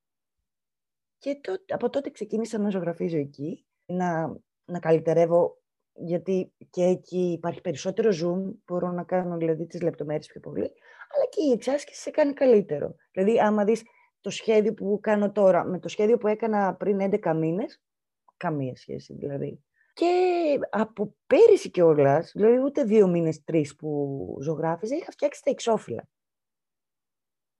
Και 1.20 1.40
από 1.68 1.90
τότε 1.90 2.10
ξεκίνησα 2.10 2.58
να 2.58 2.70
ζωγραφίζω 2.70 3.18
εκεί, 3.18 3.66
να, 3.86 4.36
να 4.64 4.78
καλυτερεύω, 4.78 5.58
γιατί 5.92 6.52
και 6.70 6.82
εκεί 6.82 7.32
υπάρχει 7.32 7.60
περισσότερο 7.60 8.10
zoom, 8.10 8.54
μπορώ 8.66 8.90
να 8.90 9.04
κάνω 9.04 9.36
δηλαδή 9.36 9.66
τις 9.66 9.82
λεπτομέρειες 9.82 10.26
πιο 10.26 10.40
πολύ, 10.40 10.72
αλλά 11.14 11.24
και 11.30 11.42
η 11.42 11.50
εξάσκηση 11.52 12.00
σε 12.00 12.10
κάνει 12.10 12.32
καλύτερο. 12.32 12.94
Δηλαδή, 13.12 13.40
άμα 13.40 13.64
δεις 13.64 13.82
το 14.20 14.30
σχέδιο 14.30 14.74
που 14.74 14.98
κάνω 15.02 15.32
τώρα 15.32 15.64
με 15.64 15.78
το 15.78 15.88
σχέδιο 15.88 16.18
που 16.18 16.26
έκανα 16.26 16.74
πριν 16.74 16.98
11 17.22 17.34
μήνες, 17.36 17.82
καμία 18.36 18.76
σχέση 18.76 19.14
δηλαδή. 19.14 19.64
Και 19.92 20.58
από 20.70 21.14
πέρυσι 21.26 21.70
κιόλας, 21.70 22.32
δηλαδή 22.34 22.58
ούτε 22.58 22.84
δύο 22.84 23.08
μήνες, 23.08 23.44
τρεις 23.44 23.76
που 23.76 24.38
ζωγράφιζα, 24.40 24.96
είχα 24.96 25.10
φτιάξει 25.10 25.42
τα 25.44 25.50
εξώφυλλα. 25.50 26.08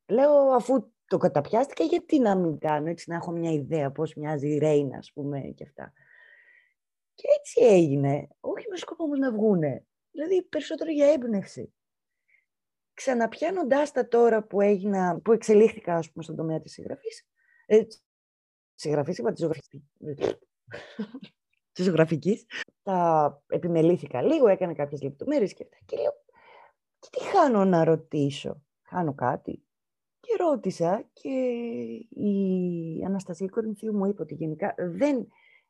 Λέω, 0.06 0.32
αφού 0.32 0.92
το 1.10 1.16
καταπιάστηκα, 1.18 1.84
γιατί 1.84 2.18
να 2.18 2.36
μην 2.36 2.58
κάνω, 2.58 2.88
έτσι 2.88 3.10
να 3.10 3.16
έχω 3.16 3.30
μια 3.30 3.50
ιδέα 3.50 3.90
πώς 3.90 4.14
μοιάζει 4.14 4.48
η 4.48 4.58
Ρέινα, 4.58 4.98
ας 4.98 5.12
πούμε, 5.12 5.40
και 5.40 5.64
αυτά. 5.64 5.92
Και 7.14 7.26
έτσι 7.38 7.64
έγινε, 7.64 8.28
όχι 8.40 8.68
με 8.68 8.76
σκοπό 8.76 9.04
όμως 9.04 9.18
να 9.18 9.32
βγούνε, 9.32 9.86
δηλαδή 10.10 10.42
περισσότερο 10.42 10.90
για 10.90 11.06
έμπνευση. 11.06 11.74
Ξαναπιάνοντάς 12.94 13.92
τα 13.92 14.08
τώρα 14.08 14.42
που, 14.42 14.60
έγινα, 14.60 15.20
που 15.24 15.32
εξελίχθηκα, 15.32 15.94
ας 15.94 16.10
πούμε, 16.10 16.24
στον 16.24 16.36
τομέα 16.36 16.60
της 16.60 16.72
συγγραφής, 16.72 17.26
ε, 17.66 17.82
συγγραφής, 18.74 19.18
είπα 19.18 19.32
της 19.32 19.40
ζωγραφική, 19.40 19.90
της 21.72 21.84
ζωγραφικής, 21.84 22.46
τα 22.82 23.42
επιμελήθηκα 23.46 24.22
λίγο, 24.22 24.48
έκανα 24.48 24.74
κάποιες 24.74 25.02
λεπτομέρειες 25.02 25.54
και 25.54 25.62
αυτά. 25.62 25.76
Και 25.84 25.96
λέω, 25.96 26.12
και 26.98 27.08
τι 27.10 27.24
χάνω 27.24 27.64
να 27.64 27.84
ρωτήσω, 27.84 28.62
χάνω 28.82 29.14
κάτι. 29.14 29.64
Και 30.30 30.42
ρώτησα 30.42 31.04
και 31.12 31.28
η 32.20 33.04
Αναστασία 33.06 33.48
Κορινθίου 33.48 33.96
μου 33.96 34.06
είπε 34.06 34.22
ότι 34.22 34.34
γενικά 34.34 34.74
δεν, 34.76 35.16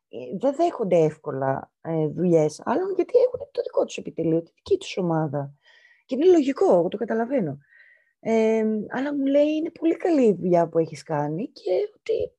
ε, 0.09 0.37
δεν 0.39 0.55
δέχονται 0.55 0.97
εύκολα 0.97 1.71
ε, 1.81 2.07
δουλειές 2.07 2.61
άλλων 2.65 2.93
γιατί 2.95 3.13
έχουν 3.25 3.39
το 3.51 3.61
δικό 3.61 3.85
τους 3.85 3.97
επιτελείο, 3.97 4.41
τη 4.41 4.51
δική 4.55 4.77
τους 4.77 4.97
ομάδα. 4.97 5.53
Και 6.05 6.15
είναι 6.15 6.25
λογικό, 6.25 6.73
εγώ 6.73 6.87
το 6.87 6.97
καταλαβαίνω. 6.97 7.57
Ε, 8.19 8.63
αλλά 8.89 9.15
μου 9.15 9.25
λέει 9.25 9.55
είναι 9.55 9.71
πολύ 9.79 9.95
καλή 9.95 10.25
η 10.25 10.33
δουλειά 10.33 10.67
που 10.67 10.79
έχεις 10.79 11.03
κάνει 11.03 11.47
και 11.47 11.71
ότι 11.95 12.31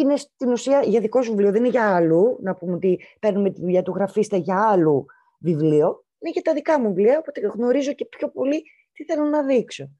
είναι 0.00 0.16
στην 0.16 0.52
ουσία 0.52 0.82
για 0.82 1.00
δικό 1.00 1.22
σου 1.22 1.30
βιβλίο, 1.30 1.50
δεν 1.50 1.60
είναι 1.60 1.70
για 1.70 1.94
άλλου. 1.94 2.38
Να 2.42 2.54
πούμε 2.54 2.74
ότι 2.74 3.00
παίρνουμε 3.20 3.50
τη 3.50 3.60
δουλειά 3.60 3.82
του 3.82 3.92
γραφίστε 3.92 4.36
για 4.36 4.68
άλλο 4.68 5.06
βιβλίο. 5.38 6.04
Είναι 6.18 6.30
για 6.32 6.42
τα 6.42 6.52
δικά 6.52 6.80
μου 6.80 6.86
βιβλία, 6.86 7.18
οπότε 7.18 7.40
γνωρίζω 7.40 7.92
και 7.92 8.04
πιο 8.04 8.30
πολύ 8.30 8.62
τι 8.92 9.04
θέλω 9.04 9.24
να 9.24 9.42
δείξω. 9.42 9.90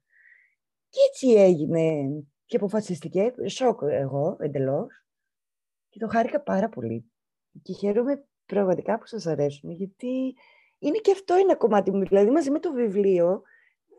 Και 0.95 1.01
έτσι 1.07 1.27
έγινε 1.27 2.07
και 2.45 2.55
αποφασιστηκε. 2.55 3.33
Σοκ 3.49 3.81
εγώ 3.81 4.35
εντελώς. 4.39 5.05
Και 5.89 5.99
το 5.99 6.07
χάρηκα 6.07 6.41
πάρα 6.41 6.69
πολύ. 6.69 7.11
Και 7.61 7.73
χαίρομαι 7.73 8.25
πραγματικά 8.45 8.97
που 8.97 9.05
σας 9.05 9.25
αρέσουν, 9.25 9.71
γιατί 9.71 10.35
είναι 10.79 10.97
και 10.97 11.11
αυτό 11.11 11.33
ένα 11.33 11.55
κομμάτι 11.55 11.91
μου. 11.91 12.05
Δηλαδή, 12.05 12.29
μαζί 12.29 12.51
με 12.51 12.59
το 12.59 12.71
βιβλίο 12.71 13.41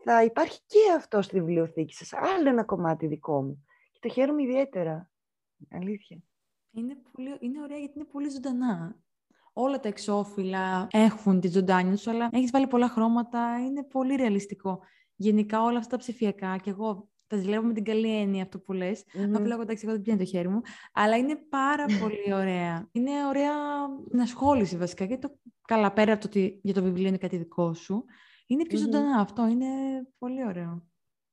θα 0.03 0.23
υπάρχει 0.23 0.59
και 0.65 0.79
αυτό 0.95 1.21
στη 1.21 1.39
βιβλιοθήκη 1.39 1.93
σας. 1.93 2.13
Άλλο 2.13 2.49
ένα 2.49 2.63
κομμάτι 2.63 3.07
δικό 3.07 3.43
μου. 3.43 3.65
Και 3.91 3.99
το 4.01 4.09
χαίρομαι 4.09 4.41
ιδιαίτερα. 4.41 5.11
Αλήθεια. 5.71 6.17
Είναι, 6.71 6.97
πολύ, 7.11 7.37
είναι 7.39 7.61
ωραία 7.61 7.77
γιατί 7.77 7.93
είναι 7.95 8.07
πολύ 8.11 8.29
ζωντανά. 8.29 8.99
Όλα 9.53 9.79
τα 9.79 9.87
εξώφυλλα 9.87 10.87
έχουν 10.91 11.39
τη 11.39 11.47
ζωντάνια 11.47 11.93
τους, 11.93 12.07
αλλά 12.07 12.29
έχεις 12.31 12.51
βάλει 12.51 12.67
πολλά 12.67 12.89
χρώματα, 12.89 13.59
είναι 13.65 13.83
πολύ 13.83 14.15
ρεαλιστικό. 14.15 14.79
Γενικά 15.19 15.63
όλα 15.63 15.77
αυτά 15.77 15.89
τα 15.89 15.97
ψηφιακά, 15.97 16.57
και 16.57 16.69
εγώ 16.69 17.09
τα 17.27 17.37
ζηλεύω 17.37 17.67
με 17.67 17.73
την 17.73 17.83
καλή 17.83 18.19
έννοια 18.19 18.43
αυτό 18.43 18.59
που 18.59 18.73
λες. 18.73 19.03
Mm-hmm. 19.03 19.33
Απλά 19.35 19.53
εγώ 19.53 19.61
εντάξει, 19.61 19.83
εγώ 19.85 19.93
δεν 19.93 20.01
πιάνω 20.01 20.19
το 20.19 20.25
χέρι 20.25 20.47
μου. 20.47 20.61
Αλλά 20.93 21.17
είναι 21.17 21.35
πάρα 21.35 21.85
πολύ 21.85 22.33
ωραία. 22.33 22.89
Είναι 22.91 23.11
ωραία 23.27 23.53
ενασχόληση 24.13 24.77
βασικά. 24.77 25.05
Γιατί 25.05 25.27
το 25.27 25.37
καλά 25.67 25.93
πέρα 25.93 26.11
από 26.11 26.21
το 26.21 26.27
ότι 26.27 26.59
για 26.63 26.73
το 26.73 26.83
βιβλίο 26.83 27.07
είναι 27.07 27.17
κάτι 27.17 27.37
δικό 27.37 27.73
σου. 27.73 28.05
Είναι 28.47 28.65
πιο 28.65 28.77
ζωντανά 28.77 29.19
αυτό. 29.19 29.47
Είναι 29.47 29.67
πολύ 30.17 30.45
ωραίο. 30.45 30.87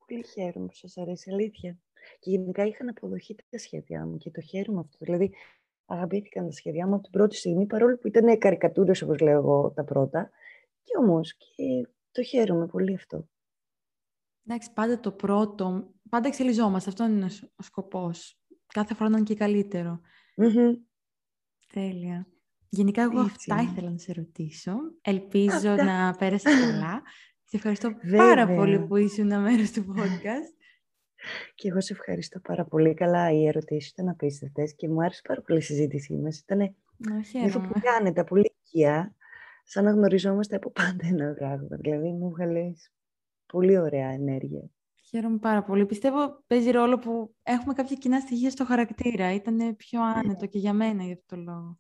Πολύ 0.07 0.25
χαίρομαι 0.27 0.67
που 0.67 0.75
σας 0.75 0.97
αρέσει, 0.97 1.31
αλήθεια. 1.33 1.79
Και 2.19 2.31
γενικά 2.31 2.67
είχαν 2.67 2.89
αποδοχή 2.89 3.35
τα 3.51 3.59
σχέδιά 3.59 4.07
μου 4.07 4.17
και 4.17 4.31
το 4.31 4.41
χαίρομαι 4.41 4.81
αυτό. 4.81 4.97
Δηλαδή, 5.01 5.33
αγαπήθηκαν 5.87 6.45
τα 6.45 6.53
σχέδιά 6.53 6.87
μου 6.87 6.95
από 6.95 7.03
την 7.03 7.13
πρώτη 7.13 7.37
στιγμή, 7.37 7.67
παρόλο 7.67 7.97
που 7.97 8.07
ήταν 8.07 8.39
καρικατούρες, 8.39 9.03
όπως 9.03 9.19
λέω 9.19 9.39
εγώ, 9.39 9.73
τα 9.75 9.85
πρώτα. 9.85 10.31
Και 10.83 10.97
όμως, 10.99 11.37
και 11.37 11.89
το 12.13 12.23
χαίρομαι 12.23 12.67
πολύ 12.67 12.95
αυτό. 12.95 13.29
Εντάξει, 14.47 14.73
πάντα 14.73 15.01
το 15.01 15.13
πρώτο, 15.13 15.95
πάντα 16.09 16.29
εξελιζόμαστε. 16.29 16.91
Αυτό 16.91 17.05
είναι 17.05 17.29
ο 17.57 17.63
σκοπός. 17.63 18.39
Κάθε 18.67 18.95
φορά 18.95 19.11
να 19.11 19.17
είναι 19.17 19.27
και 19.27 19.35
καλύτερο. 19.35 20.01
Τέλεια. 21.73 22.27
Γενικά, 22.69 23.03
εγώ 23.03 23.21
αυτά 23.21 23.61
ήθελα 23.63 23.91
να 23.91 23.99
σε 23.99 24.13
ρωτήσω. 24.13 24.73
Ελπίζω 25.01 25.75
να 25.75 26.15
πέρασε 26.19 26.49
καλά. 26.51 27.03
Σε 27.45 27.57
ευχαριστώ 27.57 27.95
πάρα 28.17 28.47
πολύ 28.47 28.87
που 28.87 28.97
ήσουν 28.97 29.27
μέρος 29.27 29.71
του 29.71 29.95
podcast. 29.97 30.55
Και 31.55 31.69
εγώ 31.69 31.81
σε 31.81 31.93
ευχαριστώ 31.93 32.41
πάρα 32.41 32.65
πολύ. 32.65 32.95
Καλά, 32.95 33.33
οι 33.33 33.47
ερωτήσεις 33.47 33.91
ήταν 33.91 34.09
απίστευτες 34.09 34.75
και 34.75 34.89
μου 34.89 35.03
άρεσε 35.03 35.23
πάρα 35.29 35.43
πολύ 35.43 35.59
η 35.59 35.63
συζήτησή 35.63 36.15
μας. 36.15 36.39
Ήταν 36.39 36.75
αυτό 37.45 37.61
που 37.61 37.81
κάνετε, 37.81 38.25
πολύ 38.25 38.53
οικία, 38.63 39.15
σαν 39.65 39.85
να 39.85 39.91
γνωριζόμαστε 39.91 40.57
από 40.57 40.71
πάντα 40.71 41.07
ένα 41.07 41.33
πράγμα. 41.35 41.77
Δηλαδή, 41.81 42.13
μου 42.13 42.31
βγάλες 42.31 42.94
πολύ 43.55 43.79
ωραία 43.79 44.09
ενέργεια. 44.09 44.71
Χαίρομαι 45.09 45.39
πάρα 45.39 45.63
πολύ. 45.63 45.87
Πιστεύω 45.87 46.43
παίζει 46.47 46.71
ρόλο 46.71 46.99
που 46.99 47.35
έχουμε 47.43 47.75
κάποια 47.75 47.97
κοινά 47.97 48.21
στοιχεία 48.21 48.51
στο 48.51 48.65
χαρακτήρα. 48.65 49.35
Ήταν 49.35 49.77
πιο 49.77 50.03
άνετο 50.03 50.47
και 50.47 50.59
για 50.59 50.73
μένα 50.73 51.03
για 51.03 51.13
αυτό 51.13 51.37
το 51.37 51.43
λόγο. 51.43 51.79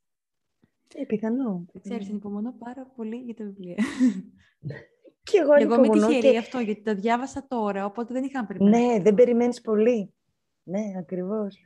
Ε, 0.95 1.05
πιθανό. 1.05 1.67
Ξέρεις, 1.83 2.09
ανυπομονώ 2.09 2.55
πάρα 2.59 2.87
πολύ 2.97 3.17
για 3.17 3.35
τα 3.35 3.45
βιβλία. 3.45 3.75
Και 5.23 5.39
εγώ, 5.43 5.53
εγώ 5.55 5.75
είμαι 5.75 5.89
τυχερή 5.89 6.31
και... 6.31 6.39
αυτό, 6.39 6.59
γιατί 6.59 6.83
τα 6.83 6.95
διάβασα 6.95 7.47
τώρα, 7.49 7.85
οπότε 7.85 8.13
δεν 8.13 8.25
είχα 8.25 8.47
περιμένει. 8.47 8.87
Ναι, 8.87 9.03
δεν 9.03 9.15
περιμένεις 9.15 9.61
πολύ. 9.61 10.15
Ναι, 10.63 10.83
ακριβώς. 10.99 11.59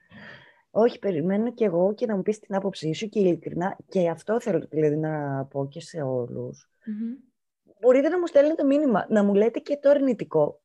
Όχι, 0.70 0.98
περιμένω 0.98 1.52
και 1.52 1.64
εγώ 1.64 1.94
και 1.94 2.06
να 2.06 2.16
μου 2.16 2.22
πεις 2.22 2.38
την 2.38 2.54
άποψή 2.54 2.92
σου 2.92 3.08
και 3.08 3.20
ειλικρινά. 3.20 3.76
Και 3.88 4.08
αυτό 4.08 4.40
θέλω 4.40 4.66
δηλαδή, 4.70 4.96
να 4.96 5.44
πω 5.44 5.68
και 5.68 5.80
σε 5.80 6.00
όλους. 6.00 6.70
Μπορείτε 7.80 8.08
να 8.08 8.18
μου 8.18 8.26
στέλνετε 8.26 8.64
μήνυμα, 8.64 9.06
να 9.08 9.24
μου 9.24 9.34
λέτε 9.34 9.58
και 9.58 9.76
το 9.76 9.90
αρνητικό. 9.90 10.60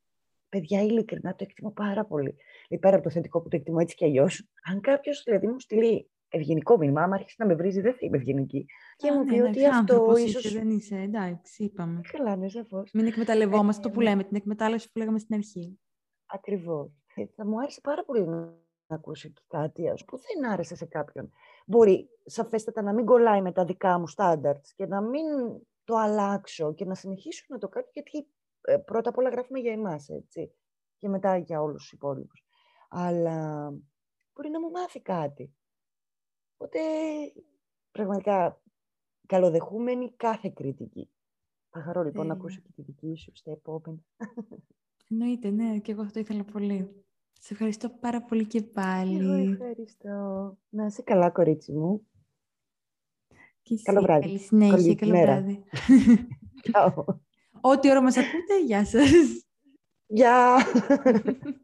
Παιδιά, 0.49 0.82
ειλικρινά 0.82 1.36
το 1.36 1.43
εκτιμώ 1.47 1.72
πάρα 1.72 2.05
πολύ. 2.05 2.36
Δηλαδή, 2.68 2.86
πέρα 2.86 2.95
από 2.95 3.03
το 3.03 3.09
θετικό 3.09 3.41
που 3.41 3.47
το 3.47 3.55
εκτιμώ 3.55 3.78
έτσι 3.82 3.95
κι 3.95 4.05
αλλιώς. 4.05 4.49
Αν 4.64 4.82
κάποιος 4.82 5.24
δηλαδή 5.26 5.47
μου 5.47 5.59
στείλει 5.59 6.09
ευγενικό 6.34 6.78
μήνυμα. 6.78 7.01
Άμα 7.01 7.16
αρχίσει 7.16 7.36
να 7.38 7.45
με 7.45 7.55
βρίζει, 7.55 7.82
δεν 7.82 7.91
θα 7.91 7.99
είμαι 8.01 8.18
ευγενική. 8.18 8.66
Και 8.95 9.11
μου 9.11 9.24
πει 9.24 9.36
ναι, 9.36 9.43
ότι 9.43 9.66
αυτό 9.66 10.16
ίσως. 10.18 10.53
Δεν 10.53 10.70
είσαι, 10.70 10.95
εντάξει, 10.95 11.64
είπαμε. 11.64 12.01
Καλά, 12.11 12.36
ναι, 12.36 12.49
σαφώς. 12.49 12.91
Μην 12.93 13.05
εκμεταλλευόμαστε 13.05 13.82
το 13.82 13.89
που 13.89 13.99
ναι. 13.99 14.09
λέμε, 14.09 14.24
την 14.24 14.36
εκμετάλλευση 14.36 14.91
που 14.91 14.99
λέγαμε 14.99 15.20
στην 15.20 15.36
αρχή. 15.36 15.80
Ακριβώς. 16.26 16.91
Ε, 17.16 17.26
θα 17.36 17.45
μου 17.45 17.59
άρεσε 17.59 17.82
πάρα 17.82 18.03
πολύ 18.03 18.26
να 18.28 18.53
ακούσω 18.88 19.30
και 19.30 19.41
κάτι 19.47 19.89
ας, 19.89 20.05
που 20.05 20.18
δεν 20.18 20.51
άρεσε 20.51 20.76
σε 20.76 20.86
κάποιον. 20.86 21.32
Μπορεί 21.66 22.09
σαφέστατα 22.26 22.82
να 22.82 22.93
μην 22.93 23.05
κολλάει 23.05 23.41
με 23.41 23.51
τα 23.51 23.66
δικά 23.66 23.99
μου 23.99 24.07
στάνταρτ 24.07 24.66
και 24.76 24.86
να 24.86 25.01
μην 25.01 25.26
το 25.84 25.95
αλλάξω 25.95 26.73
και 26.73 26.86
να 26.86 26.95
συνεχίσω 26.95 27.45
να 27.49 27.57
το 27.57 27.69
κάνω, 27.69 27.88
γιατί 27.93 28.27
ε, 28.61 28.77
πρώτα 28.77 29.09
απ' 29.09 29.17
όλα 29.17 29.29
γράφουμε 29.29 29.59
για 29.59 29.71
εμάς, 29.71 30.09
έτσι, 30.09 30.53
και 30.97 31.07
μετά 31.09 31.38
για 31.38 31.61
όλους 31.61 31.81
τους 31.81 31.91
υπόλοιπους. 31.91 32.45
Αλλά 32.89 33.69
μπορεί 34.34 34.49
να 34.49 34.59
μου 34.59 34.69
μάθει 34.69 35.01
κάτι. 35.01 35.53
Οπότε, 36.57 36.79
πραγματικά, 37.91 38.61
καλοδεχούμενη 39.27 40.13
κάθε 40.15 40.49
κριτική. 40.49 41.09
Θα 41.69 41.81
χαρώ 41.81 42.03
λοιπόν 42.03 42.27
να 42.27 42.34
ακούσω 42.34 42.61
και 42.61 42.71
τη 42.75 42.81
δική 42.81 43.15
σου, 43.15 43.31
στα 43.36 43.51
επόμενα. 43.51 44.03
Εννοείται, 45.09 45.49
ναι, 45.49 45.79
και 45.79 45.91
εγώ 45.91 46.01
αυτό 46.01 46.19
ήθελα 46.19 46.43
πολύ. 46.43 47.05
Σε 47.39 47.53
ευχαριστώ 47.53 47.89
πάρα 47.89 48.21
πολύ 48.21 48.47
και 48.47 48.61
πάλι. 48.61 49.17
Εγώ 49.17 49.51
ευχαριστώ. 49.51 50.57
Να 50.69 50.86
είσαι 50.86 51.01
καλά, 51.01 51.29
κορίτσι 51.29 51.71
μου. 51.71 52.07
Και 53.64 53.80
καλό 53.84 54.01
βράδυ. 54.01 54.26
Καλή 54.26 54.38
συνέχεια, 54.39 54.95
καλό 54.95 55.22
βράδυ. 55.22 55.64
Ό,τι 57.61 57.89
ώρα 57.89 58.01
μας 58.01 58.18
ακούτε, 58.18 58.64
γεια 58.66 58.86
σας. 58.86 59.09
Γεια. 60.05 60.57